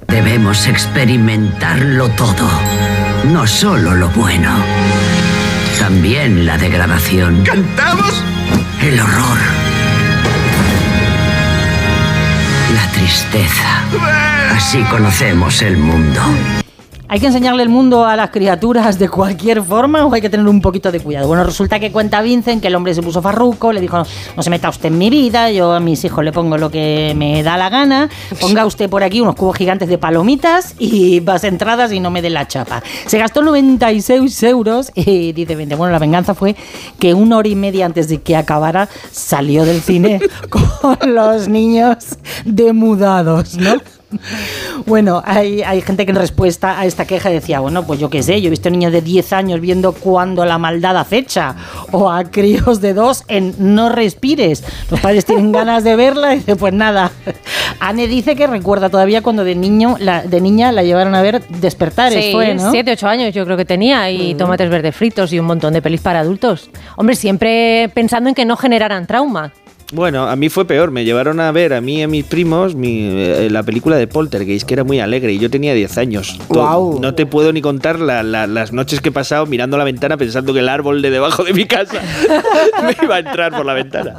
Debemos 0.09 0.67
experimentarlo 0.67 2.09
todo, 2.09 2.49
no 3.31 3.47
solo 3.47 3.95
lo 3.95 4.09
bueno, 4.09 4.51
también 5.79 6.45
la 6.45 6.57
degradación. 6.57 7.43
¿Cantamos? 7.45 8.21
El 8.81 8.99
horror. 8.99 9.37
La 12.73 12.91
tristeza. 12.91 14.24
Así 14.55 14.81
conocemos 14.83 15.61
el 15.61 15.75
mundo. 15.75 16.21
¿Hay 17.09 17.19
que 17.19 17.27
enseñarle 17.27 17.61
el 17.61 17.67
mundo 17.67 18.05
a 18.05 18.15
las 18.15 18.29
criaturas 18.29 18.97
de 18.97 19.09
cualquier 19.09 19.61
forma 19.61 20.05
o 20.05 20.13
hay 20.13 20.21
que 20.21 20.29
tener 20.29 20.47
un 20.47 20.61
poquito 20.61 20.93
de 20.93 21.01
cuidado? 21.01 21.27
Bueno, 21.27 21.43
resulta 21.43 21.77
que 21.77 21.91
cuenta 21.91 22.21
Vincent 22.21 22.61
que 22.61 22.69
el 22.69 22.75
hombre 22.75 22.93
se 22.93 23.03
puso 23.03 23.21
farruco, 23.21 23.73
le 23.73 23.81
dijo, 23.81 24.01
no 24.35 24.43
se 24.43 24.49
meta 24.49 24.69
usted 24.69 24.87
en 24.87 24.97
mi 24.97 25.09
vida, 25.09 25.51
yo 25.51 25.73
a 25.73 25.81
mis 25.81 26.05
hijos 26.05 26.23
le 26.23 26.31
pongo 26.31 26.57
lo 26.57 26.71
que 26.71 27.13
me 27.17 27.43
da 27.43 27.57
la 27.57 27.69
gana, 27.69 28.09
ponga 28.39 28.65
usted 28.65 28.89
por 28.89 29.03
aquí 29.03 29.19
unos 29.19 29.35
cubos 29.35 29.57
gigantes 29.57 29.89
de 29.89 29.97
palomitas 29.97 30.73
y 30.79 31.19
vas 31.19 31.43
entradas 31.43 31.91
y 31.91 31.99
no 31.99 32.09
me 32.09 32.21
dé 32.21 32.29
la 32.29 32.47
chapa. 32.47 32.81
Se 33.07 33.17
gastó 33.17 33.41
96 33.41 34.41
euros 34.43 34.89
y 34.95 35.33
dice 35.33 35.55
bueno, 35.75 35.91
la 35.91 35.99
venganza 35.99 36.33
fue 36.33 36.55
que 36.97 37.13
una 37.13 37.35
hora 37.37 37.49
y 37.49 37.55
media 37.55 37.85
antes 37.85 38.07
de 38.07 38.21
que 38.21 38.37
acabara 38.37 38.87
salió 39.11 39.65
del 39.65 39.81
cine 39.81 40.21
con 40.49 41.13
los 41.13 41.49
niños 41.49 42.17
demudados, 42.45 43.57
¿no? 43.57 43.75
Bueno, 44.85 45.21
hay, 45.25 45.63
hay 45.63 45.81
gente 45.81 46.05
que 46.05 46.11
en 46.11 46.17
respuesta 46.17 46.79
a 46.79 46.85
esta 46.85 47.05
queja 47.05 47.29
decía, 47.29 47.59
bueno, 47.59 47.83
pues 47.87 47.99
yo 47.99 48.09
qué 48.09 48.21
sé, 48.21 48.39
yo 48.41 48.47
he 48.47 48.49
visto 48.49 48.69
niños 48.69 48.91
de 48.91 49.01
10 49.01 49.33
años 49.33 49.59
viendo 49.59 49.93
cuando 49.93 50.45
la 50.45 50.57
maldad 50.57 50.97
acecha, 50.97 51.55
o 51.91 52.11
a 52.11 52.25
críos 52.25 52.81
de 52.81 52.93
2 52.93 53.23
en 53.27 53.55
No 53.57 53.89
respires. 53.89 54.63
Los 54.91 54.99
padres 54.99 55.25
tienen 55.25 55.51
ganas 55.51 55.83
de 55.83 55.95
verla 55.95 56.35
y 56.35 56.37
dice, 56.37 56.55
pues 56.55 56.73
nada. 56.73 57.11
Anne 57.79 58.07
dice 58.07 58.35
que 58.35 58.47
recuerda 58.47 58.89
todavía 58.89 59.21
cuando 59.21 59.43
de 59.43 59.55
niño, 59.55 59.95
la, 59.99 60.21
de 60.21 60.41
niña 60.41 60.71
la 60.71 60.83
llevaron 60.83 61.15
a 61.15 61.21
ver 61.21 61.41
Despertares, 61.47 62.25
Sí, 62.25 62.31
fue, 62.31 62.53
¿no? 62.53 62.71
siete, 62.71 62.91
ocho 62.91 63.07
años 63.07 63.33
yo 63.33 63.45
creo 63.45 63.57
que 63.57 63.65
tenía 63.65 64.09
y 64.11 64.35
tomates 64.35 64.69
verdes 64.69 64.95
fritos 64.95 65.33
y 65.33 65.39
un 65.39 65.45
montón 65.45 65.73
de 65.73 65.81
pelis 65.81 66.01
para 66.01 66.19
adultos. 66.19 66.69
Hombre, 66.95 67.15
siempre 67.15 67.89
pensando 67.93 68.29
en 68.29 68.35
que 68.35 68.45
no 68.45 68.55
generaran 68.55 69.07
trauma. 69.07 69.51
Bueno, 69.93 70.27
a 70.27 70.35
mí 70.35 70.49
fue 70.49 70.65
peor. 70.65 70.89
Me 70.91 71.05
llevaron 71.05 71.39
a 71.39 71.51
ver 71.51 71.73
a 71.73 71.79
mí 71.79 71.99
y 71.99 72.01
a 72.01 72.07
mis 72.07 72.25
primos 72.25 72.73
mi, 72.75 73.07
eh, 73.11 73.49
la 73.51 73.61
película 73.61 73.95
de 73.97 74.07
Poltergeist, 74.07 74.65
que 74.67 74.73
era 74.73 74.83
muy 74.83 74.99
alegre, 74.99 75.31
y 75.33 75.37
yo 75.37 75.49
tenía 75.49 75.73
10 75.75 75.97
años. 75.99 76.39
Guau. 76.49 76.99
No 76.99 77.13
te 77.13 77.25
puedo 77.27 77.53
ni 77.53 77.61
contar 77.61 77.99
la- 77.99 78.23
la- 78.23 78.47
las 78.47 78.73
noches 78.73 78.99
que 78.99 79.09
he 79.09 79.11
pasado 79.11 79.45
mirando 79.45 79.77
la 79.77 79.83
ventana 79.83 80.17
pensando 80.17 80.53
que 80.53 80.59
el 80.59 80.69
árbol 80.69 81.01
de 81.03 81.11
debajo 81.11 81.43
de 81.43 81.53
mi 81.53 81.65
casa 81.65 82.01
me 82.83 82.95
iba 83.05 83.15
a 83.15 83.19
entrar 83.19 83.51
por 83.55 83.65
la 83.65 83.73
ventana. 83.73 84.15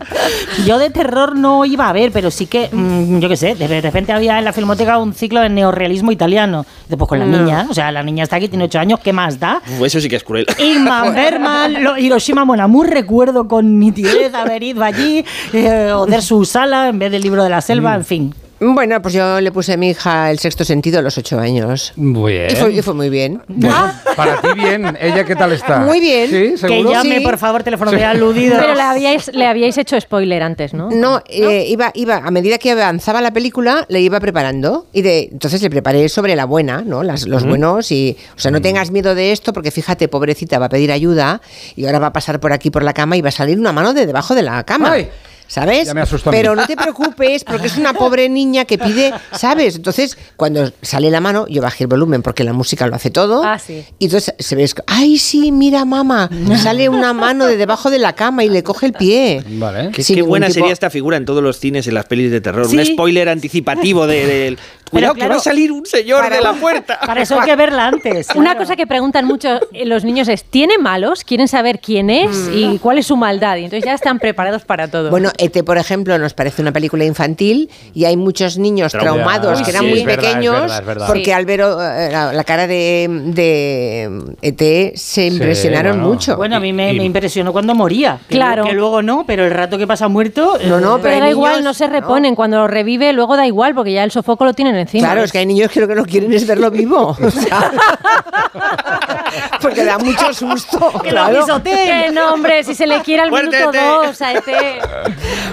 Yo 0.65 0.79
de 0.79 0.91
terror 0.91 1.37
no 1.37 1.65
iba 1.65 1.89
a 1.89 1.93
ver, 1.93 2.13
pero 2.13 2.31
sí 2.31 2.47
que, 2.47 2.69
mm, 2.71 3.19
yo 3.19 3.29
qué 3.29 3.37
sé, 3.37 3.55
de 3.57 3.81
repente 3.81 4.13
había 4.13 4.39
en 4.39 4.45
la 4.45 4.53
filmoteca 4.53 4.99
un 4.99 5.15
ciclo 5.15 5.41
de 5.41 5.49
neorrealismo 5.49 6.13
italiano. 6.13 6.65
Después 6.89 7.09
con 7.09 7.19
la 7.19 7.27
No. 7.27 7.39
niña, 7.39 7.67
o 7.69 7.75
sea, 7.75 7.91
la 7.91 8.05
niña 8.05 8.23
está 8.23 8.37
aquí, 8.37 8.47
tiene 8.49 8.65
8 8.65 8.79
años, 8.79 9.01
¿qué 9.01 9.13
más 9.13 9.41
da? 9.41 9.61
Uf, 9.79 9.85
eso 9.85 10.01
sí 10.01 10.09
que 10.09 10.17
es 10.17 10.23
cruel. 10.23 10.47
Ingmar 10.59 11.13
Bergman, 11.15 11.83
lo- 11.83 11.99
Hiroshima 11.99 12.45
Mon 12.45 12.61
Amour, 12.61 12.89
recuerdo 12.89 13.49
con 13.49 13.81
nitidez 13.81 14.33
haber 14.33 14.63
ido 14.63 14.85
allí, 14.85 15.25
eh, 15.57 15.93
o 15.93 16.07
de 16.07 16.21
su 16.23 16.45
sala 16.45 16.89
en 16.89 16.99
vez 16.99 17.11
del 17.11 17.23
libro 17.23 17.43
de 17.43 17.51
la 17.51 17.61
selva, 17.61 17.95
en 17.95 18.05
fin. 18.05 18.35
Bueno, 18.59 19.03
pues 19.03 19.13
yo 19.13 19.39
le 19.43 19.53
puse 19.53 19.75
a 19.75 19.77
mi 19.77 19.91
hija 19.91 20.31
el 20.31 20.39
sexto 20.39 20.65
sentido 20.65 20.99
a 20.99 21.03
los 21.03 21.19
ocho 21.19 21.39
años. 21.39 21.93
Muy 21.97 22.33
bien. 22.33 22.51
Y 22.51 22.57
fue, 22.57 22.73
y 22.73 22.81
fue 22.81 22.95
muy 22.95 23.11
bien. 23.11 23.43
Bueno, 23.49 23.93
para 24.17 24.41
ti 24.41 24.49
bien. 24.55 24.97
¿Ella 24.99 25.25
qué 25.25 25.37
tal 25.37 25.53
está? 25.53 25.81
Muy 25.81 26.01
bien. 26.01 26.31
¿Sí? 26.57 26.67
Que 26.67 26.83
llame, 26.83 27.19
Sí. 27.19 27.21
por 27.21 27.37
favor, 27.37 27.63
teléfono 27.63 27.91
de 27.91 28.03
aludido. 28.03 28.57
Pero 28.59 28.75
le 28.75 28.81
habíais, 28.81 29.31
le 29.35 29.45
habíais 29.47 29.77
hecho 29.77 30.01
spoiler 30.01 30.43
antes, 30.43 30.73
¿no? 30.73 30.89
No, 30.91 31.23
eh, 31.29 31.67
iba, 31.69 31.91
iba, 31.95 32.17
a 32.17 32.31
medida 32.31 32.57
que 32.57 32.71
avanzaba 32.71 33.21
la 33.21 33.31
película, 33.31 33.85
le 33.91 34.01
iba 34.01 34.19
preparando. 34.21 34.87
Y 34.91 35.03
de, 35.03 35.29
entonces 35.33 35.61
le 35.61 35.69
preparé 35.69 36.09
sobre 36.09 36.35
la 36.35 36.47
buena, 36.47 36.81
¿no? 36.81 37.03
Las, 37.03 37.27
los 37.27 37.45
Mm. 37.45 37.49
buenos. 37.51 37.93
Y, 37.93 38.17
o 38.37 38.39
sea, 38.41 38.51
no 38.51 38.63
tengas 38.63 38.91
miedo 38.91 39.15
de 39.15 39.33
esto, 39.33 39.53
porque 39.53 39.71
fíjate, 39.71 40.09
pobrecita, 40.09 40.59
va 40.59 40.65
a 40.65 40.71
pedir 40.71 40.93
ayuda 40.93 41.43
y 41.77 41.85
ahora 41.85 41.99
va 41.99 42.07
a 42.07 42.13
pasar 42.15 42.41
por 42.41 42.55
aquí 42.55 42.71
por 42.71 42.83
la 42.85 42.95
cama 42.95 43.19
y 43.19 43.21
va 43.21 43.29
a 43.29 43.33
salir 43.33 43.59
una 43.59 43.73
mano 43.75 43.93
de 43.93 44.07
debajo 44.07 44.35
de 44.35 44.45
la 44.45 44.65
cama. 44.65 44.93
Ay. 44.93 45.11
¿Sabes? 45.49 45.87
Ya 45.87 45.95
me 45.95 46.01
asustó 46.01 46.31
a 46.31 46.33
mí. 46.33 46.39
Pero 46.39 46.55
no 46.57 46.67
te 46.67 46.77
preocupes, 46.77 47.45
porque 47.45 47.67
es 47.69 47.77
una 47.77 47.93
pobre 47.93 48.29
niña 48.29 48.65
que 48.65 48.79
pide, 48.79 49.13
¿sabes? 49.33 49.77
Entonces, 49.77 50.19
cuando 50.37 50.73
sale 50.83 51.11
la 51.11 51.21
mano, 51.21 51.47
yo 51.49 51.63
bajé 51.63 51.85
el 51.85 51.89
volumen 51.89 52.23
porque 52.23 52.45
la 52.45 52.53
música 52.53 52.87
lo 52.87 52.97
hace 52.97 53.11
todo. 53.11 53.43
Ah, 53.45 53.59
sí. 53.59 53.85
Y 53.99 54.07
entonces 54.07 54.35
se 54.39 54.57
ve, 54.57 54.69
ay, 54.87 55.19
sí, 55.19 55.53
mira, 55.53 55.85
mamá, 55.85 56.29
sale 56.63 56.89
una 56.89 57.13
mano 57.13 57.47
de 57.47 57.57
debajo 57.57 57.91
de 57.91 57.99
la 57.99 58.15
cama 58.15 58.45
y 58.45 58.49
le 58.49 58.63
coge 58.63 58.87
el 58.87 58.93
pie. 58.93 59.43
Vale. 59.47 59.91
Qué, 59.93 60.23
buena 60.23 60.47
tipo- 60.49 60.55
sería 60.55 60.73
esta 60.73 60.91
figura 60.91 61.17
en 61.17 61.25
todos 61.25 61.43
los 61.43 61.59
cines, 61.59 61.87
en 61.87 61.95
las 61.95 62.07
pelis 62.07 62.31
de 62.31 62.41
terror. 62.41 62.69
Sí. 62.69 62.77
Un 62.79 62.85
spoiler 62.87 63.29
anticipativo 63.29 64.07
de- 64.07 64.27
del... 64.27 64.59
Cuidado, 64.91 65.15
que 65.15 65.27
va 65.27 65.35
a 65.35 65.41
salir 65.41 65.73
un 65.73 65.85
señor 65.85 66.31
de 66.31 66.41
la 66.41 66.53
puerta. 66.53 67.01
Para 67.07 67.23
eso 67.23 67.41
hay 67.41 67.47
que 67.47 67.57
verla 67.57 67.89
antes. 67.89 68.29
Una 68.37 68.57
cosa 68.57 68.77
que 68.77 68.87
preguntan 68.87 69.25
mucho 69.25 69.59
eh, 69.73 69.85
los 69.85 70.05
niños 70.05 70.29
es, 70.29 70.45
¿tiene 70.45 70.79
malos? 70.79 71.25
Quieren 71.25 71.49
saber 71.49 71.81
quién 71.81 72.09
es 72.09 72.49
y 72.53 72.79
cuál 72.79 72.99
es 72.99 73.07
su 73.07 73.17
maldad. 73.17 73.57
Y 73.57 73.65
entonces 73.65 73.85
ya 73.85 73.95
están 73.95 74.21
preparados 74.21 74.65
para 74.65 74.89
todo. 74.89 75.11
Bueno, 75.11 75.33
ET, 75.39 75.65
por 75.65 75.79
ejemplo, 75.79 76.19
nos 76.19 76.35
parece 76.35 76.63
una 76.63 76.73
película 76.73 77.05
infantil 77.05 77.71
y 77.95 78.05
hay 78.05 78.17
muchos 78.17 78.59
niños 78.59 78.93
Trauma. 78.93 79.23
traumados 79.23 79.59
Uy, 79.59 79.65
que 79.65 79.71
eran 79.71 79.83
sí, 79.85 79.89
muy 79.91 80.01
es 80.01 80.07
verdad, 80.07 80.25
es 80.25 80.31
pequeños 80.35 80.61
verdad, 80.61 80.79
es 80.81 80.87
verdad. 80.87 81.07
porque 81.07 81.25
Sí. 81.25 81.31
al 81.33 81.47
ver 81.47 81.61
eh, 81.61 82.09
la, 82.13 82.33
la 82.33 82.45
cara 82.45 82.67
de, 82.67 83.07
de 83.27 84.11
ET 84.43 84.97
se 84.97 85.27
impresionaron 85.27 85.97
bueno. 85.99 86.09
mucho. 86.15 86.37
Bueno, 86.37 86.57
a 86.57 86.61
mí 86.61 86.73
me, 86.73 86.93
Y- 86.93 86.99
me 86.99 87.05
impresionó 87.05 87.53
cuando 87.53 87.75
moría. 87.75 88.19
Claro. 88.29 88.65
Que 88.65 88.73
luego 88.73 89.03
no, 89.03 89.25
pero 89.27 89.45
el 89.45 89.51
rato 89.53 89.79
que 89.79 89.87
pasa 89.87 90.09
muerto. 90.09 90.59
No, 90.67 90.81
no, 90.81 90.97
eh, 90.97 91.01
pero 91.03 91.15
pero 91.15 91.25
da 91.27 91.31
igual, 91.31 91.65
no 91.65 91.75
se 91.75 91.87
reponen. 91.87 92.35
Cuando 92.35 92.59
lo 92.59 92.67
revive, 92.69 93.13
luego 93.13 93.37
da 93.37 93.47
igual, 93.47 93.75
porque 93.75 93.93
ya 93.93 94.05
el 94.05 94.11
sofoco 94.11 94.45
lo 94.45 94.53
tienen 94.55 94.77
encima. 94.77 95.09
Claro, 95.09 95.23
es 95.25 95.33
que 95.33 95.39
hay 95.39 95.47
niños 95.47 95.71
que 95.71 95.81
lo 95.81 95.89
que 95.89 95.95
no 95.95 96.05
quieren 96.05 96.33
es 96.33 96.47
verlo 96.47 96.71
vivo. 96.71 97.17
O 97.21 97.31
sea, 97.31 97.73
porque 99.61 99.85
da 99.85 99.99
mucho 99.99 100.33
susto. 100.33 100.79
Que 101.03 101.11
lo 101.13 101.23
claro. 101.25 101.41
pisoteen. 101.45 102.05
Que 102.07 102.11
no, 102.13 102.33
hombre, 102.35 102.63
si 102.65 102.75
se 102.75 102.87
le 102.87 103.01
quiere 103.03 103.23
al 103.23 103.31
minuto 103.31 103.71
dos 103.73 104.23
a 104.23 104.33
ET. 104.33 104.45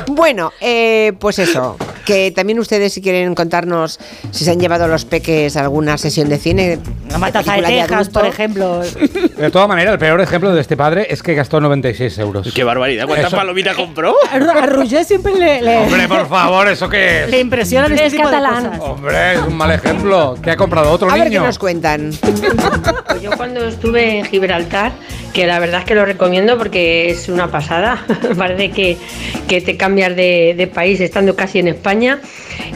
Bueno, 0.08 0.54
eh, 0.60 1.14
pues 1.20 1.40
eso, 1.40 1.78
que 2.06 2.32
también 2.32 2.60
ustedes 2.60 2.94
si 2.94 3.02
quieren 3.02 3.34
contarnos 3.36 4.00
si 4.32 4.44
se 4.46 4.52
han 4.52 4.60
llevado 4.60 4.88
los 4.88 5.06
peques 5.06 5.56
a 5.58 5.62
alguna 5.62 5.98
sesión 5.98 6.30
de 6.30 6.38
cine. 6.38 6.80
Una 7.10 7.18
matanza 7.18 7.54
de 7.56 7.62
película 7.62 7.88
Texas, 7.88 8.10
por 8.10 8.26
ejemplo. 8.26 8.82
De 8.82 9.52
todas 9.52 9.68
maneras, 9.68 9.94
el 9.94 10.00
peor 10.00 10.20
ejemplo 10.22 10.54
de 10.54 10.62
este 10.62 10.76
padre 10.78 11.08
es 11.10 11.22
que 11.24 11.34
gastó 11.34 11.60
96 11.62 12.18
euros. 12.20 12.52
Qué 12.54 12.64
barbaridad. 12.64 13.06
¿Cuántas 13.06 13.28
Eso- 13.28 13.38
palomitas 13.38 13.76
compró? 13.76 14.16
A 14.32 14.36
a 14.36 14.66
Roger 14.66 15.04
siempre 15.06 15.34
le, 15.36 15.62
le, 15.62 15.78
Hombre, 15.78 16.08
por 16.08 16.28
favor, 16.28 16.68
¿eso 16.68 16.90
qué 16.90 17.26
le 17.30 17.38
es? 17.38 17.42
impresionan 17.42 17.92
este 17.94 18.06
Es 18.08 18.12
tipo 18.14 18.24
catalán. 18.26 18.64
de 18.64 18.70
cosas. 18.78 18.84
Hombre, 18.94 19.34
es 19.34 19.40
un 19.40 19.56
mal 19.56 19.72
ejemplo. 19.72 20.36
¿Qué 20.42 20.52
ha 20.52 20.58
comprado 20.58 20.92
otro 20.92 21.10
A 21.10 21.14
ver 21.14 21.24
qué 21.24 21.30
niño? 21.30 21.44
nos 21.44 21.58
cuentan. 21.60 22.12
Pues 23.08 23.22
yo 23.22 23.32
cuando 23.38 23.66
estuve 23.68 24.20
en 24.20 24.26
Gibraltar, 24.26 24.92
que 25.34 25.46
la 25.48 25.60
verdad 25.60 25.82
es 25.82 25.86
que 25.86 25.96
lo 25.96 26.06
recomiendo 26.06 26.58
porque 26.58 27.10
es 27.10 27.30
una 27.30 27.50
pasada, 27.50 28.04
parece 28.38 28.72
que, 28.72 28.98
que 29.48 29.62
te 29.62 29.78
cambias 29.78 30.16
de, 30.16 30.54
de 30.58 30.68
país 30.68 31.00
estando 31.02 31.36
casi 31.36 31.60
en 31.60 31.70
España. 31.70 31.93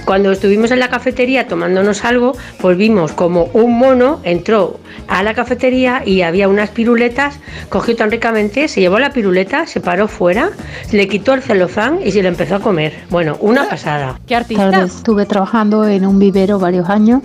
Cuando 0.06 0.32
estuvimos 0.32 0.72
en 0.72 0.80
la 0.80 0.90
cafetería 0.90 1.48
tomándonos 1.48 2.06
algo, 2.06 2.34
pues 2.60 2.78
vimos 2.78 3.12
como 3.12 3.46
un 3.54 3.78
mono 3.78 4.20
entró 4.24 4.80
a 5.08 5.24
la 5.24 5.34
cafetería 5.34 6.04
y 6.06 6.22
había 6.22 6.48
unas 6.48 6.70
piruletas, 6.70 7.40
cogió 7.70 7.96
tan 7.96 8.12
ricamente, 8.12 8.68
se 8.68 8.82
llevó 8.82 9.00
la 9.00 9.12
piruleta, 9.12 9.66
se 9.66 9.80
paró 9.80 10.08
fuera, 10.08 10.52
le 10.92 11.08
quitó 11.08 11.34
el 11.34 11.42
celofán 11.42 12.00
y 12.06 12.12
se 12.12 12.22
le 12.22 12.28
empezó 12.28 12.56
a 12.56 12.60
comer. 12.60 12.94
Bueno, 13.10 13.38
una 13.40 13.68
pasada. 13.68 14.20
¿Qué 14.28 14.36
artista? 14.36 14.84
Estuve 14.84 15.26
trabajando 15.26 15.88
en 15.88 16.06
un 16.06 16.20
vivero 16.20 16.60
varios 16.60 16.90
años 16.90 17.22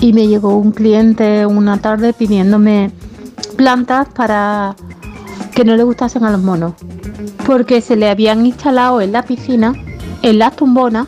y 0.00 0.12
me 0.12 0.26
llegó 0.26 0.56
un 0.56 0.72
cliente 0.72 1.46
una 1.46 1.78
tarde 1.78 2.12
pidiéndome 2.12 2.90
plantas 3.56 4.08
para 4.08 4.76
que 5.54 5.64
no 5.64 5.76
le 5.76 5.82
gustasen 5.82 6.24
a 6.24 6.30
los 6.30 6.40
monos, 6.40 6.74
porque 7.44 7.80
se 7.80 7.96
le 7.96 8.08
habían 8.08 8.46
instalado 8.46 9.00
en 9.00 9.10
la 9.10 9.24
piscina, 9.24 9.72
en 10.22 10.38
las 10.38 10.56
tumbonas, 10.56 11.06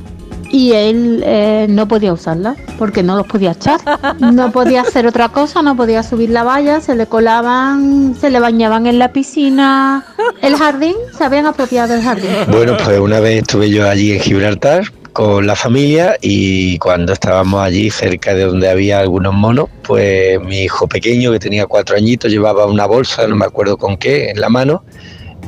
y 0.52 0.72
él 0.72 1.22
eh, 1.24 1.66
no 1.68 1.86
podía 1.86 2.12
usarlas 2.12 2.56
porque 2.78 3.02
no 3.02 3.16
los 3.16 3.26
podía 3.26 3.52
echar. 3.52 3.80
No 4.20 4.50
podía 4.50 4.82
hacer 4.82 5.06
otra 5.06 5.28
cosa, 5.28 5.62
no 5.62 5.76
podía 5.76 6.02
subir 6.02 6.30
la 6.30 6.42
valla, 6.42 6.80
se 6.80 6.96
le 6.96 7.06
colaban, 7.06 8.16
se 8.20 8.30
le 8.30 8.40
bañaban 8.40 8.86
en 8.86 8.98
la 8.98 9.12
piscina, 9.12 10.04
el 10.42 10.56
jardín, 10.56 10.94
se 11.16 11.24
habían 11.24 11.46
apropiado 11.46 11.94
del 11.94 12.02
jardín. 12.02 12.30
Bueno, 12.48 12.76
pues 12.82 12.98
una 12.98 13.20
vez 13.20 13.42
estuve 13.42 13.70
yo 13.70 13.88
allí 13.88 14.12
en 14.12 14.20
Gibraltar 14.20 14.84
con 15.12 15.46
la 15.46 15.56
familia 15.56 16.16
y 16.20 16.78
cuando 16.78 17.12
estábamos 17.12 17.60
allí 17.62 17.90
cerca 17.90 18.34
de 18.34 18.44
donde 18.44 18.68
había 18.68 19.00
algunos 19.00 19.34
monos, 19.34 19.68
pues 19.82 20.40
mi 20.40 20.62
hijo 20.62 20.88
pequeño 20.88 21.32
que 21.32 21.38
tenía 21.38 21.66
cuatro 21.66 21.96
añitos 21.96 22.30
llevaba 22.30 22.66
una 22.66 22.86
bolsa, 22.86 23.26
no 23.26 23.36
me 23.36 23.44
acuerdo 23.44 23.76
con 23.76 23.96
qué, 23.96 24.30
en 24.30 24.40
la 24.40 24.48
mano 24.48 24.84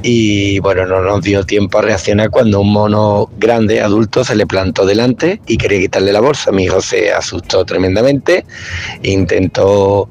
y 0.03 0.59
bueno, 0.59 0.87
no 0.87 1.01
nos 1.03 1.23
dio 1.23 1.45
tiempo 1.45 1.79
a 1.79 1.83
reaccionar 1.83 2.31
cuando 2.31 2.61
un 2.61 2.73
mono 2.73 3.31
grande, 3.39 3.81
adulto, 3.81 4.25
se 4.25 4.35
le 4.35 4.47
plantó 4.47 4.85
delante 4.85 5.41
y 5.47 5.57
quería 5.57 5.81
quitarle 5.81 6.13
la 6.13 6.21
bolsa. 6.21 6.51
Mi 6.53 6.65
hijo 6.65 6.81
se 6.81 7.13
asustó 7.13 7.65
tremendamente, 7.65 8.45
intentó 9.03 10.09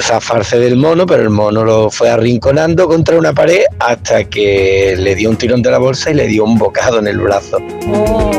zafarse 0.00 0.58
del 0.58 0.76
mono, 0.76 1.06
pero 1.06 1.22
el 1.22 1.30
mono 1.30 1.64
lo 1.64 1.90
fue 1.90 2.10
arrinconando 2.10 2.86
contra 2.86 3.16
una 3.16 3.32
pared 3.32 3.62
hasta 3.78 4.24
que 4.24 4.94
le 4.98 5.14
dio 5.14 5.30
un 5.30 5.36
tirón 5.36 5.62
de 5.62 5.70
la 5.70 5.78
bolsa 5.78 6.10
y 6.10 6.14
le 6.14 6.26
dio 6.26 6.44
un 6.44 6.58
bocado 6.58 6.98
en 6.98 7.06
el 7.06 7.18
brazo. 7.18 7.58
Oh, 7.88 8.30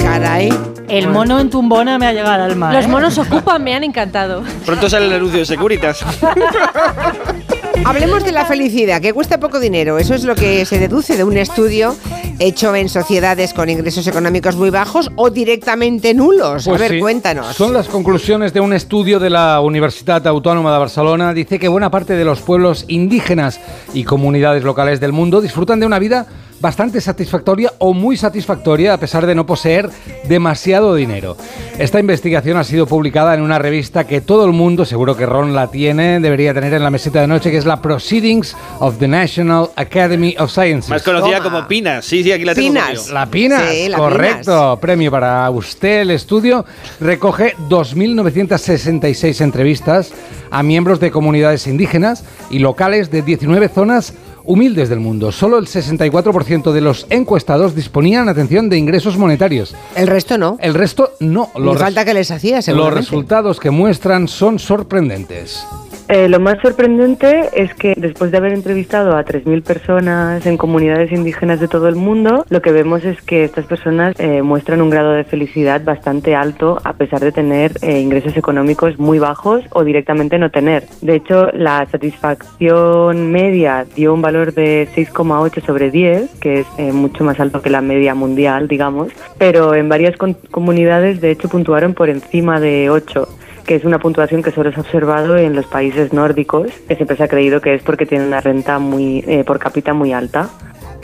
Caray. 0.00 0.52
el 0.88 1.08
mono 1.08 1.38
en 1.38 1.50
tumbona 1.50 1.98
me 1.98 2.06
ha 2.06 2.12
llegado 2.12 2.32
al 2.32 2.50
alma. 2.50 2.72
Los 2.72 2.84
¿eh? 2.84 2.88
monos 2.88 3.18
ocupan, 3.18 3.62
me 3.62 3.74
han 3.74 3.84
encantado. 3.84 4.42
Pronto 4.66 4.90
sale 4.90 5.06
el 5.06 5.12
anuncio 5.12 5.38
de 5.40 5.46
Securitas. 5.46 6.04
Hablemos 7.84 8.24
de 8.24 8.32
la 8.32 8.44
felicidad, 8.44 9.00
que 9.00 9.12
cuesta 9.12 9.40
poco 9.40 9.60
dinero. 9.60 9.98
Eso 9.98 10.14
es 10.14 10.24
lo 10.24 10.34
que 10.34 10.64
se 10.64 10.78
deduce 10.78 11.16
de 11.16 11.24
un 11.24 11.36
estudio 11.36 11.96
hecho 12.38 12.74
en 12.74 12.88
sociedades 12.88 13.54
con 13.54 13.68
ingresos 13.68 14.06
económicos 14.06 14.56
muy 14.56 14.70
bajos 14.70 15.10
o 15.16 15.30
directamente 15.30 16.14
nulos. 16.14 16.64
Pues 16.64 16.68
a 16.68 16.78
ver, 16.78 16.90
sí. 16.92 17.00
cuéntanos. 17.00 17.56
Son 17.56 17.72
las 17.72 17.88
conclusiones 17.88 18.52
de 18.52 18.60
un 18.60 18.72
estudio 18.72 19.18
de 19.18 19.30
la 19.30 19.60
Universidad 19.60 20.26
Autónoma 20.26 20.72
de 20.72 20.78
Barcelona. 20.78 21.32
Dice 21.32 21.58
que 21.58 21.68
buena 21.68 21.90
parte 21.90 22.14
de 22.14 22.24
los 22.24 22.40
pueblos 22.40 22.84
indígenas 22.88 23.60
y 23.94 24.04
comunidades 24.04 24.64
locales 24.64 25.00
del 25.00 25.12
mundo 25.12 25.40
disfrutan 25.40 25.80
de 25.80 25.86
una 25.86 25.98
vida 25.98 26.26
bastante 26.60 27.00
satisfactoria 27.00 27.72
o 27.78 27.94
muy 27.94 28.16
satisfactoria 28.16 28.94
a 28.94 28.98
pesar 28.98 29.26
de 29.26 29.34
no 29.34 29.46
poseer 29.46 29.90
demasiado 30.28 30.94
dinero. 30.94 31.36
Esta 31.78 32.00
investigación 32.00 32.56
ha 32.56 32.64
sido 32.64 32.86
publicada 32.86 33.34
en 33.34 33.42
una 33.42 33.58
revista 33.58 34.04
que 34.06 34.20
todo 34.20 34.44
el 34.44 34.52
mundo, 34.52 34.84
seguro 34.84 35.16
que 35.16 35.26
Ron 35.26 35.54
la 35.54 35.70
tiene, 35.70 36.20
debería 36.20 36.52
tener 36.54 36.72
en 36.74 36.82
la 36.82 36.90
mesita 36.90 37.20
de 37.20 37.26
noche, 37.28 37.50
que 37.50 37.56
es 37.56 37.64
la 37.64 37.80
Proceedings 37.80 38.56
of 38.80 38.98
the 38.98 39.06
National 39.08 39.70
Academy 39.76 40.34
of 40.38 40.50
Sciences. 40.50 40.90
Más 40.90 41.02
conocida 41.02 41.38
Toma. 41.38 41.50
como 41.50 41.68
Pinas. 41.68 42.04
Sí, 42.04 42.22
sí, 42.22 42.32
aquí 42.32 42.44
la 42.44 42.54
tengo. 42.54 42.68
Pinas. 42.68 43.10
La 43.10 43.26
Pinas, 43.26 43.62
Sí, 43.70 43.88
la 43.88 43.96
correcto. 43.98 44.78
Premio 44.80 45.10
para 45.10 45.48
usted. 45.50 46.00
El 46.00 46.10
estudio 46.10 46.64
recoge 47.00 47.54
2.966 47.68 49.40
entrevistas 49.40 50.12
a 50.50 50.62
miembros 50.62 51.00
de 51.00 51.10
comunidades 51.10 51.66
indígenas 51.66 52.24
y 52.50 52.58
locales 52.58 53.10
de 53.10 53.22
19 53.22 53.68
zonas 53.68 54.14
humildes 54.48 54.88
del 54.88 54.98
mundo. 54.98 55.30
Solo 55.30 55.58
el 55.58 55.66
64% 55.66 56.72
de 56.72 56.80
los 56.80 57.06
encuestados 57.10 57.74
disponían, 57.76 58.28
atención, 58.28 58.68
de 58.68 58.78
ingresos 58.78 59.16
monetarios. 59.16 59.74
El 59.94 60.08
resto 60.08 60.36
no. 60.38 60.56
El 60.60 60.74
resto 60.74 61.12
no. 61.20 61.50
Res- 61.54 61.78
falta 61.78 62.04
que 62.04 62.14
les 62.14 62.30
hacía, 62.30 62.60
Los 62.68 62.92
resultados 62.92 63.60
que 63.60 63.70
muestran 63.70 64.26
son 64.26 64.58
sorprendentes. 64.58 65.64
Eh, 66.08 66.26
lo 66.28 66.40
más 66.40 66.58
sorprendente 66.62 67.50
es 67.54 67.74
que 67.74 67.94
después 67.94 68.30
de 68.30 68.38
haber 68.38 68.54
entrevistado 68.54 69.14
a 69.14 69.24
3.000 69.24 69.62
personas 69.62 70.46
en 70.46 70.56
comunidades 70.56 71.12
indígenas 71.12 71.60
de 71.60 71.68
todo 71.68 71.86
el 71.86 71.96
mundo, 71.96 72.46
lo 72.48 72.62
que 72.62 72.72
vemos 72.72 73.04
es 73.04 73.20
que 73.20 73.44
estas 73.44 73.66
personas 73.66 74.18
eh, 74.18 74.40
muestran 74.40 74.80
un 74.80 74.88
grado 74.88 75.12
de 75.12 75.24
felicidad 75.24 75.82
bastante 75.84 76.34
alto 76.34 76.78
a 76.82 76.94
pesar 76.94 77.20
de 77.20 77.30
tener 77.30 77.72
eh, 77.82 78.00
ingresos 78.00 78.38
económicos 78.38 78.98
muy 78.98 79.18
bajos 79.18 79.64
o 79.70 79.84
directamente 79.84 80.38
no 80.38 80.50
tener. 80.50 80.84
De 81.02 81.14
hecho, 81.14 81.50
la 81.52 81.84
satisfacción 81.90 83.30
media 83.30 83.84
dio 83.94 84.14
un 84.14 84.22
valor 84.22 84.54
de 84.54 84.88
6,8 84.96 85.66
sobre 85.66 85.90
10, 85.90 86.38
que 86.40 86.60
es 86.60 86.66
eh, 86.78 86.90
mucho 86.90 87.22
más 87.22 87.38
alto 87.38 87.60
que 87.60 87.68
la 87.68 87.82
media 87.82 88.14
mundial, 88.14 88.66
digamos, 88.66 89.12
pero 89.36 89.74
en 89.74 89.90
varias 89.90 90.16
comunidades 90.50 91.20
de 91.20 91.32
hecho 91.32 91.50
puntuaron 91.50 91.92
por 91.92 92.08
encima 92.08 92.60
de 92.60 92.88
8 92.88 93.28
que 93.68 93.74
es 93.74 93.84
una 93.84 93.98
puntuación 93.98 94.42
que 94.42 94.50
solo 94.50 94.72
se 94.72 94.78
ha 94.78 94.80
observado 94.80 95.36
en 95.36 95.54
los 95.54 95.66
países 95.66 96.14
nórdicos, 96.14 96.72
que 96.88 96.96
siempre 96.96 97.18
se 97.18 97.24
ha 97.24 97.28
creído 97.28 97.60
que 97.60 97.74
es 97.74 97.82
porque 97.82 98.06
tienen 98.06 98.28
una 98.28 98.40
renta 98.40 98.78
muy 98.78 99.22
eh, 99.26 99.44
por 99.44 99.58
cápita 99.58 99.92
muy 99.92 100.14
alta. 100.14 100.48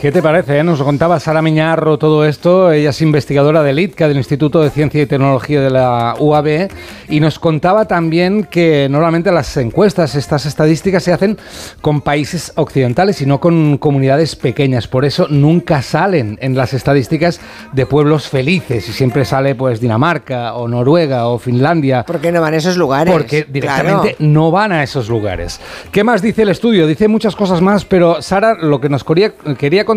¿Qué 0.04 0.12
te 0.12 0.20
parece? 0.20 0.58
eh? 0.58 0.62
Nos 0.62 0.82
contaba 0.82 1.18
Sara 1.18 1.40
Miñarro 1.40 1.96
todo 1.96 2.26
esto. 2.26 2.70
Ella 2.70 2.90
es 2.90 3.00
investigadora 3.00 3.62
del 3.62 3.78
ITCA, 3.78 4.06
del 4.06 4.18
Instituto 4.18 4.60
de 4.60 4.68
Ciencia 4.68 5.00
y 5.00 5.06
Tecnología 5.06 5.62
de 5.62 5.70
la 5.70 6.14
UAB, 6.18 6.68
y 7.08 7.20
nos 7.20 7.38
contaba 7.38 7.86
también 7.86 8.44
que 8.44 8.86
normalmente 8.90 9.32
las 9.32 9.56
encuestas, 9.56 10.14
estas 10.14 10.44
estadísticas, 10.44 11.04
se 11.04 11.14
hacen 11.14 11.38
con 11.80 12.02
países 12.02 12.52
occidentales 12.56 13.22
y 13.22 13.24
no 13.24 13.40
con 13.40 13.78
comunidades 13.78 14.36
pequeñas. 14.36 14.88
Por 14.88 15.06
eso 15.06 15.26
nunca 15.30 15.80
salen 15.80 16.36
en 16.42 16.54
las 16.54 16.74
estadísticas 16.74 17.40
de 17.72 17.86
pueblos 17.86 18.28
felices 18.28 18.86
y 18.86 18.92
siempre 18.92 19.24
sale 19.24 19.54
pues 19.54 19.80
Dinamarca 19.80 20.52
o 20.52 20.68
Noruega 20.68 21.28
o 21.28 21.38
Finlandia. 21.38 22.02
¿Por 22.04 22.20
qué 22.20 22.30
no 22.30 22.42
van 22.42 22.52
a 22.52 22.58
esos 22.58 22.76
lugares? 22.76 23.10
Porque 23.10 23.46
directamente 23.48 24.16
Claro. 24.16 24.30
no 24.32 24.50
van 24.50 24.70
a 24.72 24.82
esos 24.82 25.08
lugares. 25.08 25.62
¿Qué 25.90 26.04
más 26.04 26.20
dice 26.20 26.42
el 26.42 26.50
estudio? 26.50 26.86
Dice 26.86 27.08
muchas 27.08 27.34
cosas 27.34 27.62
más, 27.62 27.86
pero 27.86 28.20
Sara 28.20 28.52
lo 28.52 28.82
que 28.82 28.90
nos 28.90 29.02
quería, 29.02 29.32
quería 29.56 29.86
contar 29.86 29.93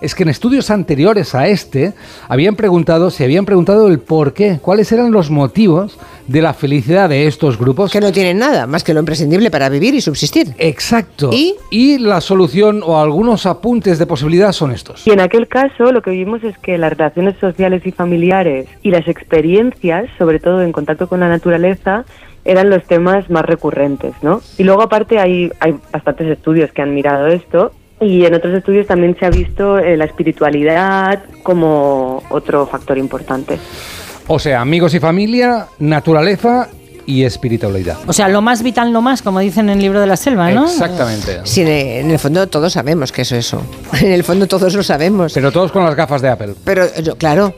es 0.00 0.14
que 0.14 0.22
en 0.22 0.28
estudios 0.28 0.70
anteriores 0.70 1.34
a 1.34 1.48
este 1.48 1.92
habían 2.28 2.56
preguntado, 2.56 3.10
se 3.10 3.24
habían 3.24 3.44
preguntado 3.44 3.88
el 3.88 3.98
por 3.98 4.32
qué, 4.32 4.58
cuáles 4.60 4.92
eran 4.92 5.12
los 5.12 5.30
motivos 5.30 5.98
de 6.26 6.42
la 6.42 6.54
felicidad 6.54 7.08
de 7.08 7.26
estos 7.26 7.58
grupos. 7.58 7.92
Que 7.92 8.00
no 8.00 8.12
tienen 8.12 8.38
nada, 8.38 8.66
más 8.66 8.84
que 8.84 8.94
lo 8.94 9.00
imprescindible 9.00 9.50
para 9.50 9.68
vivir 9.68 9.94
y 9.94 10.00
subsistir. 10.00 10.54
Exacto. 10.58 11.30
¿Y? 11.32 11.54
Y 11.70 11.98
la 11.98 12.20
solución 12.20 12.82
o 12.84 13.00
algunos 13.00 13.46
apuntes 13.46 13.98
de 13.98 14.06
posibilidad 14.06 14.52
son 14.52 14.72
estos. 14.72 15.06
Y 15.06 15.10
en 15.10 15.20
aquel 15.20 15.48
caso 15.48 15.92
lo 15.92 16.02
que 16.02 16.10
vimos 16.10 16.42
es 16.44 16.56
que 16.58 16.78
las 16.78 16.90
relaciones 16.90 17.36
sociales 17.38 17.82
y 17.84 17.92
familiares 17.92 18.66
y 18.82 18.90
las 18.90 19.06
experiencias, 19.08 20.06
sobre 20.18 20.38
todo 20.38 20.62
en 20.62 20.72
contacto 20.72 21.08
con 21.08 21.20
la 21.20 21.28
naturaleza, 21.28 22.04
eran 22.44 22.68
los 22.68 22.84
temas 22.84 23.30
más 23.30 23.44
recurrentes, 23.44 24.12
¿no? 24.22 24.42
Y 24.58 24.64
luego 24.64 24.82
aparte 24.82 25.18
hay, 25.18 25.50
hay 25.60 25.76
bastantes 25.92 26.28
estudios 26.28 26.70
que 26.72 26.82
han 26.82 26.94
mirado 26.94 27.26
esto 27.28 27.72
y 28.00 28.24
en 28.24 28.34
otros 28.34 28.54
estudios 28.54 28.86
también 28.86 29.16
se 29.18 29.26
ha 29.26 29.30
visto 29.30 29.78
eh, 29.78 29.96
la 29.96 30.04
espiritualidad 30.04 31.22
como 31.42 32.22
otro 32.30 32.66
factor 32.66 32.98
importante. 32.98 33.58
O 34.26 34.38
sea, 34.38 34.60
amigos 34.60 34.94
y 34.94 35.00
familia, 35.00 35.66
naturaleza 35.78 36.68
y 37.06 37.24
espiritualidad. 37.24 37.98
O 38.06 38.12
sea, 38.14 38.28
lo 38.28 38.40
más 38.40 38.62
vital, 38.62 38.90
lo 38.92 39.02
más, 39.02 39.20
como 39.20 39.40
dicen 39.40 39.68
en 39.68 39.76
el 39.76 39.82
libro 39.82 40.00
de 40.00 40.06
la 40.06 40.16
selva, 40.16 40.50
¿no? 40.50 40.64
Exactamente. 40.64 41.40
Sí, 41.44 41.60
en 41.60 41.68
el, 41.68 41.86
en 42.06 42.10
el 42.10 42.18
fondo 42.18 42.46
todos 42.48 42.72
sabemos 42.72 43.12
que 43.12 43.22
eso 43.22 43.36
es 43.36 43.46
eso. 43.46 43.62
En 44.00 44.10
el 44.12 44.24
fondo 44.24 44.46
todos 44.46 44.74
lo 44.74 44.82
sabemos. 44.82 45.32
Pero 45.34 45.52
todos 45.52 45.70
con 45.70 45.84
las 45.84 45.94
gafas 45.94 46.22
de 46.22 46.28
Apple. 46.30 46.54
Pero 46.64 46.86
yo- 47.02 47.16
claro, 47.16 47.54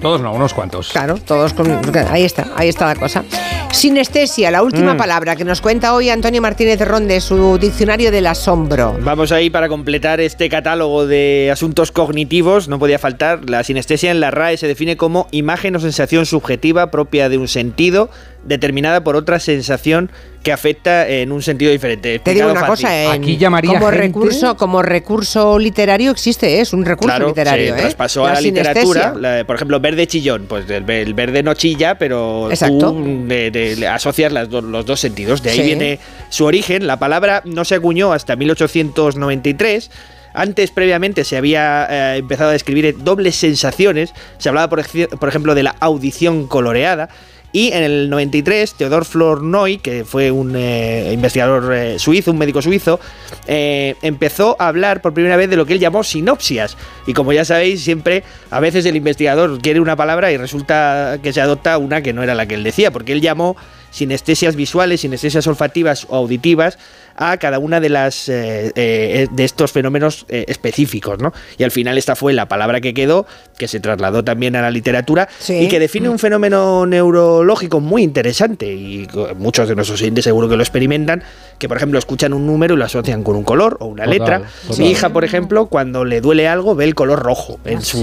Todos 0.00 0.20
no, 0.20 0.32
unos 0.32 0.52
cuantos. 0.52 0.88
claro, 0.90 1.16
todos 1.16 1.52
con... 1.54 1.70
Ahí 2.10 2.24
está, 2.24 2.46
ahí 2.56 2.68
está 2.68 2.86
la 2.86 2.94
cosa. 2.96 3.24
Sinestesia, 3.72 4.50
la 4.50 4.62
última 4.62 4.94
Mm. 4.94 4.96
palabra 4.98 5.34
que 5.36 5.44
nos 5.44 5.60
cuenta 5.60 5.94
hoy 5.94 6.08
Antonio 6.10 6.40
Martínez 6.40 6.80
Ron 6.80 7.08
de 7.08 7.20
su 7.20 7.58
diccionario 7.58 8.10
del 8.12 8.26
asombro. 8.26 8.96
Vamos 9.00 9.32
ahí 9.32 9.50
para 9.50 9.68
completar 9.68 10.20
este 10.20 10.48
catálogo 10.48 11.06
de 11.06 11.48
asuntos 11.50 11.90
cognitivos. 11.90 12.68
No 12.68 12.78
podía 12.78 12.98
faltar. 12.98 13.48
La 13.48 13.64
sinestesia 13.64 14.10
en 14.10 14.20
la 14.20 14.30
RAE 14.30 14.56
se 14.58 14.68
define 14.68 14.96
como 14.96 15.26
imagen 15.32 15.74
o 15.76 15.80
sensación 15.80 16.24
subjetiva 16.26 16.90
propia 16.90 17.28
de 17.28 17.38
un 17.38 17.48
sentido 17.48 18.10
determinada 18.44 19.02
por 19.04 19.16
otra 19.16 19.38
sensación 19.40 20.10
que 20.42 20.52
afecta 20.52 21.08
en 21.08 21.32
un 21.32 21.42
sentido 21.42 21.72
diferente. 21.72 22.18
Te 22.18 22.34
digo 22.34 22.50
una 22.50 22.60
fácil. 22.66 22.84
cosa, 22.86 23.14
en- 23.14 23.38
como 23.62 23.90
recurso, 23.90 24.56
como 24.56 24.82
recurso 24.82 25.58
literario 25.58 26.10
existe, 26.10 26.58
¿eh? 26.58 26.60
es 26.60 26.74
un 26.74 26.84
recurso 26.84 27.08
Claro, 27.16 27.28
literario. 27.28 27.72
se 27.72 27.78
¿eh? 27.78 27.82
traspasó 27.82 28.26
a 28.26 28.34
la 28.34 28.40
literatura. 28.42 29.14
la- 29.18 29.44
por 29.46 29.56
ejemplo, 29.56 29.80
verde 29.80 30.06
chillón. 30.06 30.44
Pues 30.46 30.68
el, 30.68 30.84
ve- 30.84 31.00
el 31.00 31.14
verde 31.14 31.42
no 31.42 31.54
chilla, 31.54 31.96
pero 31.96 32.50
Exacto. 32.50 32.92
tú 32.92 33.24
de- 33.26 33.50
de- 33.50 33.76
le 33.76 33.88
asocias 33.88 34.32
las 34.32 34.50
do- 34.50 34.60
los 34.60 34.84
dos 34.84 35.00
sentidos. 35.00 35.42
De 35.42 35.50
ahí 35.50 35.56
Sí. 35.60 35.62
viene 35.64 35.98
su 36.28 36.44
origen. 36.44 36.86
La 36.86 36.98
palabra 36.98 37.40
no 37.46 37.64
se 37.64 37.76
acuñó 37.76 38.12
hasta 38.12 38.36
1893. 38.36 39.90
Antes, 40.36 40.72
previamente, 40.72 41.22
se 41.24 41.36
había 41.36 41.86
eh, 41.88 42.16
empezado 42.18 42.50
a 42.50 42.52
describir 42.52 42.96
dobles 42.98 43.36
sensaciones. 43.36 44.12
Se 44.38 44.48
hablaba, 44.48 44.68
por 44.68 45.28
ejemplo, 45.28 45.54
de 45.54 45.62
la 45.62 45.76
audición 45.80 46.48
coloreada. 46.48 47.08
Y 47.54 47.70
en 47.72 47.84
el 47.84 48.10
93, 48.10 48.74
Theodor 48.74 49.04
Flournoy, 49.04 49.78
que 49.78 50.04
fue 50.04 50.32
un 50.32 50.56
eh, 50.56 51.12
investigador 51.12 51.72
eh, 51.72 51.98
suizo, 52.00 52.32
un 52.32 52.38
médico 52.38 52.60
suizo, 52.60 52.98
eh, 53.46 53.94
empezó 54.02 54.56
a 54.58 54.66
hablar 54.66 55.00
por 55.00 55.14
primera 55.14 55.36
vez 55.36 55.48
de 55.48 55.54
lo 55.54 55.64
que 55.64 55.74
él 55.74 55.78
llamó 55.78 56.02
sinopsias. 56.02 56.76
Y 57.06 57.12
como 57.12 57.32
ya 57.32 57.44
sabéis, 57.44 57.84
siempre 57.84 58.24
a 58.50 58.58
veces 58.58 58.84
el 58.86 58.96
investigador 58.96 59.60
quiere 59.60 59.78
una 59.78 59.94
palabra 59.94 60.32
y 60.32 60.36
resulta 60.36 61.20
que 61.22 61.32
se 61.32 61.40
adopta 61.40 61.78
una 61.78 62.02
que 62.02 62.12
no 62.12 62.24
era 62.24 62.34
la 62.34 62.46
que 62.46 62.56
él 62.56 62.64
decía, 62.64 62.90
porque 62.90 63.12
él 63.12 63.20
llamó 63.20 63.56
sinestesias 63.92 64.56
visuales, 64.56 65.02
sinestesias 65.02 65.46
olfativas 65.46 66.08
o 66.08 66.16
auditivas 66.16 66.76
a 67.16 67.36
cada 67.38 67.58
una 67.58 67.80
de 67.80 67.88
las 67.88 68.28
eh, 68.28 68.72
eh, 68.74 69.28
de 69.30 69.44
estos 69.44 69.72
fenómenos 69.72 70.26
eh, 70.28 70.44
específicos, 70.48 71.18
¿no? 71.20 71.32
Y 71.58 71.62
al 71.64 71.70
final 71.70 71.96
esta 71.98 72.16
fue 72.16 72.32
la 72.32 72.46
palabra 72.48 72.80
que 72.80 72.94
quedó, 72.94 73.26
que 73.56 73.68
se 73.68 73.80
trasladó 73.80 74.24
también 74.24 74.56
a 74.56 74.62
la 74.62 74.70
literatura 74.70 75.28
Sí. 75.38 75.54
y 75.54 75.68
que 75.68 75.78
define 75.78 76.08
un 76.08 76.18
fenómeno 76.18 76.86
neurológico 76.86 77.80
muy 77.80 78.02
interesante 78.02 78.72
y 78.72 79.06
muchos 79.36 79.68
de 79.68 79.74
nuestros 79.74 80.00
oyentes 80.00 80.24
seguro 80.24 80.48
que 80.48 80.56
lo 80.56 80.62
experimentan, 80.62 81.22
que 81.58 81.68
por 81.68 81.76
ejemplo 81.76 81.98
escuchan 81.98 82.32
un 82.32 82.46
número 82.46 82.74
y 82.74 82.78
lo 82.78 82.84
asocian 82.84 83.22
con 83.22 83.36
un 83.36 83.44
color 83.44 83.76
o 83.80 83.86
una 83.86 84.04
Total, 84.04 84.18
letra. 84.18 84.42
total. 84.66 84.78
Mi 84.84 84.90
hija, 84.90 85.08
por 85.10 85.24
ejemplo, 85.24 85.66
cuando 85.66 86.04
le 86.04 86.20
duele 86.20 86.48
algo 86.48 86.74
ve 86.74 86.84
el 86.84 86.94
color 86.94 87.20
rojo 87.22 87.58
en 87.64 87.82
su 87.82 88.02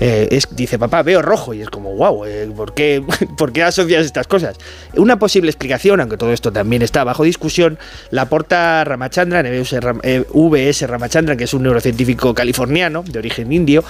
eh, 0.00 0.28
es- 0.32 0.48
dice, 0.54 0.78
papá, 0.78 1.02
veo 1.02 1.22
rojo. 1.22 1.54
Y 1.54 1.62
es 1.62 1.70
como, 1.70 1.94
wow, 1.94 2.24
¿por, 2.56 2.74
qué, 2.74 3.02
¿por 3.38 3.52
qué 3.52 3.62
asocias 3.62 4.04
estas 4.04 4.26
cosas? 4.26 4.56
Una 4.96 5.18
posible 5.18 5.50
explicación, 5.50 6.00
aunque 6.00 6.16
todo 6.16 6.32
esto 6.32 6.52
también 6.52 6.82
está 6.82 7.04
bajo 7.04 7.22
discusión, 7.24 7.78
la 8.10 8.28
aporta 8.36 8.82
Ramachandran, 8.84 9.44
VS, 9.44 9.78
Ram- 9.80 10.00
eh, 10.02 10.24
VS 10.32 10.86
Ramachandran, 10.86 11.36
que 11.36 11.44
es 11.44 11.52
un 11.52 11.64
neurocientífico 11.64 12.32
californiano 12.34 13.04
de 13.06 13.18
origen 13.18 13.52
indio, 13.52 13.84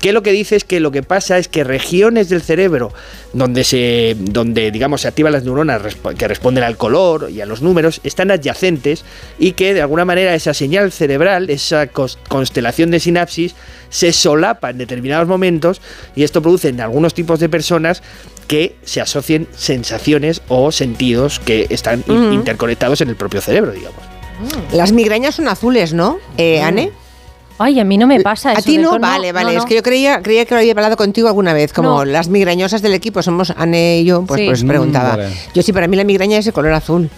que 0.00 0.12
lo 0.12 0.22
que 0.22 0.30
dice 0.30 0.54
es 0.54 0.62
que 0.62 0.78
lo 0.78 0.92
que 0.92 1.02
pasa 1.02 1.38
es 1.38 1.48
que 1.48 1.64
regiones 1.64 2.28
del 2.28 2.40
cerebro 2.40 2.92
donde 3.34 3.64
se 3.64 4.16
donde 4.18 4.70
digamos 4.70 5.00
se 5.02 5.08
activan 5.08 5.32
las 5.32 5.42
neuronas 5.44 5.82
que 6.16 6.28
responden 6.28 6.62
al 6.64 6.76
color 6.76 7.30
y 7.30 7.40
a 7.40 7.46
los 7.46 7.60
números 7.62 8.00
están 8.04 8.30
adyacentes 8.30 9.04
y 9.40 9.52
que 9.52 9.74
de 9.74 9.82
alguna 9.82 10.04
manera 10.04 10.34
esa 10.34 10.54
señal 10.54 10.90
cerebral, 10.92 11.50
esa 11.50 11.88
constelación 11.88 12.92
de 12.92 13.00
sinapsis 13.00 13.54
se 13.90 14.12
solapa 14.12 14.70
en 14.70 14.78
determinados 14.78 15.26
momentos 15.26 15.82
y 16.14 16.22
esto 16.22 16.40
produce 16.40 16.68
en 16.68 16.80
algunos 16.80 17.12
tipos 17.12 17.40
de 17.40 17.48
personas 17.48 18.02
que 18.50 18.74
se 18.82 19.00
asocien 19.00 19.46
sensaciones 19.56 20.42
o 20.48 20.72
sentidos 20.72 21.38
que 21.38 21.68
están 21.70 22.00
Ujú. 22.00 22.32
interconectados 22.32 23.00
en 23.00 23.08
el 23.08 23.14
propio 23.14 23.40
cerebro, 23.40 23.70
digamos. 23.70 24.00
Las 24.72 24.90
migrañas 24.90 25.36
son 25.36 25.46
azules, 25.46 25.92
¿no, 25.94 26.18
eh, 26.36 26.60
Anne? 26.60 26.90
Ay, 27.58 27.78
a 27.78 27.84
mí 27.84 27.96
no 27.96 28.08
me 28.08 28.18
pasa 28.22 28.50
A 28.50 28.56
ti 28.56 28.76
no, 28.76 28.90
con- 28.90 29.02
vale, 29.02 29.30
vale. 29.30 29.52
no, 29.54 29.60
Es 29.60 29.66
que 29.66 29.76
yo 29.76 29.84
creía, 29.84 30.20
creía 30.20 30.46
que 30.46 30.54
lo 30.54 30.58
había 30.60 30.72
hablado 30.72 30.96
contigo 30.96 31.28
alguna 31.28 31.52
vez. 31.52 31.72
Como 31.72 31.90
No. 31.90 32.04
las 32.04 32.26
migrañosas 32.28 32.82
del 32.82 32.92
equipo 32.94 33.22
somos 33.22 33.52
Anne 33.56 34.00
y 34.00 34.04
yo, 34.06 34.22
pues, 34.22 34.40
Sí. 34.40 34.46
pues 34.48 34.64
Mm, 34.64 34.66
preguntaba. 34.68 35.10
vale. 35.10 35.28
Yo 35.54 35.62
sí, 35.62 35.72
para 35.72 35.86
mí 35.86 35.96
la 35.96 36.02
migraña 36.02 36.36
es 36.38 36.44
de 36.46 36.50
color 36.52 36.72
azul. 36.72 37.08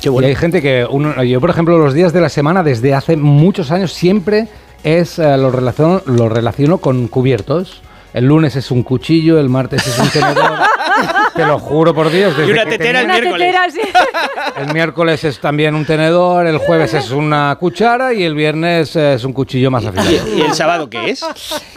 Qué 0.00 0.10
Y 0.10 0.24
hay 0.26 0.36
gente 0.36 0.62
que, 0.62 0.86
uno- 0.88 1.24
yo 1.24 1.40
por 1.40 1.50
ejemplo, 1.50 1.76
los 1.78 1.92
días 1.92 2.12
de 2.12 2.20
la 2.20 2.28
semana 2.28 2.62
desde 2.62 2.94
hace 2.94 3.16
muchos 3.16 3.72
años 3.72 3.92
siempre 3.92 4.46
es 4.84 5.18
eh, 5.18 5.36
lo, 5.38 5.50
relaciono, 5.50 6.02
lo 6.06 6.28
relaciono 6.28 6.78
con 6.78 7.08
cubiertos. 7.08 7.80
El 8.12 8.24
lunes 8.24 8.56
es 8.56 8.70
un 8.70 8.82
cuchillo, 8.82 9.38
el 9.38 9.48
martes 9.48 9.86
es 9.86 9.98
un 9.98 10.08
tenedor. 10.08 10.52
Te 11.38 11.46
lo 11.46 11.58
juro 11.58 11.94
por 11.94 12.10
Dios. 12.10 12.36
desde 12.36 12.48
Y 12.50 12.52
una 12.52 12.64
tetera 12.66 13.00
el 13.00 13.06
miércoles. 13.06 13.38
tetera, 13.38 13.70
sí. 13.70 13.80
El 14.58 14.72
miércoles 14.74 15.22
es 15.24 15.38
también 15.40 15.74
un 15.76 15.84
tenedor, 15.86 16.46
el 16.46 16.58
jueves 16.58 16.92
es 16.94 17.10
una 17.12 17.56
cuchara 17.60 18.12
y 18.12 18.24
el 18.24 18.34
viernes 18.34 18.96
es 18.96 19.22
un 19.24 19.32
cuchillo 19.32 19.70
más 19.70 19.84
afilado. 19.86 20.36
¿Y 20.36 20.40
el 20.40 20.52
sábado 20.52 20.90
qué 20.90 21.10
es? 21.10 21.22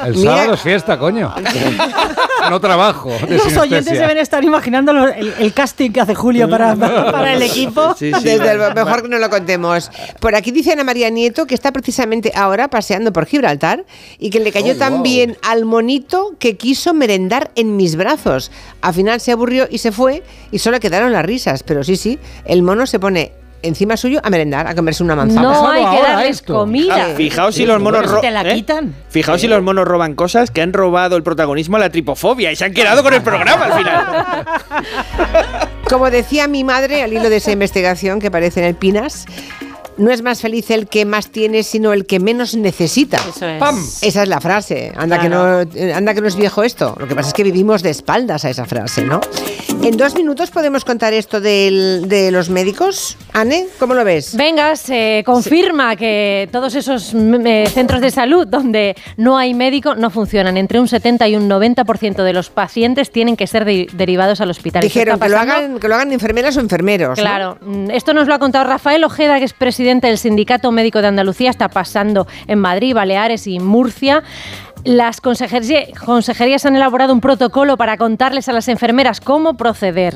El 0.04 0.16
Mira- 0.16 0.32
sábado 0.32 0.54
es 0.56 0.62
fiesta, 0.62 0.98
coño. 0.98 1.32
No 2.50 2.60
trabajo. 2.60 3.10
de 3.10 3.36
Los 3.38 3.46
oyentes 3.46 3.60
sinestesia. 3.86 4.02
deben 4.02 4.18
estar 4.18 4.44
imaginando 4.44 4.92
el, 5.08 5.34
el 5.38 5.54
casting 5.54 5.92
que 5.92 6.02
hace 6.02 6.16
Julio 6.16 6.50
para, 6.50 6.76
para 6.76 7.34
el 7.34 7.42
equipo. 7.44 7.94
Sí, 7.98 8.12
sí. 8.14 8.24
Desde 8.24 8.52
el 8.52 8.74
mejor 8.74 9.04
que 9.04 9.10
no 9.10 9.20
lo 9.20 9.30
contemos. 9.30 9.92
Por 10.20 10.34
aquí 10.36 10.50
dice 10.52 10.72
Ana 10.74 10.84
María 10.84 11.10
Nieto 11.12 11.46
que 11.46 11.54
está 11.56 11.72
precisamente 11.72 12.32
ahora 12.36 12.68
paseando 12.68 13.14
por 13.14 13.26
Gibraltar 13.28 13.86
y 14.18 14.30
que 14.32 14.40
le 14.40 14.52
cayó 14.52 14.72
Oh, 14.74 14.78
tan 14.78 14.94
wow. 14.96 15.04
bien 15.04 15.38
al 15.44 15.66
monito 15.66 16.36
que 16.40 16.56
quiso 16.56 16.94
merendar 16.94 17.52
en 17.56 17.76
mis 17.76 17.96
brazos. 17.98 18.50
Al 18.82 18.94
final 18.94 19.20
se 19.20 19.32
aburrió 19.34 19.51
y 19.70 19.78
se 19.78 19.92
fue 19.92 20.24
y 20.52 20.60
solo 20.60 20.80
quedaron 20.80 21.12
las 21.12 21.26
risas. 21.26 21.64
Pero 21.64 21.84
sí, 21.84 21.96
sí, 21.96 22.20
el 22.46 22.64
mono 22.64 22.86
se 22.86 23.00
pone 23.00 23.34
encima 23.64 23.98
suyo 23.98 24.20
a 24.24 24.30
merendar, 24.30 24.68
a 24.68 24.76
comerse 24.76 25.04
una 25.04 25.16
manzana. 25.16 25.42
No 25.42 25.70
hay 25.70 25.86
que 25.86 26.02
darles 26.02 26.30
esto. 26.38 26.54
comida. 26.54 27.08
Ah, 27.12 27.16
fijaos 27.16 27.56
si 27.56 27.66
los 27.66 27.82
monos 27.82 28.22
te 28.22 28.32
la 28.32 28.42
¿eh? 28.42 28.56
quitan. 28.56 28.96
Fijaos 29.10 29.42
si 29.42 29.48
los 29.48 29.62
monos 29.62 29.88
roban 29.88 30.16
cosas 30.16 30.52
que 30.52 30.62
han 30.62 30.74
robado 30.74 31.16
el 31.16 31.24
protagonismo 31.24 31.78
a 31.78 31.80
la 31.80 31.90
tripofobia 31.90 32.52
y 32.52 32.56
se 32.56 32.66
han 32.66 32.74
quedado 32.74 33.04
con 33.04 33.14
el 33.14 33.22
programa 33.22 33.66
al 33.66 33.74
final. 33.74 34.46
Como 35.90 36.10
decía 36.10 36.48
mi 36.48 36.64
madre 36.64 37.04
al 37.04 37.14
hilo 37.14 37.30
de 37.30 37.38
esa 37.38 37.52
investigación 37.52 38.20
que 38.20 38.28
aparece 38.28 38.62
en 38.62 38.68
el 38.68 38.76
Pinas, 38.76 39.26
no 40.02 40.12
es 40.12 40.22
más 40.22 40.42
feliz 40.42 40.70
el 40.72 40.88
que 40.88 41.06
más 41.06 41.30
tiene, 41.30 41.64
sino 41.64 41.94
el 41.94 42.06
que 42.06 42.20
menos 42.20 42.56
necesita. 42.56 43.18
Eso 43.30 43.48
es. 43.48 43.60
¡Pam! 43.60 43.78
Esa 44.02 44.24
es 44.24 44.30
la 44.30 44.42
frase. 44.42 44.92
Anda, 44.96 45.20
Claro. 45.20 45.22
que 45.22 45.76
no, 45.76 45.82
eh, 45.88 45.94
anda 45.94 46.14
que 46.14 46.22
no 46.22 46.28
es 46.28 46.36
viejo 46.36 46.64
esto. 46.64 46.96
Lo 47.00 47.08
que 47.08 47.16
pasa 47.16 47.30
es 47.30 47.34
que 47.34 47.44
vivimos 47.44 47.84
de 47.84 47.90
espaldas 47.92 48.44
a 48.46 48.50
esa 48.50 48.66
frase, 48.66 49.04
¿no? 49.06 49.22
En 49.84 49.98
dos 49.98 50.16
minutos 50.16 50.52
podemos 50.52 50.86
contar 50.86 51.14
esto 51.14 51.40
del- 51.42 52.08
de 52.08 52.32
los 52.32 52.50
médicos. 52.50 53.18
Anne, 53.34 53.66
¿cómo 53.80 53.94
lo 53.94 54.04
ves? 54.04 54.36
Venga, 54.36 54.76
se 54.76 55.24
confirma 55.26 55.96
que 55.96 56.48
todos 56.52 56.76
esos 56.76 57.14
mm, 57.14 57.46
eh, 57.48 57.68
centros 57.74 58.02
de 58.02 58.12
salud 58.12 58.48
donde 58.48 58.96
no 59.18 59.38
hay 59.38 59.54
médico 59.54 59.96
no 59.96 60.10
funcionan. 60.10 60.58
Entre 60.58 60.80
un 60.80 60.88
70 60.88 61.28
y 61.28 61.36
un 61.36 61.48
90% 61.50 62.24
de 62.24 62.34
los 62.34 62.50
pacientes 62.50 63.12
tienen 63.12 63.36
que 63.38 63.48
ser 63.48 63.66
de- 63.66 63.88
derivados 63.94 64.42
al 64.42 64.50
hospital. 64.50 64.82
Dijeron 64.82 65.20
que 65.20 65.30
lo, 65.30 65.38
hagan, 65.40 65.80
que 65.80 65.88
lo 65.88 65.96
hagan 65.96 66.12
enfermeras 66.12 66.58
o 66.58 66.60
enfermeros. 66.60 67.18
Claro, 67.20 67.58
mm, 67.62 67.90
esto 67.92 68.14
nos 68.14 68.28
lo 68.28 68.34
ha 68.36 68.40
contado 68.40 68.66
Rafael 68.66 69.04
Ojeda, 69.04 69.40
que 69.40 69.46
es 69.46 69.54
presidente 69.54 69.91
del 70.00 70.18
Sindicato 70.18 70.72
Médico 70.72 71.02
de 71.02 71.08
Andalucía, 71.08 71.50
está 71.50 71.68
pasando 71.70 72.28
en 72.48 72.60
Madrid, 72.60 72.94
Baleares 72.96 73.48
y 73.48 73.60
Murcia. 73.60 74.24
Las 74.84 75.22
consejería- 75.22 75.88
consejerías 76.06 76.66
han 76.66 76.76
elaborado 76.76 77.14
un 77.14 77.22
protocolo 77.22 77.78
para 77.78 77.98
contarles 77.98 78.48
a 78.50 78.54
las 78.54 78.68
enfermeras 78.68 79.20
cómo 79.20 79.56
proceder. 79.58 80.16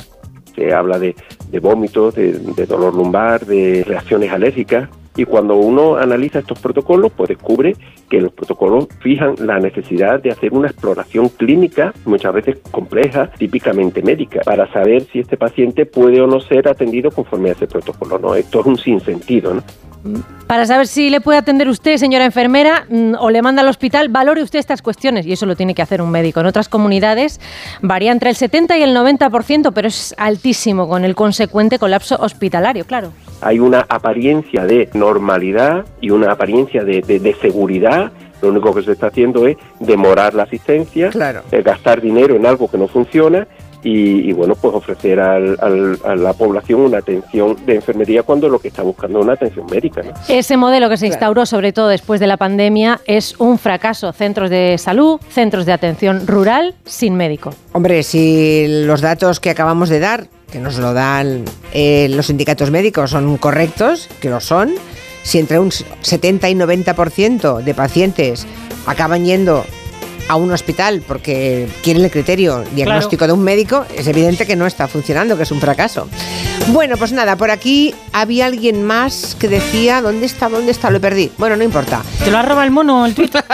se 0.56 0.74
habla 0.74 0.98
de, 0.98 1.14
vómitos, 1.62 2.16
de 2.16 2.66
dolor 2.66 2.94
lumbar, 2.96 3.46
de 3.46 3.84
reacciones 3.86 4.32
alérgicas. 4.32 4.88
Y 5.16 5.26
cuando 5.26 5.56
uno 5.56 5.96
analiza 5.96 6.40
estos 6.40 6.60
protocolos, 6.60 7.12
pues 7.16 7.30
descubre 7.30 7.76
que 8.10 8.20
los 8.20 8.34
protocolos 8.34 8.88
fijan 9.00 9.36
la 9.40 9.60
necesidad 9.60 10.22
de 10.22 10.32
hacer 10.32 10.54
una 10.54 10.68
exploración 10.68 11.30
clínica, 11.30 11.94
muchas 12.06 12.34
veces 12.34 12.58
compleja, 12.72 13.32
típicamente 13.38 14.02
médica, 14.02 14.42
para 14.44 14.72
saber 14.72 15.04
si 15.04 15.20
este 15.20 15.38
paciente 15.38 15.86
puede 15.86 16.22
o 16.22 16.28
no 16.28 16.40
ser 16.40 16.68
atendido 16.68 17.12
conforme 17.12 17.50
a 17.50 17.54
ese 17.54 17.68
protocolo. 17.68 18.20
¿no? 18.20 18.36
Esto 18.36 18.60
es 18.60 18.66
un 18.66 18.78
sinsentido. 18.78 19.54
¿no? 19.54 19.64
Para 20.48 20.66
saber 20.66 20.86
si 20.88 21.10
le 21.10 21.22
puede 21.22 21.40
atender 21.40 21.68
usted, 21.68 21.98
señora 21.98 22.26
enfermera, 22.26 22.86
mm, 22.90 23.14
o 23.20 23.30
le 23.32 23.42
manda 23.42 23.62
al 23.64 23.68
hospital, 23.68 24.10
valore 24.10 24.44
usted 24.44 24.60
estas 24.60 24.82
cuestiones. 24.82 25.26
Y 25.26 25.34
eso 25.34 25.46
lo 25.46 25.56
tiene 25.56 25.74
que 25.74 25.82
hacer 25.82 26.02
un 26.02 26.12
médico. 26.12 26.40
En 26.40 26.46
otras 26.46 26.70
comunidades 26.70 27.40
varía 27.82 28.12
entre 28.12 28.30
el 28.30 28.36
70 28.36 28.78
y 28.78 28.84
el 28.84 28.96
90%, 28.96 29.72
pero 29.74 29.88
es 29.88 30.14
altísimo 30.18 30.88
con 30.88 31.04
el 31.04 31.16
consecuente 31.16 31.80
colapso 31.80 32.16
hospitalario, 32.20 32.86
claro. 32.86 33.12
hay 33.42 33.60
una 33.60 33.86
apariencia 33.90 34.66
de 34.66 34.90
normalidad 34.94 35.86
y 36.02 36.10
una 36.12 36.32
apariencia 36.32 36.84
de, 36.84 37.02
de- 37.02 37.20
de 37.20 37.34
seguridad. 37.36 38.12
Lo 38.42 38.50
único 38.50 38.76
que 38.76 38.84
se 38.84 38.92
está 38.92 39.08
haciendo 39.08 39.48
es 39.48 39.58
demorar 39.80 40.34
la 40.36 40.44
asistencia, 40.44 41.10
eh, 41.52 41.62
gastar 41.64 42.02
dinero 42.02 42.36
en 42.36 42.46
algo 42.46 42.70
que 42.70 42.78
no 42.78 42.88
funciona 42.88 43.48
y, 43.86 44.30
y, 44.30 44.34
bueno, 44.34 44.56
pues 44.56 44.74
ofrecer 44.74 45.20
al- 45.20 45.58
al- 45.62 46.00
a 46.04 46.16
la 46.16 46.34
población 46.34 46.82
una 46.82 46.98
atención 46.98 47.56
de 47.66 47.76
enfermería 47.76 48.24
cuando 48.24 48.50
lo 48.50 48.58
que 48.60 48.68
está 48.70 48.82
buscando 48.82 49.20
es 49.20 49.24
una 49.26 49.34
atención 49.34 49.66
médica. 49.72 50.02
¿no? 50.02 50.12
Ese 50.28 50.58
modelo 50.58 50.90
que 50.90 50.98
se 50.98 51.06
instauró, 51.08 51.46
sobre 51.46 51.72
todo 51.72 51.88
después 51.88 52.20
de 52.20 52.26
la 52.28 52.38
pandemia, 52.38 53.00
es 53.06 53.36
un 53.40 53.60
fracaso. 53.60 54.12
Centros 54.12 54.50
de 54.50 54.78
salud, 54.80 55.20
centros 55.30 55.66
de 55.68 55.72
atención 55.74 56.26
rural, 56.26 56.74
sin 56.84 57.16
médico. 57.16 57.52
Hombre, 57.74 58.02
si 58.04 58.66
los 58.86 59.02
datos 59.02 59.40
que 59.40 59.52
acabamos 59.52 59.90
de 59.90 60.00
dar, 60.00 60.28
que 60.52 60.60
nos 60.60 60.78
lo 60.80 60.94
dan 60.94 61.44
eh, 61.74 62.08
los 62.10 62.26
sindicatos 62.26 62.72
médicos, 62.72 63.12
son 63.12 63.38
correctos, 63.38 64.10
que 64.20 64.30
lo 64.32 64.40
son, 64.40 64.74
si 65.22 65.38
entre 65.38 65.60
un 65.60 65.72
70 65.72 66.50
y 66.50 66.56
90% 66.56 67.62
de 67.64 67.74
pacientes 67.76 68.48
acaban 68.88 69.26
yendo 69.26 69.64
a 70.28 70.36
un 70.36 70.52
hospital 70.52 71.04
porque 71.08 71.68
quieren 71.84 72.04
el 72.04 72.12
criterio 72.12 72.64
diagnóstico 72.74 73.28
de 73.28 73.34
un 73.34 73.44
médico, 73.44 73.86
es 73.96 74.08
evidente 74.08 74.46
que 74.46 74.56
no 74.56 74.66
está 74.66 74.88
funcionando, 74.88 75.38
que 75.38 75.44
es 75.44 75.52
un 75.52 75.60
fracaso. 75.60 76.08
Bueno, 76.68 76.98
pues 76.98 77.12
nada, 77.12 77.36
por 77.36 77.52
aquí 77.52 77.94
había 78.12 78.48
alguien 78.48 78.84
más 78.84 79.36
que 79.40 79.48
decía, 79.48 80.02
¿dónde 80.02 80.26
está? 80.26 80.50
¿Dónde 80.50 80.72
está? 80.72 80.90
Lo 80.90 81.00
perdí. 81.00 81.32
Bueno, 81.38 81.56
no 81.56 81.64
importa. 81.64 82.02
¿Te 82.24 82.32
lo 82.32 82.38
ha 82.38 82.42
robado 82.42 82.64
el 82.64 82.72
mono 82.72 83.06
el 83.06 83.14
Twitter? 83.14 83.44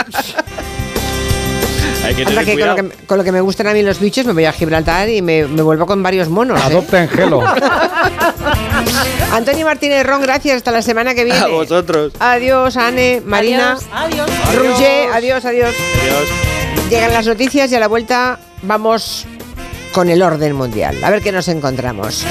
Hay 2.04 2.16
que 2.16 2.26
tener 2.26 2.46
que 2.46 2.58
con, 2.58 2.68
lo 2.68 2.76
que 2.76 2.90
con 3.06 3.18
lo 3.20 3.24
que 3.24 3.32
me 3.32 3.42
gustan 3.42 3.68
a 3.68 3.74
mí 3.74 3.84
los 3.84 4.00
bichos 4.00 4.26
me 4.26 4.34
voy 4.34 4.46
a 4.46 4.52
Gibraltar 4.52 5.08
y 5.08 5.22
me, 5.22 5.46
me 5.46 5.62
vuelvo 5.62 5.86
con 5.86 6.02
varios 6.02 6.30
monos. 6.30 6.60
¿eh? 6.60 6.64
Adopten 6.66 7.08
gelo. 7.08 7.44
Antonio 9.32 9.66
Martínez 9.66 10.04
Ron, 10.06 10.22
gracias. 10.22 10.58
Hasta 10.58 10.72
la 10.72 10.82
semana 10.82 11.14
que 11.14 11.24
viene. 11.26 11.40
A 11.40 11.48
vosotros. 11.48 12.14
Adiós, 12.20 12.76
Anne, 12.76 13.22
Marina. 13.24 13.78
Adiós. 13.94 14.30
Roger, 14.56 15.10
adiós, 15.14 15.46
adiós. 15.46 15.76
Adiós. 16.02 16.61
Llegan 16.92 17.14
las 17.14 17.26
noticias 17.26 17.72
y 17.72 17.76
a 17.76 17.80
la 17.80 17.88
vuelta 17.88 18.38
vamos 18.64 19.26
con 19.94 20.10
el 20.10 20.22
orden 20.22 20.54
mundial. 20.58 21.02
A 21.06 21.10
ver 21.10 21.22
qué 21.22 21.32
nos 21.32 21.48
encontramos. 21.48 22.26